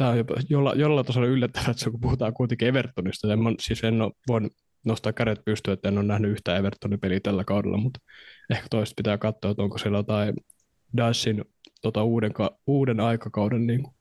tämä 0.01 0.11
on 0.11 0.17
jopa 0.17 0.35
jolla, 0.49 0.73
jollain 0.73 1.05
tasolla 1.05 1.27
yllättävää, 1.27 1.71
että 1.71 1.89
kun 1.89 2.01
puhutaan 2.01 2.33
kuitenkin 2.33 2.67
Evertonista, 2.67 3.33
en, 3.33 3.39
siis 3.59 3.83
en 3.83 4.01
ole 4.01 4.11
voinut 4.27 4.53
nostaa 4.83 5.13
kädet 5.13 5.45
pystyyn, 5.45 5.73
että 5.73 5.87
en 5.87 5.97
ole 5.97 6.05
nähnyt 6.05 6.31
yhtään 6.31 6.57
Evertonin 6.57 6.99
peliä 6.99 7.19
tällä 7.19 7.43
kaudella, 7.43 7.77
mutta 7.77 7.99
ehkä 8.49 8.67
toista 8.69 8.93
pitää 8.97 9.17
katsoa, 9.17 9.51
että 9.51 9.63
onko 9.63 9.77
siellä 9.77 9.97
jotain 9.97 10.33
Dashin 10.97 11.45
tota 11.81 12.03
uuden, 12.03 12.31
uuden 12.67 12.99
aikakauden 12.99 13.67
niin 13.67 13.83
kuin 13.83 13.95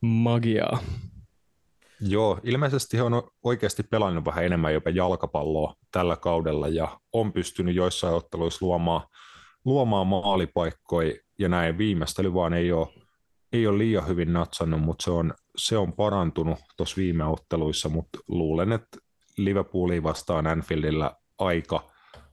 magiaa. 0.00 0.78
Joo, 2.00 2.40
ilmeisesti 2.42 2.96
he 2.96 3.02
on 3.02 3.22
oikeasti 3.42 3.82
pelannut 3.82 4.24
vähän 4.24 4.44
enemmän 4.44 4.74
jopa 4.74 4.90
jalkapalloa 4.90 5.74
tällä 5.90 6.16
kaudella 6.16 6.68
ja 6.68 7.00
on 7.12 7.32
pystynyt 7.32 7.74
joissain 7.74 8.14
otteluissa 8.14 8.66
luomaan, 8.66 9.06
luomaan 9.64 10.06
maalipaikkoja 10.06 11.14
ja 11.38 11.48
näin 11.48 11.78
viimeistely 11.78 12.34
vaan 12.34 12.52
ei 12.52 12.72
ole, 12.72 13.03
ei 13.54 13.66
ole 13.66 13.78
liian 13.78 14.08
hyvin 14.08 14.32
natsannut, 14.32 14.80
mutta 14.80 15.04
se 15.04 15.10
on, 15.10 15.34
se 15.56 15.78
on 15.78 15.92
parantunut 15.92 16.58
tuossa 16.76 16.96
viime 16.96 17.24
otteluissa, 17.24 17.88
mutta 17.88 18.18
luulen, 18.28 18.72
että 18.72 18.98
Liverpooliin 19.36 20.02
vastaan 20.02 20.46
Anfieldillä 20.46 21.16
aika 21.38 21.90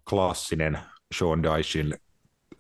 klassinen 0.09 0.79
Sean 1.17 1.43
Dychin 1.43 1.93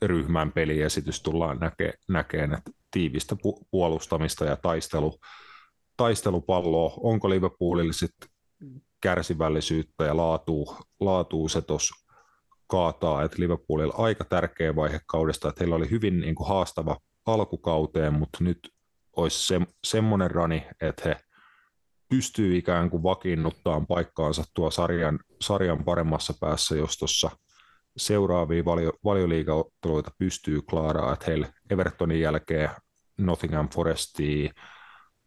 ryhmän 0.01 0.51
peliesitys 0.51 1.21
tullaan 1.21 1.57
näke, 1.59 1.93
näkeen, 2.09 2.53
että 2.53 2.71
tiivistä 2.91 3.35
pu- 3.35 3.65
puolustamista 3.71 4.45
ja 4.45 4.55
taistelu, 4.55 5.19
taistelupalloa, 5.97 6.93
onko 6.97 7.29
Liverpoolille 7.29 7.93
sitten 7.93 8.29
kärsivällisyyttä 9.01 10.03
ja 10.03 10.17
laatuu, 10.17 10.75
laatuu 10.99 11.49
se 11.49 11.61
tuossa 11.61 11.95
kaataa, 12.67 13.23
että 13.23 13.37
Liverpoolilla 13.39 13.93
aika 13.97 14.25
tärkeä 14.25 14.75
vaihe 14.75 14.99
kaudesta, 15.05 15.49
että 15.49 15.59
heillä 15.59 15.75
oli 15.75 15.89
hyvin 15.89 16.19
niin 16.19 16.35
kuin 16.35 16.47
haastava 16.47 16.97
alkukauteen, 17.25 18.13
mutta 18.13 18.37
nyt 18.41 18.59
olisi 19.15 19.47
se, 19.47 19.61
semmoinen 19.83 20.31
rani, 20.31 20.67
että 20.81 21.09
he 21.09 21.15
pystyy 22.09 22.57
ikään 22.57 22.89
kuin 22.89 23.03
vakiinnuttamaan 23.03 23.87
paikkaansa 23.87 24.43
tuo 24.53 24.71
sarjan, 24.71 25.19
sarjan 25.41 25.83
paremmassa 25.83 26.33
päässä, 26.39 26.75
jos 26.75 26.97
tuossa 26.97 27.29
seuraavia 27.97 28.65
valio, 28.65 28.93
valioliigaotteluita 29.03 30.11
pystyy 30.17 30.61
klaaraa, 30.61 31.13
että 31.13 31.25
heillä 31.27 31.53
Evertonin 31.69 32.19
jälkeen 32.21 32.69
Nottingham 33.17 33.69
Forestia, 33.69 34.53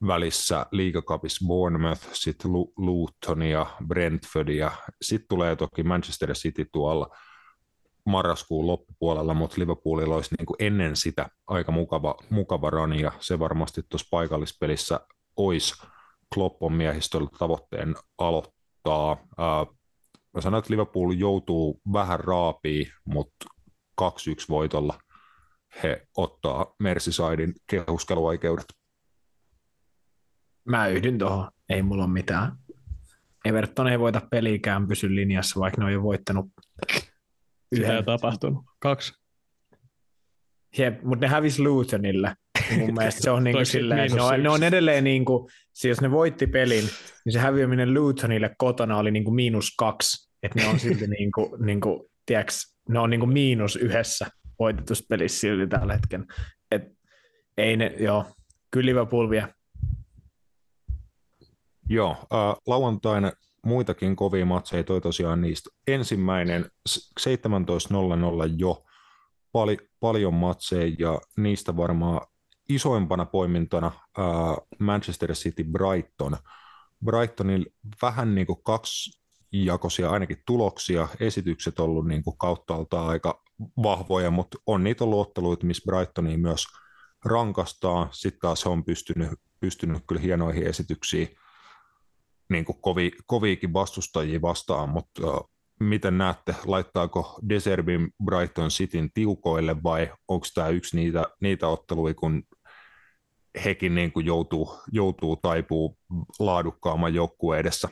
välissä 0.07 0.67
liigakapissa 0.71 1.47
Bournemouth, 1.47 2.09
sitten 2.13 2.53
Luton 2.77 3.43
ja 3.43 3.67
Brentford 3.87 4.49
ja 4.49 4.71
sitten 5.03 5.29
tulee 5.29 5.57
toki 5.57 5.83
Manchester 5.83 6.33
City 6.33 6.67
tuolla 6.73 7.17
marraskuun 8.07 8.67
loppupuolella, 8.67 9.35
mutta 9.35 9.57
Liverpoolilla 9.59 10.15
olisi 10.15 10.35
niin 10.39 10.47
kuin 10.47 10.57
ennen 10.59 10.97
sitä 10.97 11.29
aika 11.47 11.73
mukava, 11.73 12.15
mukava 12.31 12.71
run 12.71 13.01
ja 13.01 13.13
se 13.21 13.39
varmasti 13.39 13.83
tuossa 13.89 14.09
paikallispelissä 14.11 15.01
olisi 15.37 15.75
Kloppon 16.35 16.73
miehistöllä 16.73 17.29
tavoitteen 17.39 17.95
aloittaa. 18.19 19.17
Mä 20.35 20.41
sanoin, 20.41 20.59
että 20.59 20.73
Liverpool 20.73 21.13
joutuu 21.13 21.81
vähän 21.93 22.21
raapii, 22.21 22.91
mutta 23.05 23.47
2-1 24.03 24.05
voitolla 24.49 24.99
he 25.83 26.07
ottaa 26.17 26.75
Merseysidein 26.79 27.55
kehuskeluoikeudet. 27.67 28.67
Mä 30.69 30.89
yhdyn 30.89 31.19
tuohon. 31.19 31.51
Ei 31.69 31.83
mulla 31.83 32.05
ole 32.05 32.13
mitään. 32.13 32.57
Everton 33.45 33.89
ei 33.89 33.99
voita 33.99 34.23
pelikään 34.31 34.89
pysy 34.89 35.15
linjassa, 35.15 35.61
vaikka 35.61 35.81
ne 35.81 35.85
on 35.85 35.93
jo 35.93 36.03
voittanut 36.03 36.47
yhden. 37.81 37.99
Sitä 37.99 38.03
tapahtunut. 38.03 38.65
Kaksi. 38.79 39.13
Jep, 40.79 41.03
mutta 41.03 41.27
ne 41.27 41.31
hävisi 41.31 41.63
Lutonille. 41.63 42.35
Mun 42.79 42.95
mielestä 42.99 43.23
se 43.23 43.31
on, 43.31 43.45
niinku 43.45 43.65
silleen, 43.65 44.11
ne, 44.13 44.23
on, 44.23 44.43
ne 44.43 44.49
on 44.49 44.63
edelleen, 44.63 45.05
niinku, 45.05 45.49
siis 45.73 45.89
jos 45.89 46.01
ne 46.01 46.11
voitti 46.11 46.47
pelin, 46.47 46.85
niin 47.25 47.33
se 47.33 47.39
häviäminen 47.39 47.95
Lutonille 47.95 48.55
kotona 48.59 48.99
oli 48.99 49.11
niinku 49.11 49.31
miinus 49.31 49.75
kaksi. 49.79 50.31
Että 50.43 50.61
ne 50.61 50.69
on 50.69 50.79
silti, 50.79 51.07
niinku, 51.19 51.57
niinku, 51.61 52.11
tiiäks, 52.27 52.77
ne 52.89 52.99
on 52.99 53.11
niinku 53.11 53.27
miinus 53.27 53.77
yhdessä 53.77 54.27
voitetussa 54.59 55.05
pelissä 55.09 55.41
silti 55.41 55.67
tällä 55.67 55.93
hetkellä. 55.93 56.27
Et, 56.71 56.83
ei 57.57 57.77
ne, 57.77 57.95
joo, 57.99 58.25
kyllä 58.71 58.87
Liverpool. 58.87 59.29
Joo, 61.89 62.11
äh, 62.11 62.57
lauantaina 62.67 63.33
muitakin 63.65 64.17
kovia 64.17 64.47
matseja, 64.47 64.85
toi 64.85 65.01
tosiaan 65.01 65.41
niistä. 65.41 65.71
Ensimmäinen 65.87 66.71
17.00 67.21 67.27
jo, 68.57 68.85
pali, 69.53 69.79
paljon 70.01 70.35
matseja 70.35 70.97
ja 70.99 71.21
niistä 71.37 71.77
varmaan 71.77 72.21
isoimpana 72.69 73.27
poimintona 73.27 73.87
äh, 73.87 74.25
Manchester 74.79 75.33
City 75.33 75.65
Brighton. 75.65 76.37
Brightonin 77.05 77.67
vähän 78.03 78.35
niin 78.35 78.47
kuin 78.47 78.63
kaksi 78.63 79.25
jakoisia 79.53 80.11
ainakin 80.11 80.43
tuloksia, 80.47 81.09
esitykset 81.21 81.81
ollut 81.81 82.07
niin 82.07 82.25
kuin 82.25 82.39
kauttaaltaan 82.39 83.09
aika 83.09 83.43
vahvoja, 83.83 84.31
mutta 84.31 84.59
on 84.67 84.85
niitä 84.85 85.05
ollut 85.05 85.29
otteluita, 85.29 85.67
missä 85.67 85.83
Brightoniin 85.87 86.41
myös 86.41 86.65
rankastaa. 87.25 88.09
Sitten 88.13 88.41
taas 88.41 88.67
on 88.67 88.85
pystynyt, 88.85 89.31
pystynyt 89.61 90.03
kyllä 90.07 90.21
hienoihin 90.21 90.67
esityksiin 90.67 91.29
niin 92.51 92.65
kuin 92.65 92.81
kovi, 92.81 93.11
koviikin 93.27 93.73
vastustajia 93.73 94.43
vastaan, 94.43 94.89
mutta 94.89 95.23
miten 95.81 96.19
näette, 96.19 96.55
laittaako 96.65 97.41
Deserbin 97.49 98.11
Brighton 98.25 98.69
Cityn 98.69 99.11
tiukoille 99.15 99.83
vai 99.83 100.13
onko 100.29 100.47
tämä 100.55 100.69
yksi 100.69 100.97
niitä, 100.97 101.25
niitä 101.41 101.69
otteluja, 101.69 102.15
kun 102.15 102.43
hekin 103.65 103.95
niin 103.95 104.13
kuin 104.13 104.27
joutuu, 104.27 104.79
joutuu 104.93 105.37
taipuu 105.37 105.99
laadukkaamman 106.39 107.15
joukkueen 107.15 107.61
edessä? 107.61 107.89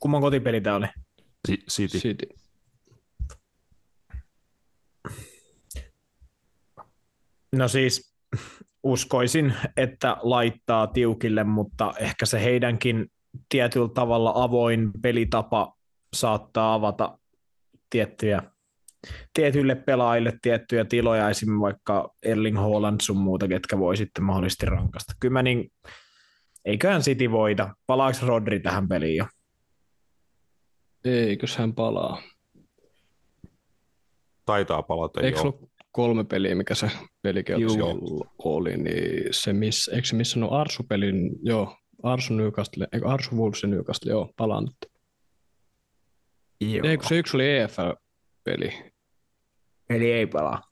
Kumman 0.00 0.20
kotipeli 0.20 0.60
tämä 0.60 0.76
oli? 0.76 0.86
City. 1.70 1.98
City. 1.98 2.26
No 7.52 7.68
siis 7.68 8.17
uskoisin, 8.82 9.54
että 9.76 10.16
laittaa 10.20 10.86
tiukille, 10.86 11.44
mutta 11.44 11.94
ehkä 12.00 12.26
se 12.26 12.44
heidänkin 12.44 13.06
tietyllä 13.48 13.88
tavalla 13.88 14.32
avoin 14.34 14.90
pelitapa 15.02 15.74
saattaa 16.16 16.74
avata 16.74 17.18
tiettyjä, 17.90 18.42
tietyille 19.34 19.74
pelaajille 19.74 20.32
tiettyjä 20.42 20.84
tiloja, 20.84 21.30
esimerkiksi 21.30 21.60
vaikka 21.60 22.14
Erling 22.22 22.58
Haaland 22.58 23.00
sun 23.02 23.16
muuta, 23.16 23.48
ketkä 23.48 23.78
voi 23.78 23.96
sitten 23.96 24.24
mahdollisesti 24.24 24.66
rankasta. 24.66 25.12
Kyllä 25.20 25.32
mä 25.32 25.42
niin, 25.42 25.72
eiköhän 26.64 27.02
City 27.02 27.30
voita. 27.30 27.74
Palaako 27.86 28.18
Rodri 28.26 28.60
tähän 28.60 28.88
peliin 28.88 29.16
jo? 29.16 29.26
Eikö 31.04 31.46
hän 31.58 31.74
palaa? 31.74 32.22
Taitaa 34.44 34.82
palata, 34.82 35.20
Eikö 35.20 35.38
joo 35.38 35.68
kolme 35.98 36.24
peliä, 36.24 36.54
mikä 36.54 36.74
se 36.74 36.90
pelikelpoisi 37.22 37.78
oli, 38.38 38.76
niin 38.76 39.28
se 39.30 39.52
miss, 39.52 39.88
eikö 39.88 40.06
se 40.06 40.16
missä 40.16 40.40
on 40.40 40.52
Arsu-pelin, 40.52 41.30
joo, 41.42 41.76
Arsu 42.02 42.34
Newcastle, 42.34 42.88
eikö 42.92 43.08
Arsu 43.08 43.36
Wolves 43.36 43.64
Newcastle, 43.64 44.10
joo, 44.10 44.32
palaan 44.36 44.64
nyt. 44.64 44.92
Joo. 46.60 46.86
Eikö 46.86 47.06
se 47.08 47.18
yksi 47.18 47.36
oli 47.36 47.58
EFL-peli? 47.58 48.92
Eli 49.90 50.12
ei 50.12 50.26
palaa. 50.26 50.62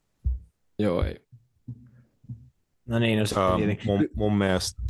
Joo, 0.78 1.04
ei. 1.04 1.20
No 2.88 2.98
niin, 2.98 3.18
no 3.18 3.26
se 3.26 3.34
uh, 3.34 3.84
mun, 3.84 4.08
mun 4.14 4.38
mielestä 4.38 4.82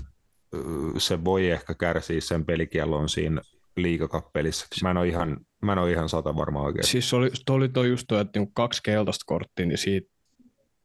se 0.99 1.24
voi 1.24 1.51
ehkä 1.51 1.74
kärsiä 1.74 2.20
sen 2.20 2.45
pelikiellon 2.45 3.09
siinä 3.09 3.41
liikakappelissä. 3.76 4.66
Mä 4.82 4.91
en 4.91 4.97
ole 4.97 5.09
ihan, 5.09 5.41
mä 5.62 5.72
en 5.72 5.78
ole 5.78 5.93
ihan 5.93 6.09
sata 6.09 6.37
varmaan 6.37 6.64
oikein. 6.64 6.87
Siis 6.87 7.14
oli, 7.14 7.30
oli 7.51 7.68
toi 7.68 7.89
just 7.89 8.05
toi, 8.09 8.20
että 8.20 8.39
niinku 8.39 8.53
kaksi 8.55 8.82
keltaista 8.82 9.24
korttia, 9.26 9.66
niin 9.66 9.78
siitä 9.78 10.16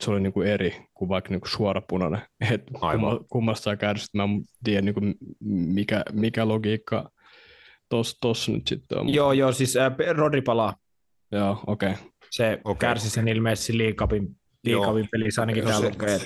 se 0.02 0.12
oli 0.12 0.20
niinku 0.20 0.41
eri 0.41 0.86
kuin 0.93 1.10
vaikka 1.10 1.30
niinku 1.30 1.47
suorapunainen. 1.47 2.22
Et 2.52 2.64
kumma, 2.80 3.20
kummasta 3.30 3.64
sä 3.64 3.76
kärsit, 3.76 4.14
mä 4.14 4.24
en 4.24 4.41
tiedä 4.64 4.82
niinku 4.82 5.02
mikä, 5.49 6.04
mikä 6.12 6.47
logiikka 6.47 7.10
tuossa 7.89 8.18
tos 8.22 8.49
nyt 8.49 8.68
sitten 8.68 8.97
on. 8.97 9.14
Joo, 9.14 9.32
joo, 9.32 9.52
siis 9.52 9.78
äh, 9.78 9.93
Rodri 10.16 10.41
palaa. 10.41 10.76
Joo, 11.32 11.64
okei. 11.68 11.91
Okay. 11.91 12.04
Se 12.32 12.62
okay. 12.64 12.80
kärsi 12.80 13.10
sen 13.10 13.28
ilmeisesti 13.28 13.78
liikapin, 13.78 14.28
liikapin 14.64 15.08
pelissä 15.12 15.41
ainakin 15.41 15.64
täällä 15.64 15.89
lukee. 15.89 16.20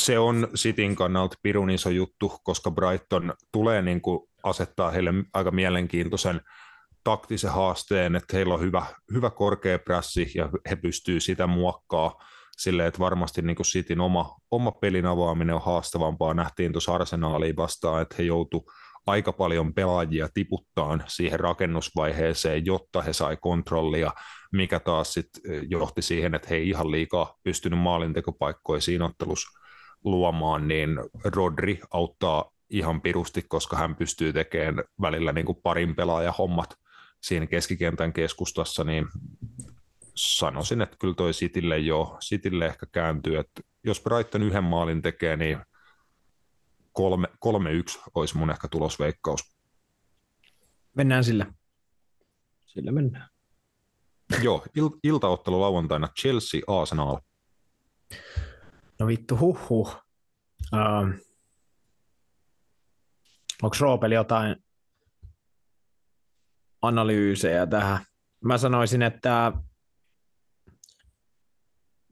Se 0.00 0.18
on 0.18 0.48
Sitin 0.54 0.96
kannalta 0.96 1.36
pirun 1.42 1.70
iso 1.70 1.90
juttu, 1.90 2.32
koska 2.44 2.70
Brighton 2.70 3.34
tulee 3.52 3.82
niin 3.82 4.00
kuin 4.00 4.20
asettaa 4.42 4.90
heille 4.90 5.10
aika 5.34 5.50
mielenkiintoisen 5.50 6.40
taktisen 7.04 7.52
haasteen, 7.52 8.16
että 8.16 8.36
heillä 8.36 8.54
on 8.54 8.60
hyvä, 8.60 8.86
hyvä 9.12 9.30
korkea 9.30 9.78
prässi 9.78 10.32
ja 10.34 10.48
he 10.70 10.76
pystyvät 10.76 11.22
sitä 11.22 11.46
muokkaa 11.46 12.24
silleen, 12.58 12.88
että 12.88 12.98
varmasti 12.98 13.42
niin 13.42 13.56
kuin 13.56 13.66
Cityn 13.66 14.00
oma, 14.00 14.36
oma 14.50 14.72
pelin 14.72 15.06
avaaminen 15.06 15.54
on 15.54 15.62
haastavampaa. 15.64 16.34
Nähtiin 16.34 16.72
tuossa 16.72 16.94
Arsenaaliin 16.94 17.56
vastaan, 17.56 18.02
että 18.02 18.14
he 18.18 18.22
joutu 18.22 18.70
aika 19.06 19.32
paljon 19.32 19.74
pelaajia 19.74 20.28
tiputtaan 20.34 21.04
siihen 21.06 21.40
rakennusvaiheeseen, 21.40 22.66
jotta 22.66 23.02
he 23.02 23.12
sai 23.12 23.36
kontrollia, 23.36 24.12
mikä 24.52 24.80
taas 24.80 25.12
sit 25.14 25.28
eh, 25.48 25.62
johti 25.70 26.02
siihen, 26.02 26.34
että 26.34 26.48
he 26.50 26.56
ei 26.56 26.68
ihan 26.68 26.90
liikaa 26.90 27.34
pystynyt 27.42 27.78
maalintekopaikkoja 27.78 28.80
siinä 28.80 29.04
ottelussa 29.04 29.58
luomaan, 30.04 30.68
niin 30.68 30.90
Rodri 31.24 31.80
auttaa 31.90 32.50
ihan 32.70 33.00
pirusti, 33.00 33.42
koska 33.48 33.76
hän 33.76 33.96
pystyy 33.96 34.32
tekemään 34.32 34.84
välillä 35.00 35.32
niin 35.32 35.46
kuin 35.46 35.58
parin 35.62 35.96
pelaajan 35.96 36.34
hommat 36.38 36.74
siinä 37.22 37.46
keskikentän 37.46 38.12
keskustassa, 38.12 38.84
niin 38.84 39.06
sanoisin, 40.18 40.82
että 40.82 40.96
kyllä 41.00 41.14
toi 41.14 41.32
Citylle 41.32 41.78
jo, 41.78 42.18
Citylle 42.24 42.66
ehkä 42.66 42.86
kääntyy, 42.92 43.38
että 43.38 43.62
jos 43.84 44.00
Brighton 44.00 44.42
yhden 44.42 44.64
maalin 44.64 45.02
tekee, 45.02 45.36
niin 45.36 45.58
kolme, 46.92 47.28
kolme 47.38 47.72
yksi 47.72 47.98
olisi 48.14 48.36
mun 48.36 48.50
ehkä 48.50 48.68
tulosveikkaus. 48.68 49.56
Mennään 50.94 51.24
sillä. 51.24 51.46
Sillä 52.66 52.92
mennään. 52.92 53.28
Joo, 54.42 54.64
il- 54.78 54.98
iltaottelu 55.02 55.60
lauantaina 55.60 56.08
Chelsea 56.20 56.60
Arsenal. 56.66 57.18
No 58.98 59.06
vittu, 59.06 59.36
huh 59.36 59.68
huh. 59.68 59.96
Uh, 60.72 61.28
Onko 63.62 63.76
Roopeli 63.80 64.14
jotain 64.14 64.56
analyysejä 66.82 67.66
tähän? 67.66 67.98
Mä 68.40 68.58
sanoisin, 68.58 69.02
että 69.02 69.52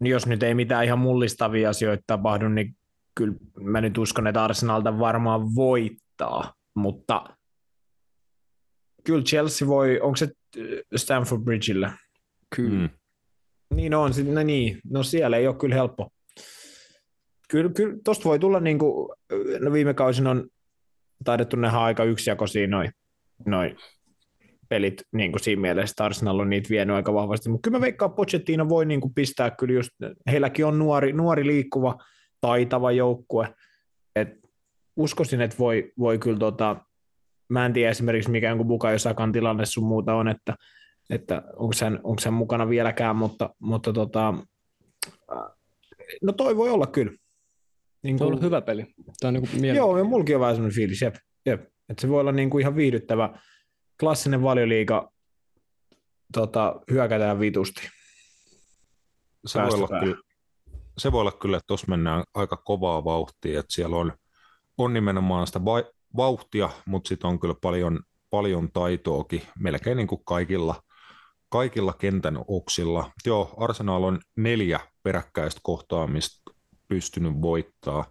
jos 0.01 0.27
nyt 0.27 0.43
ei 0.43 0.55
mitään 0.55 0.85
ihan 0.85 0.99
mullistavia 0.99 1.71
asioita 1.71 2.05
tapahdu, 2.07 2.49
niin 2.49 2.77
kyllä 3.15 3.35
mä 3.61 3.81
nyt 3.81 3.99
uskon, 3.99 4.27
että 4.27 4.45
Arsenalta 4.45 4.99
varmaan 4.99 5.55
voittaa, 5.55 6.55
mutta 6.75 7.25
kyllä 9.05 9.23
Chelsea 9.23 9.69
voi, 9.69 10.01
onko 10.01 10.17
se 10.17 10.29
Stanford 10.97 11.43
Bridgeillä? 11.43 11.93
Kyllä. 12.57 12.79
Mm. 12.79 12.89
Niin 13.75 13.95
on, 13.95 14.13
no 14.33 14.43
niin, 14.43 14.79
no 14.91 15.03
siellä 15.03 15.37
ei 15.37 15.47
ole 15.47 15.57
kyllä 15.57 15.75
helppo. 15.75 16.11
Kyllä, 17.49 17.71
kyllä 17.73 17.97
tosta 18.05 18.25
voi 18.25 18.39
tulla, 18.39 18.61
niin 18.61 18.79
kuin, 18.79 19.09
no 19.61 19.73
viime 19.73 19.95
kausin 19.95 20.27
on 20.27 20.49
taidettu 21.25 21.57
nähdä 21.57 21.79
aika 21.79 22.05
yksijakoisia 22.05 22.67
noin 22.67 22.93
noi 23.47 23.77
pelit 24.69 25.03
niin 25.13 25.33
kuin 25.33 25.43
siinä 25.43 25.61
mielessä, 25.63 26.05
Arsenal 26.05 26.39
on 26.39 26.51
niitä 26.51 26.71
vienyt 26.71 26.97
aika 26.97 27.15
vahvasti, 27.15 27.49
mutta 27.49 27.67
kyllä 27.67 27.79
mä 27.79 27.83
veikkaan, 27.83 28.13
Pochettino 28.13 28.69
voi 28.69 28.87
niin 28.87 29.01
kuin 29.01 29.15
pistää 29.15 29.51
kyllä 29.51 29.75
just, 29.75 29.91
heilläkin 30.31 30.67
on 30.67 30.79
nuori, 30.79 31.13
nuori 31.13 31.47
liikkuva, 31.47 31.99
taitava 32.41 32.93
joukkue, 32.93 33.55
uskoisin, 34.97 35.41
että 35.41 35.59
voi, 35.59 35.93
voi 35.99 36.19
kyllä 36.19 36.39
tota, 36.39 36.77
mä 37.49 37.67
en 37.67 37.73
tiedä 37.73 37.91
esimerkiksi 37.91 38.31
mikä 38.31 38.49
jonkun 38.49 38.67
Bukayo 38.67 38.99
Sakan 38.99 39.33
tilanne 39.33 39.67
sun 39.67 39.87
muuta 39.87 40.15
on, 40.15 40.29
että, 40.29 40.55
että 41.11 41.43
onko 41.57 41.73
sen, 41.73 42.01
onko 42.03 42.21
sen 42.21 42.33
mukana 42.33 42.69
vieläkään, 42.69 43.17
mutta, 43.17 43.51
mutta 43.59 43.93
tota, 43.93 44.35
no 46.23 46.33
toi 46.33 46.57
voi 46.57 46.71
olla 46.71 46.87
kyllä. 46.87 47.13
Niin 48.03 48.19
kuin, 48.19 48.27
on 48.27 48.29
ollut 48.29 48.43
hyvä 48.43 48.61
peli. 48.61 48.87
Tämä 49.21 49.29
on 49.29 49.35
niin 49.35 49.49
kuin 49.51 49.65
Joo, 49.75 49.99
ja 49.99 50.05
mulki 50.05 50.35
on 50.35 50.41
vähän 50.41 50.55
sellainen 50.55 50.75
fiilis, 50.75 51.03
jep, 51.03 51.15
jep. 51.47 51.63
Että 51.89 52.01
se 52.01 52.09
voi 52.09 52.21
olla 52.21 52.33
niin 52.33 52.51
kuin 52.51 52.61
ihan 52.61 52.77
viihdyttävä, 52.77 53.39
klassinen 54.01 54.43
valioliiga, 54.43 55.11
tota, 56.33 56.81
hyökätään 56.91 57.41
vitusti. 57.41 57.89
Se 59.47 59.59
voi, 59.63 59.75
olla 59.75 60.01
kyllä, 60.01 60.17
se 60.99 61.13
voi 61.13 61.21
olla 61.21 61.33
kyllä, 61.33 61.57
että 61.57 61.67
tuossa 61.67 61.87
mennään 61.89 62.25
aika 62.35 62.57
kovaa 62.57 63.05
vauhtia, 63.05 63.61
että 63.61 63.75
siellä 63.75 63.97
on, 63.97 64.13
on 64.79 64.95
nimenomaan 64.95 65.47
sitä 65.47 65.61
vauhtia, 66.17 66.71
mutta 66.87 67.09
sitten 67.09 67.31
on 67.31 67.41
kyllä 67.41 67.55
paljon, 67.61 68.01
paljon 68.31 68.73
taitoakin, 68.73 69.43
melkein 69.59 69.97
niin 69.97 70.07
kuin 70.07 70.25
kaikilla, 70.25 70.83
kaikilla 71.49 71.93
kentän 71.93 72.45
oksilla. 72.49 73.11
Joo, 73.27 73.55
Arsenal 73.57 74.03
on 74.03 74.21
neljä 74.37 74.81
peräkkäistä 75.03 75.61
kohtaamista 75.63 76.53
pystynyt 76.89 77.43
voittaa. 77.43 78.05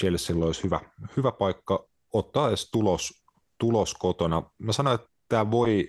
Chelsea 0.00 0.36
olisi 0.36 0.62
hyvä, 0.62 0.80
hyvä 1.16 1.32
paikka 1.32 1.84
ottaa 2.12 2.48
edes 2.48 2.70
tulos, 2.70 3.19
tulos 3.60 3.94
kotona. 3.94 4.42
Mä 4.58 4.72
sanoin, 4.72 4.94
että 4.94 5.08
tämä 5.28 5.50
voi 5.50 5.88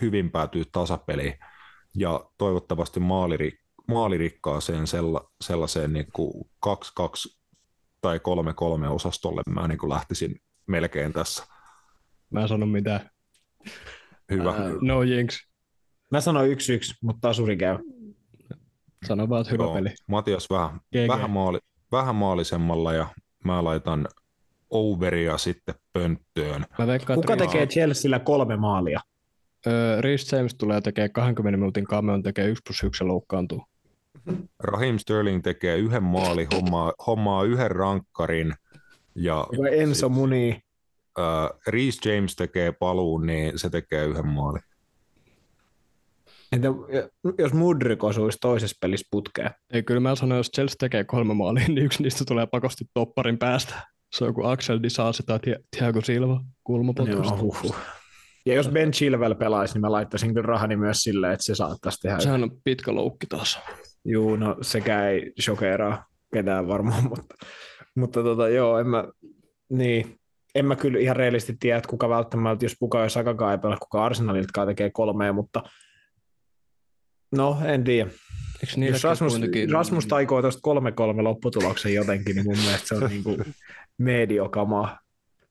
hyvin 0.00 0.30
päätyä 0.30 0.64
tasapeliin 0.72 1.34
ja 1.96 2.30
toivottavasti 2.38 3.00
maalirik, 3.00 3.54
maalirikkaaseen 3.88 4.86
sella, 4.86 5.30
sellaiseen 5.40 5.92
niin 5.92 6.06
kuin 6.12 6.32
2-2 6.66 6.70
tai 8.00 8.18
3-3 8.18 8.88
osastolle 8.88 9.42
mä 9.50 9.68
niin 9.68 9.78
kuin 9.78 9.90
lähtisin 9.90 10.36
melkein 10.66 11.12
tässä. 11.12 11.46
Mä 12.30 12.42
en 12.42 12.48
sano 12.48 12.66
mitään. 12.66 13.10
Hyvä. 14.30 14.50
Uh, 14.50 14.82
no 14.82 15.02
jinx. 15.02 15.38
Mä 16.10 16.20
sanoin 16.20 16.50
yksi 16.50 16.74
yksi, 16.74 16.94
mutta 17.02 17.20
tasuri 17.20 17.56
käy. 17.56 17.78
Sano 19.06 19.28
vaan, 19.28 19.40
että 19.40 19.52
hyvä 19.52 19.64
Joo, 19.64 19.74
peli. 19.74 19.88
Matias 20.08 20.50
vähän, 20.50 20.80
vähän, 21.08 21.30
maali, 21.30 21.58
vähän 21.92 22.14
maalisemmalla 22.14 22.92
ja 22.92 23.08
mä 23.44 23.64
laitan 23.64 24.08
overia 24.70 25.38
sitten 25.38 25.74
pönttöön. 25.92 26.64
Mä 26.78 26.86
veikkaan, 26.86 27.20
Kuka 27.20 27.36
tekee 27.36 27.66
Chelsealla 27.66 28.18
kolme 28.18 28.56
maalia? 28.56 29.00
Öö, 29.66 30.00
Rhys 30.00 30.32
James 30.32 30.54
tulee 30.54 30.80
tekee 30.80 31.08
20 31.08 31.56
minuutin 31.56 31.84
kameon, 31.84 32.22
tekee 32.22 32.46
1 32.46 32.62
plus 32.66 32.82
1 32.82 33.04
ja 33.04 33.08
loukkaantuu. 33.08 33.64
Raheem 34.58 34.98
Sterling 34.98 35.42
tekee 35.42 35.76
yhden 35.76 36.02
maali, 36.02 36.46
hommaa, 36.54 36.92
hommaa 37.06 37.44
yhden 37.44 37.70
rankkarin 37.70 38.54
ja 39.14 39.46
Vai 39.58 39.80
Enso 39.80 40.08
Muni. 40.08 40.62
Uh, 41.18 41.60
Reece 41.66 42.14
James 42.14 42.36
tekee 42.36 42.72
paluun, 42.72 43.26
niin 43.26 43.58
se 43.58 43.70
tekee 43.70 44.04
yhden 44.04 44.26
maalin. 44.26 44.62
Entä 46.52 46.68
jos 47.38 47.52
Mudrik 47.52 48.04
osuisi 48.04 48.38
toisessa 48.40 48.76
pelissä 48.80 49.06
putkeen? 49.10 49.50
Ei, 49.70 49.82
kyllä 49.82 50.00
mä 50.00 50.14
sanoin, 50.14 50.36
jos 50.36 50.50
Chelsea 50.50 50.76
tekee 50.80 51.04
kolme 51.04 51.34
maalia, 51.34 51.68
niin 51.68 51.78
yksi 51.78 52.02
niistä 52.02 52.24
tulee 52.24 52.46
pakosti 52.46 52.84
topparin 52.94 53.38
päästä. 53.38 53.74
Se 54.12 54.24
on 54.24 54.34
kuin 54.34 54.46
Axel 54.46 54.80
Disasi 54.82 55.22
tai 55.26 55.38
Thiago 55.76 56.00
Silva 56.00 56.40
kulmapotkusta. 56.64 57.34
Joo, 57.34 57.76
Ja 58.46 58.54
jos 58.54 58.68
Ben 58.68 58.90
Chilwell 58.90 59.34
pelaisi, 59.34 59.74
niin 59.74 59.80
mä 59.80 59.92
laittaisin 59.92 60.34
kyllä 60.34 60.46
rahani 60.46 60.76
myös 60.76 60.98
silleen, 60.98 61.32
että 61.32 61.44
se 61.44 61.54
saattaisi 61.54 62.00
tehdä. 62.00 62.20
Sehän 62.20 62.42
on 62.42 62.50
pitkä 62.64 62.94
loukki 62.94 63.26
taas. 63.26 63.58
Juu, 64.04 64.36
no 64.36 64.56
sekä 64.62 65.08
ei 65.08 65.32
shokeeraa 65.40 66.04
ketään 66.34 66.68
varmaan, 66.68 67.04
mutta, 67.08 67.34
mutta 67.94 68.22
tota, 68.22 68.48
joo, 68.48 68.78
en 68.78 68.86
mä, 68.86 69.04
niin, 69.68 70.18
en 70.54 70.64
mä 70.64 70.76
kyllä 70.76 70.98
ihan 70.98 71.16
reilisti 71.16 71.56
tiedä, 71.60 71.78
että 71.78 71.88
kuka 71.88 72.08
välttämättä, 72.08 72.64
jos 72.64 72.76
Puka 72.80 73.02
ja 73.02 73.08
Sakakaan 73.08 73.52
ei 73.52 73.58
pelaa, 73.58 73.78
kuka 73.78 74.04
Arsenaliltakaan 74.04 74.68
tekee 74.68 74.90
kolmea, 74.90 75.32
mutta 75.32 75.62
no, 77.32 77.58
en 77.64 77.84
tiedä. 77.84 78.10
Jos 78.90 79.04
Rasmus, 79.04 79.32
kuitenkin... 79.32 79.70
Rasmus 79.70 80.06
taikoo 80.06 80.42
tuosta 80.42 80.70
3-3 81.18 81.22
lopputuloksen 81.22 81.94
jotenkin, 81.94 82.36
niin 82.36 82.46
mun 82.46 82.58
mielestä 82.58 82.88
se 82.88 82.94
on 82.94 83.10
niin 83.10 83.24
kuin 83.24 83.54
mediokamaa. 83.98 84.98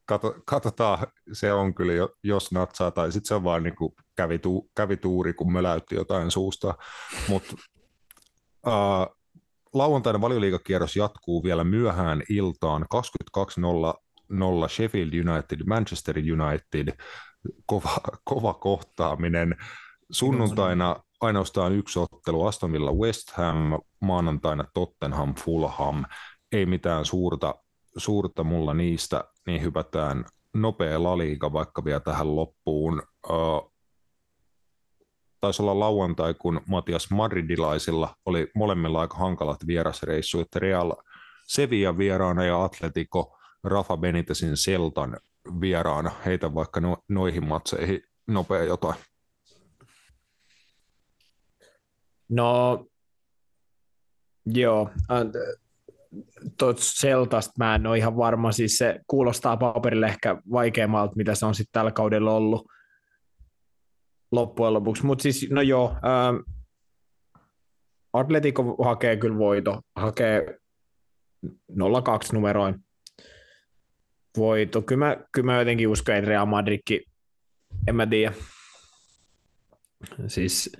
Kato, 0.05 0.35
katsotaan, 0.45 1.07
se 1.33 1.53
on 1.53 1.73
kyllä, 1.73 1.93
jos 2.23 2.51
natsaa, 2.51 2.91
tai 2.91 3.11
sitten 3.11 3.27
se 3.27 3.35
on 3.35 3.43
vaan 3.43 3.63
niin 3.63 3.75
kuin 3.75 3.93
kävi, 4.15 4.39
tu, 4.39 4.69
kävi 4.75 4.97
tuuri, 4.97 5.33
kun 5.33 5.53
möläytti 5.53 5.95
jotain 5.95 6.31
suusta. 6.31 6.73
Mutta 7.29 7.55
uh, 8.67 9.15
lauantaina 9.73 10.21
valioliikakierros 10.21 10.95
jatkuu 10.95 11.43
vielä 11.43 11.63
myöhään 11.63 12.23
iltaan 12.29 12.85
22.00 12.95 14.69
Sheffield 14.69 15.13
United, 15.13 15.63
Manchester 15.67 16.15
United, 16.17 16.97
kova, 17.65 17.89
kova 18.23 18.53
kohtaaminen. 18.53 19.55
Sunnuntaina 20.11 20.95
ainoastaan 21.21 21.73
yksi 21.73 21.99
ottelu, 21.99 22.45
Aston 22.45 22.71
Villa 22.71 22.93
West 22.93 23.31
Ham, 23.31 23.79
maanantaina 24.01 24.63
Tottenham 24.73 25.35
Fulham. 25.35 26.05
Ei 26.51 26.65
mitään 26.65 27.05
suurta, 27.05 27.55
suurta 27.97 28.43
mulla 28.43 28.73
niistä, 28.73 29.23
niin 29.47 29.61
hypätään 29.61 30.25
nopea 30.53 31.03
laliika 31.03 31.53
vaikka 31.53 31.85
vielä 31.85 31.99
tähän 31.99 32.35
loppuun. 32.35 33.03
Taisi 35.41 35.61
olla 35.61 35.79
lauantai, 35.79 36.33
kun 36.33 36.61
Matias 36.67 37.11
Madridilaisilla 37.11 38.15
oli 38.25 38.51
molemmilla 38.55 39.01
aika 39.01 39.17
hankalat 39.17 39.67
vierasreissut, 39.67 40.55
Real 40.55 40.93
Sevilla 41.47 41.97
vieraana 41.97 42.45
ja 42.45 42.63
Atletico 42.63 43.37
Rafa 43.63 43.97
Benitezin 43.97 44.57
Seltan 44.57 45.17
vieraana. 45.61 46.11
Heitä 46.25 46.53
vaikka 46.55 46.79
no, 46.79 46.97
noihin 47.09 47.47
matseihin 47.47 48.03
nopea 48.27 48.63
jotain. 48.63 48.95
No, 52.29 52.85
joo. 54.45 54.89
Tuosta 55.07 55.64
Seltasta 56.77 57.51
mä 57.59 57.75
en 57.75 57.87
ole 57.87 57.97
ihan 57.97 58.17
varma, 58.17 58.51
siis 58.51 58.77
se 58.77 58.99
kuulostaa 59.07 59.57
paperille 59.57 60.05
ehkä 60.05 60.37
vaikeammalta, 60.51 61.15
mitä 61.15 61.35
se 61.35 61.45
on 61.45 61.55
sitten 61.55 61.73
tällä 61.73 61.91
kaudella 61.91 62.31
ollut 62.31 62.67
loppujen 64.31 64.73
lopuksi. 64.73 65.05
Mutta 65.05 65.21
siis, 65.21 65.47
no 65.51 65.61
joo, 65.61 65.89
ähm, 65.89 66.35
Atletico 68.13 68.83
hakee 68.83 69.17
kyllä 69.17 69.37
voito, 69.37 69.81
hakee 69.95 70.57
0-2 71.71 72.33
numeroin 72.33 72.75
voito. 74.37 74.81
Kyllä 74.81 75.05
mä, 75.05 75.17
kyllä 75.31 75.45
mä 75.45 75.59
jotenkin 75.59 75.87
uskon, 75.87 76.15
että 76.15 76.29
Real 76.29 76.45
Madridkin, 76.45 77.01
en 77.87 77.95
mä 77.95 78.07
tiedä. 78.07 78.33
Siis, 80.27 80.77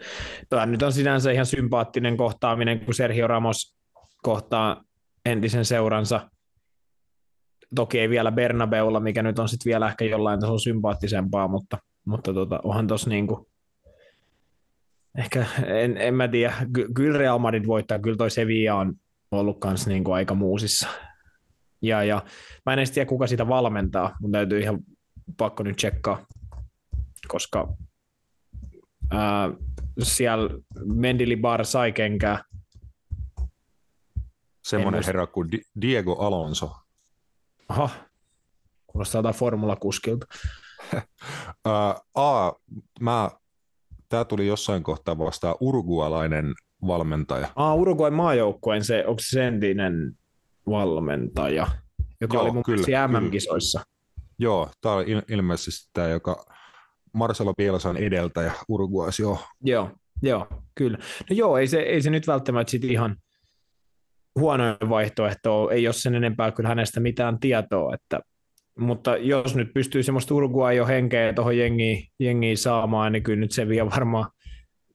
tämä 0.49 0.65
nyt 0.65 0.81
on 0.81 0.93
sinänsä 0.93 1.31
ihan 1.31 1.45
sympaattinen 1.45 2.17
kohtaaminen, 2.17 2.79
kun 2.79 2.93
Sergio 2.93 3.27
Ramos 3.27 3.77
kohtaa 4.23 4.83
entisen 5.25 5.65
seuransa. 5.65 6.29
Toki 7.75 7.99
ei 7.99 8.09
vielä 8.09 8.31
Bernabeulla, 8.31 8.99
mikä 8.99 9.23
nyt 9.23 9.39
on 9.39 9.49
sitten 9.49 9.69
vielä 9.69 9.87
ehkä 9.87 10.05
jollain 10.05 10.39
tasolla 10.39 10.59
sympaattisempaa, 10.59 11.47
mutta– 11.47 11.77
mutta 12.05 12.33
tota, 12.33 12.59
onhan 12.63 12.87
tuossa 12.87 13.09
niinku, 13.09 13.47
ehkä, 15.17 15.45
en, 15.65 15.97
en 15.97 16.13
mä 16.13 16.27
tiedä, 16.27 16.53
Ky- 16.73 16.87
kyllä 16.93 17.17
Real 17.17 17.39
Madrid 17.39 17.67
voittaa, 17.67 17.99
kyllä 17.99 18.17
toi 18.17 18.31
Sevilla 18.31 18.73
on 18.73 18.93
ollut 19.31 19.59
kans 19.59 19.87
niinku 19.87 20.11
aika 20.11 20.35
muusissa. 20.35 20.87
Ja, 21.81 22.03
ja 22.03 22.23
mä 22.65 22.73
en 22.73 22.79
edes 22.79 22.91
tiedä, 22.91 23.09
kuka 23.09 23.27
sitä 23.27 23.47
valmentaa, 23.47 24.15
mutta 24.21 24.37
täytyy 24.37 24.59
ihan 24.59 24.79
pakko 25.37 25.63
nyt 25.63 25.75
tsekkaa, 25.75 26.25
koska 27.27 27.73
ää, 29.11 29.51
siellä 30.03 30.49
Mendili 30.85 31.35
Bar 31.35 31.65
sai 31.65 31.91
kenkää. 31.91 32.43
Semmoinen 34.65 35.03
herra 35.05 35.27
kuin 35.27 35.49
Diego 35.81 36.13
Alonso. 36.13 36.71
Aha, 37.69 37.89
kuulostaa 38.87 39.19
jotain 39.19 39.35
formulakuskilta. 39.35 40.25
uh, 40.93 41.01
A, 42.25 42.51
mä, 42.99 43.31
tää 44.09 44.25
tuli 44.25 44.47
jossain 44.47 44.83
kohtaa 44.83 45.17
vastaan 45.17 45.55
urgualainen 45.59 46.53
valmentaja. 46.87 47.47
Ah, 47.55 47.75
Uruguay 47.75 48.11
maajoukkueen 48.11 48.83
se, 48.83 49.05
onko 49.07 49.21
se 49.29 49.47
entinen 49.47 50.17
valmentaja, 50.69 51.67
joka 52.21 52.37
Joo, 52.37 52.43
oli 52.43 52.51
mun 52.51 52.63
kyllä, 52.63 53.07
MM-kisoissa? 53.07 53.81
Joo, 54.39 54.69
tämä 54.81 54.95
on 54.95 55.05
ilmeisesti 55.29 55.89
tämä, 55.93 56.07
joka 56.07 56.45
Marcelo 57.13 57.53
Bielsan 57.53 57.97
edeltäjä 57.97 58.51
Uruguayssa, 58.67 59.23
joo. 59.23 59.37
Joo, 59.61 59.91
joo, 60.21 60.47
kyllä. 60.75 60.97
No 61.29 61.35
joo, 61.35 61.57
ei 61.57 61.67
se, 61.67 61.79
ei 61.79 62.01
se 62.01 62.09
nyt 62.09 62.27
välttämättä 62.27 62.71
sit 62.71 62.83
ihan 62.83 63.17
huono 64.39 64.77
vaihtoehto 64.89 65.69
ei 65.69 65.87
ole 65.87 65.93
sen 65.93 66.15
enempää 66.15 66.51
kyllä 66.51 66.69
hänestä 66.69 66.99
mitään 66.99 67.39
tietoa, 67.39 67.93
että 67.93 68.19
mutta 68.79 69.17
jos 69.17 69.55
nyt 69.55 69.73
pystyy 69.73 70.03
semmoista 70.03 70.35
Urgua 70.35 70.73
jo 70.73 70.85
henkeä 70.85 71.33
tuohon 71.33 71.57
jengiin, 71.57 72.03
jengiin 72.19 72.57
saamaan, 72.57 73.11
niin 73.11 73.23
kyllä 73.23 73.39
nyt 73.39 73.51
se 73.51 73.67
vielä 73.67 73.89
varmaan 73.89 74.31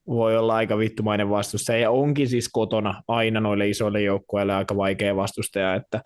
voi 0.07 0.37
olla 0.37 0.55
aika 0.55 0.79
vittumainen 0.79 1.31
vastustaja. 1.31 1.79
Ja 1.79 1.91
onkin 1.91 2.29
siis 2.29 2.49
kotona 2.53 3.03
aina 3.09 3.41
noille 3.41 3.69
isoille 3.69 4.03
joukkueille 4.03 4.55
aika 4.55 4.77
vaikea 4.77 5.17
vastustaja, 5.17 5.75
että 5.75 6.03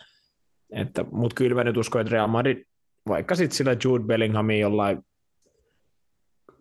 Että, 0.73 1.05
mutta 1.13 1.35
kyllä 1.35 1.55
mä 1.55 1.65
nyt 1.65 1.77
uskon, 1.77 2.01
että 2.01 2.13
Real 2.13 2.27
Madrid, 2.27 2.65
vaikka 3.09 3.35
sitten 3.35 3.57
sillä 3.57 3.77
Jude 3.85 4.05
Bellinghamin 4.05 4.61
jollain 4.61 4.99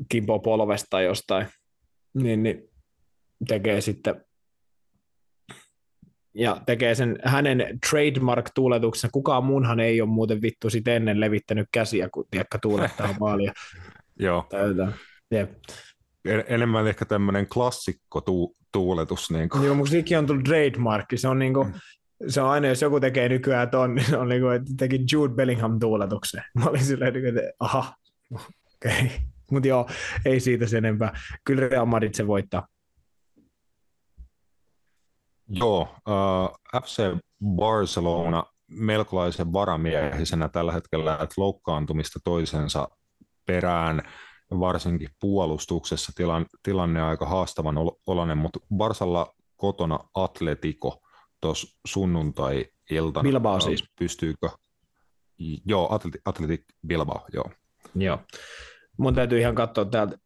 Kimpo 0.09 0.39
polvesta 0.39 0.88
tai 0.89 1.05
jostain, 1.05 1.47
niin, 2.13 2.43
niin 2.43 2.69
tekee 3.47 3.82
sitten 3.82 4.26
ja 6.34 6.61
tekee 6.65 6.95
sen 6.95 7.19
hänen 7.23 7.79
trademark-tuuletuksen. 7.89 9.09
Kukaan 9.11 9.45
muunhan 9.45 9.79
ei 9.79 10.01
ole 10.01 10.09
muuten 10.09 10.41
vittu 10.41 10.69
sit 10.69 10.88
ennen 10.88 11.19
levittänyt 11.19 11.67
käsiä, 11.71 12.09
kun 12.09 12.25
tiedätkö 12.31 12.57
tuulettaa 12.61 13.15
maalia. 13.19 13.53
Joo. 14.19 14.47
Jep. 15.31 15.51
En, 16.25 16.43
enemmän 16.47 16.88
ehkä 16.88 17.05
tämmöinen 17.05 17.47
klassikko 17.47 18.21
tu, 18.21 18.55
tuuletus. 18.71 19.31
Niin 19.31 19.49
kuin. 19.49 19.63
Joo, 19.63 19.75
mutta 19.75 19.91
sekin 19.91 20.17
on 20.17 20.27
tullut 20.27 20.43
trademark. 20.43 21.05
Se 21.15 21.27
on, 21.27 21.39
niin 21.39 21.53
kuin, 21.53 21.67
mm. 21.67 21.73
se 22.27 22.41
on 22.41 22.49
aina, 22.49 22.67
jos 22.67 22.81
joku 22.81 22.99
tekee 22.99 23.29
nykyään 23.29 23.69
ton, 23.69 23.95
niin 23.95 24.05
se 24.05 24.17
on 24.17 24.29
niin 24.29 24.41
kuin, 24.41 24.55
että 24.55 24.71
teki 24.77 25.05
Jude 25.11 25.34
Bellingham 25.34 25.79
tuuletuksen. 25.79 26.43
Mä 26.55 26.65
olin 26.65 26.84
silleen, 26.84 27.13
niinku, 27.13 27.39
että 27.39 27.51
aha, 27.59 27.93
okei. 28.75 29.05
Okay. 29.05 29.09
Mutta 29.51 29.67
joo, 29.67 29.89
ei 30.25 30.39
siitä 30.39 30.67
sen 30.67 30.86
enempää. 30.86 31.19
Kyllä 31.43 31.67
Real 31.67 31.86
Madrid 31.86 32.13
se 32.13 32.27
voittaa. 32.27 32.67
Joo, 35.50 35.82
uh, 35.82 36.82
FC 36.84 37.18
Barcelona 37.46 38.44
melkolaisen 38.68 39.54
varamiehisenä 39.54 40.50
tällä 40.50 40.72
hetkellä, 40.72 41.14
että 41.14 41.36
loukkaantumista 41.38 42.20
toisensa 42.24 42.88
perään, 43.46 44.02
varsinkin 44.60 45.10
puolustuksessa 45.20 46.12
tilanne, 46.16 46.48
tilanne 46.64 47.04
on 47.04 47.10
aika 47.10 47.26
haastavan 47.26 47.76
oloinen, 48.08 48.38
mutta 48.38 48.60
Barsalla 48.76 49.34
kotona 49.56 50.00
Atletico 50.16 51.02
tuossa 51.41 51.80
sunnuntai-iltana. 51.86 53.24
Bilbao 53.24 53.60
siis. 53.60 53.84
Pystyykö? 54.00 54.50
Joo, 55.66 55.94
Atletic, 55.94 56.22
Atletic 56.26 56.62
Bilbao, 56.88 57.26
joo. 57.34 57.52
Joo. 57.96 58.20
Mun 58.98 59.16
täytyy 59.16 59.39
ihan 59.39 59.56
katsoa 59.56 59.86
täältä 59.86 60.18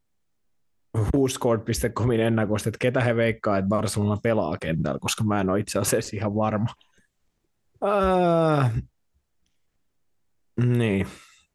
whoscored.comin 0.98 2.20
ennakoista, 2.20 2.70
että 2.70 2.80
ketä 2.82 3.02
he 3.02 3.16
veikkaa, 3.16 3.58
että 3.58 3.70
Barcelona 3.70 4.18
pelaa 4.24 4.58
kentällä, 4.62 5.00
koska 5.02 5.24
mä 5.24 5.42
en 5.42 5.50
ole 5.50 5.60
itse 5.60 5.80
asiassa 5.80 6.18
ihan 6.18 6.36
varma. 6.36 6.68
Uh, 7.82 8.84
niin. 10.66 11.08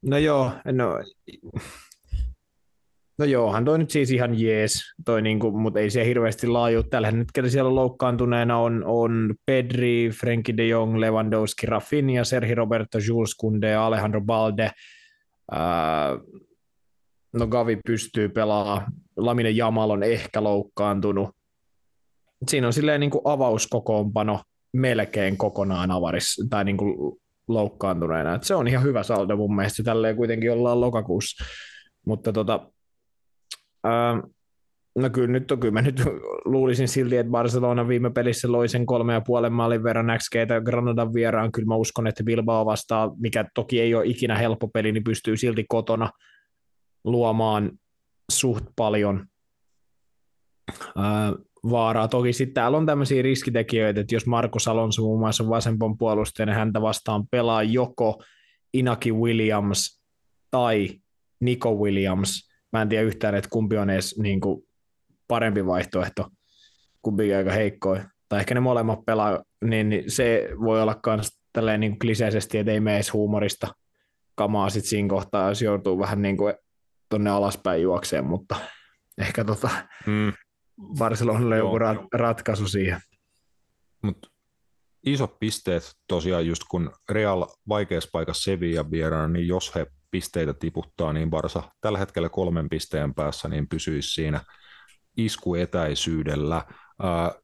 No 0.03 0.18
joo, 0.18 0.53
no, 0.64 0.99
no 3.18 3.24
joohan 3.24 3.64
toi 3.64 3.78
nyt 3.78 3.90
siis 3.90 4.11
ihan 4.11 4.40
jees, 4.40 4.82
toi 5.05 5.22
niinku, 5.22 5.51
mutta 5.51 5.80
ei 5.80 5.90
se 5.90 6.07
hirveästi 6.07 6.47
laaju. 6.47 6.82
Tällä 6.82 7.11
hetkellä 7.11 7.51
siellä 7.51 7.74
loukkaantuneena 7.74 8.59
on, 8.59 8.84
on 8.86 9.34
Pedri, 9.47 10.11
Frenkie 10.20 10.57
de 10.57 10.66
Jong, 10.66 10.97
Lewandowski, 10.97 11.66
Rafinha, 11.66 12.24
Sergi 12.24 12.55
Roberto, 12.55 12.99
Jules 13.09 13.34
Kunde, 13.34 13.74
Alejandro 13.74 14.20
Balde, 14.20 14.70
uh, 15.53 16.43
no 17.33 17.47
Gavi 17.47 17.78
pystyy 17.87 18.28
pelaamaan, 18.28 18.93
Lamine 19.16 19.51
Jamal 19.51 19.91
on 19.91 20.03
ehkä 20.03 20.43
loukkaantunut. 20.43 21.30
Siinä 22.49 22.66
on 22.66 22.72
silleen 22.72 23.01
niin 23.01 23.11
kuin 23.11 23.22
avauskokoonpano 23.24 24.41
melkein 24.72 25.37
kokonaan 25.37 25.91
avaris, 25.91 26.47
tai 26.51 26.64
niin 26.64 26.76
kuin 26.76 27.20
loukkaantuneena. 27.49 28.35
Et 28.35 28.43
se 28.43 28.55
on 28.55 28.68
ihan 28.68 28.85
hyvä 28.85 29.03
saldo 29.03 29.37
mun 29.37 29.57
mielestä, 29.57 29.83
tälleen 29.83 30.16
kuitenkin 30.16 30.53
ollaan 30.53 30.80
lokakuussa. 30.80 31.45
Mutta 32.07 32.33
tota, 32.33 32.70
ää, 33.85 34.22
no 34.97 35.11
kyllä 35.11 35.33
nyt, 35.33 35.53
kyllä 35.61 35.72
mä 35.72 35.83
nyt 35.83 36.03
luulisin 36.45 36.89
silti, 36.89 37.16
että 37.16 37.30
Barcelona 37.30 37.89
viime 37.89 38.11
pelissä 38.11 38.53
loi 38.53 38.68
sen 38.68 38.87
kolme 38.87 39.12
ja 39.12 39.20
puolen 39.20 39.53
maalin 39.53 39.83
verran 39.83 40.18
XGtä 40.18 40.61
Granadan 40.61 41.14
vieraan. 41.14 41.53
Kyllä 41.53 41.66
mä 41.66 41.76
uskon, 41.76 42.07
että 42.07 42.24
Bilbao 42.24 42.66
vastaa, 42.66 43.11
mikä 43.18 43.45
toki 43.55 43.80
ei 43.80 43.95
ole 43.95 44.07
ikinä 44.07 44.39
helppo 44.39 44.68
peli, 44.68 44.93
niin 44.93 45.05
pystyy 45.05 45.37
silti 45.37 45.64
kotona– 45.68 46.11
luomaan 47.05 47.72
suht 48.32 48.64
paljon 48.76 49.26
ää, 50.96 51.32
vaaraa. 51.70 52.09
Toki 52.09 52.32
sitten 52.32 52.55
täällä 52.55 52.78
on 52.78 52.86
tämmöisiä 52.86 53.22
riskitekijöitä, 53.22 54.00
että 54.00 54.14
jos 54.14 54.26
Markus 54.26 54.68
Alonso 54.68 55.03
muun 55.03 55.20
muassa 55.20 55.48
vasempan 55.48 55.98
puolustaja, 55.98 56.46
niin 56.46 56.57
häntä 56.57 56.82
vastaan 56.82 57.28
pelaa 57.30 57.62
joko 57.62 58.22
Inaki 58.74 59.12
Williams 59.12 60.03
tai 60.50 60.88
Nico 61.40 61.74
Williams. 61.74 62.48
Mä 62.72 62.82
en 62.82 62.88
tiedä 62.88 63.05
yhtään, 63.05 63.34
että 63.34 63.50
kumpi 63.50 63.76
on 63.76 63.90
edes 63.90 64.18
niin 64.18 64.40
kuin 64.40 64.62
parempi 65.28 65.66
vaihtoehto, 65.66 66.28
kumpi 67.03 67.34
aika 67.34 67.53
heikkoa. 67.53 68.00
Tai 68.28 68.40
ehkä 68.40 68.55
ne 68.55 68.61
molemmat 68.61 69.05
pelaa, 69.07 69.42
niin, 69.64 69.88
niin 69.88 70.11
se 70.11 70.48
voi 70.61 70.82
olla 70.82 71.00
myös 71.07 71.28
tälleen 71.53 71.80
niin 71.80 71.98
kliseisesti, 71.98 72.59
että 72.59 72.72
ei 72.72 72.80
mene 72.80 72.96
edes 72.96 73.12
huumorista 73.12 73.68
kamaa 74.34 74.70
sit 74.70 74.84
siinä 74.84 75.09
kohtaa, 75.09 75.48
jos 75.48 75.62
joutuu 75.62 75.98
vähän 75.98 76.22
niin 76.22 76.36
kuin 76.36 76.55
tonne 77.13 77.31
alaspäin 77.31 77.83
juokseen, 77.83 78.25
mutta 78.25 78.57
ehkä 79.19 79.45
tota, 79.45 79.71
mm. 80.07 80.33
Barcelonalle 80.99 81.57
joku 81.57 81.79
ra- 81.79 82.09
ratkaisu 82.13 82.69
siihen. 82.69 83.01
Mut 84.03 84.33
isot 85.07 85.39
pisteet 85.39 85.95
tosiaan 86.09 86.47
just 86.47 86.63
kun 86.71 86.91
Real 87.09 87.47
vaikeassa 87.69 88.11
paikassa 88.13 88.43
Sevilla 88.43 88.91
vieraana, 88.91 89.29
niin 89.29 89.49
jos 89.49 89.75
he 89.75 89.87
pisteitä 90.11 90.55
tiputtaa, 90.55 91.13
niin 91.13 91.31
Barsa 91.31 91.63
tällä 91.81 91.99
hetkellä 91.99 92.29
kolmen 92.29 92.69
pisteen 92.69 93.15
päässä 93.15 93.49
niin 93.49 93.69
pysyisi 93.69 94.09
siinä 94.09 94.41
iskuetäisyydellä. 95.17 96.65
Uh, 96.69 97.43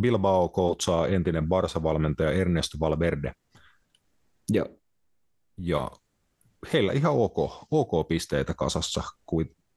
Bilbao 0.00 0.48
koutsaa 0.48 1.06
entinen 1.06 1.48
Barsa-valmentaja 1.48 2.30
Ernesto 2.30 2.78
Valverde. 2.80 3.32
Joo. 4.48 4.66
Ja 5.58 5.90
heillä 6.72 6.92
ihan 6.92 7.12
ok, 7.12 7.38
ok 7.70 8.08
pisteitä 8.08 8.54
kasassa 8.54 9.02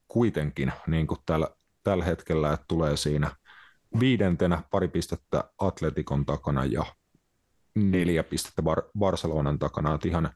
kuitenkin 0.07 0.71
niin 0.87 1.07
kuin 1.07 1.19
tällä, 1.25 1.47
tällä 1.83 2.05
hetkellä, 2.05 2.53
että 2.53 2.65
tulee 2.67 2.97
siinä 2.97 3.31
viidentenä 3.99 4.63
pari 4.71 4.87
pistettä 4.87 5.43
Atletikon 5.57 6.25
takana 6.25 6.65
ja 6.65 6.85
neljä 7.75 8.23
pistettä 8.23 8.61
Bar- 8.61 8.89
Barcelonan 8.99 9.59
takana, 9.59 9.93
että 9.93 10.07
ihan 10.07 10.29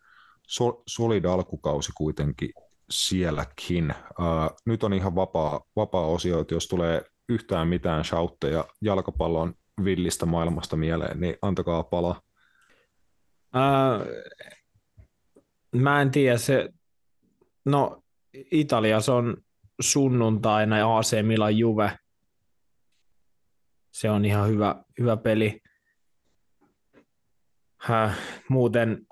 sol- 0.47 0.83
solid 0.87 1.25
alkukausi 1.25 1.91
kuitenkin 1.95 2.49
sielläkin. 2.89 3.95
Uh, 4.19 4.57
nyt 4.65 4.83
on 4.83 4.93
ihan 4.93 5.15
vapaa, 5.15 5.61
vapaa 5.75 6.05
osio, 6.05 6.39
että 6.39 6.53
jos 6.53 6.67
tulee 6.67 7.01
yhtään 7.29 7.67
mitään 7.67 8.05
shoutteja 8.05 8.65
jalkapallon 8.81 9.53
villistä 9.83 10.25
maailmasta 10.25 10.75
mieleen, 10.75 11.19
niin 11.19 11.35
antakaa 11.41 11.83
palaa. 11.83 12.21
Uh, 13.55 14.05
Mä 15.75 16.01
en 16.01 16.11
tiedä, 16.11 16.37
se, 16.37 16.69
no 17.65 18.03
Italiassa 18.51 19.15
on 19.15 19.37
sunnuntaina 19.79 20.97
AC 20.97 21.21
Milan 21.21 21.57
Juve. 21.57 21.91
Se 23.91 24.09
on 24.09 24.25
ihan 24.25 24.49
hyvä, 24.49 24.83
hyvä 24.99 25.17
peli. 25.17 25.61
Häh, 27.77 28.17
muuten 28.49 29.07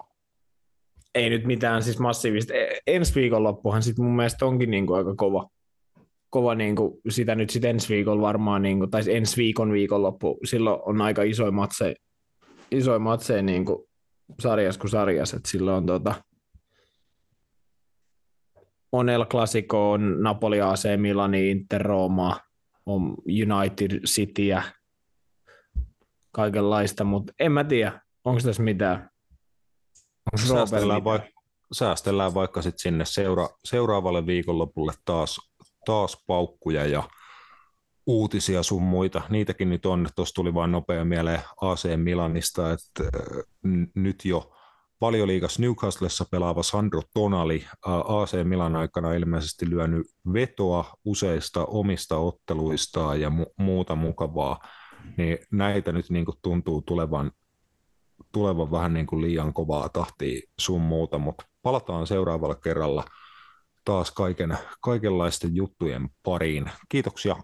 ei 1.15 1.29
nyt 1.29 1.45
mitään 1.45 1.83
siis 1.83 1.99
massiivista. 1.99 2.53
E, 2.53 2.79
ensi 2.87 3.15
viikonloppuhan 3.15 3.83
sitten 3.83 4.05
mun 4.05 4.15
mielestä 4.15 4.45
onkin 4.45 4.71
niinku 4.71 4.93
aika 4.93 5.15
kova. 5.15 5.49
Kova 6.29 6.55
niinku, 6.55 7.01
sitä 7.09 7.35
nyt 7.35 7.49
sitten 7.49 7.69
ensi 7.69 7.93
viikolla 7.93 8.21
varmaan, 8.21 8.61
niinku, 8.61 8.87
tai 8.87 9.01
ensi 9.09 9.37
viikon 9.37 9.71
viikonloppu, 9.71 10.39
silloin 10.43 10.79
on 10.85 11.01
aika 11.01 11.23
isoja 11.23 11.51
matseja, 11.51 11.95
isoja 12.71 12.99
matseja 12.99 13.41
niinku 13.41 13.89
sarjas 14.39 14.77
kuin 14.77 14.91
sarjas, 14.91 15.33
että 15.33 15.49
silloin 15.49 15.77
on 15.77 15.85
tota, 15.85 16.15
on 18.97 19.09
El 19.09 19.25
Clasico, 19.25 19.91
on 19.91 20.23
Napoli 20.23 20.61
AC, 20.61 20.83
Milani, 20.97 21.51
Inter, 21.51 21.81
Roma, 21.81 22.39
on 22.85 23.15
United 23.25 23.99
Cityä, 24.05 24.63
kaikenlaista, 26.31 27.03
mutta 27.03 27.33
en 27.39 27.51
mä 27.51 27.63
tiedä, 27.63 28.01
onko 28.25 28.41
tässä 28.43 28.63
mitään. 28.63 29.09
Säästellään, 30.47 31.03
vaikka, 31.03 31.29
säästellään 31.71 32.33
vaikka 32.33 32.61
sit 32.61 32.79
sinne 32.79 33.05
seura, 33.05 33.49
seuraavalle 33.65 34.25
viikonlopulle 34.25 34.93
taas, 35.05 35.51
taas 35.85 36.23
paukkuja 36.27 36.85
ja 36.85 37.03
uutisia 38.07 38.63
sun 38.63 38.83
muita. 38.83 39.21
Niitäkin 39.29 39.69
nyt 39.69 39.85
on. 39.85 40.07
Tuossa 40.15 40.35
tuli 40.35 40.53
vain 40.53 40.71
nopea 40.71 41.05
mieleen 41.05 41.41
AC 41.61 41.89
Milanista, 41.95 42.71
että 42.71 43.03
äh, 43.03 43.43
nyt 43.95 44.25
jo 44.25 44.56
valioliigas 45.01 45.59
Newcastlessa 45.59 46.25
pelaava 46.31 46.63
Sandro 46.63 47.01
Tonali 47.13 47.65
AC 47.85 48.43
Milan 48.43 48.75
aikana 48.75 49.13
ilmeisesti 49.13 49.69
lyönyt 49.69 50.07
vetoa 50.33 50.93
useista 51.05 51.65
omista 51.65 52.17
otteluistaan 52.17 53.21
ja 53.21 53.29
mu- 53.29 53.53
muuta 53.57 53.95
mukavaa, 53.95 54.59
niin 55.17 55.37
näitä 55.51 55.91
nyt 55.91 56.09
niin 56.09 56.25
kuin 56.25 56.37
tuntuu 56.41 56.81
tulevan, 56.81 57.31
tulevan 58.31 58.71
vähän 58.71 58.93
niin 58.93 59.07
kuin 59.07 59.21
liian 59.21 59.53
kovaa 59.53 59.89
tahtia 59.89 60.41
sun 60.59 60.81
muuta, 60.81 61.17
mutta 61.17 61.45
palataan 61.61 62.07
seuraavalla 62.07 62.55
kerralla 62.55 63.03
taas 63.85 64.11
kaiken, 64.11 64.57
kaikenlaisten 64.81 65.55
juttujen 65.55 66.09
pariin. 66.23 66.71
Kiitoksia 66.89 67.35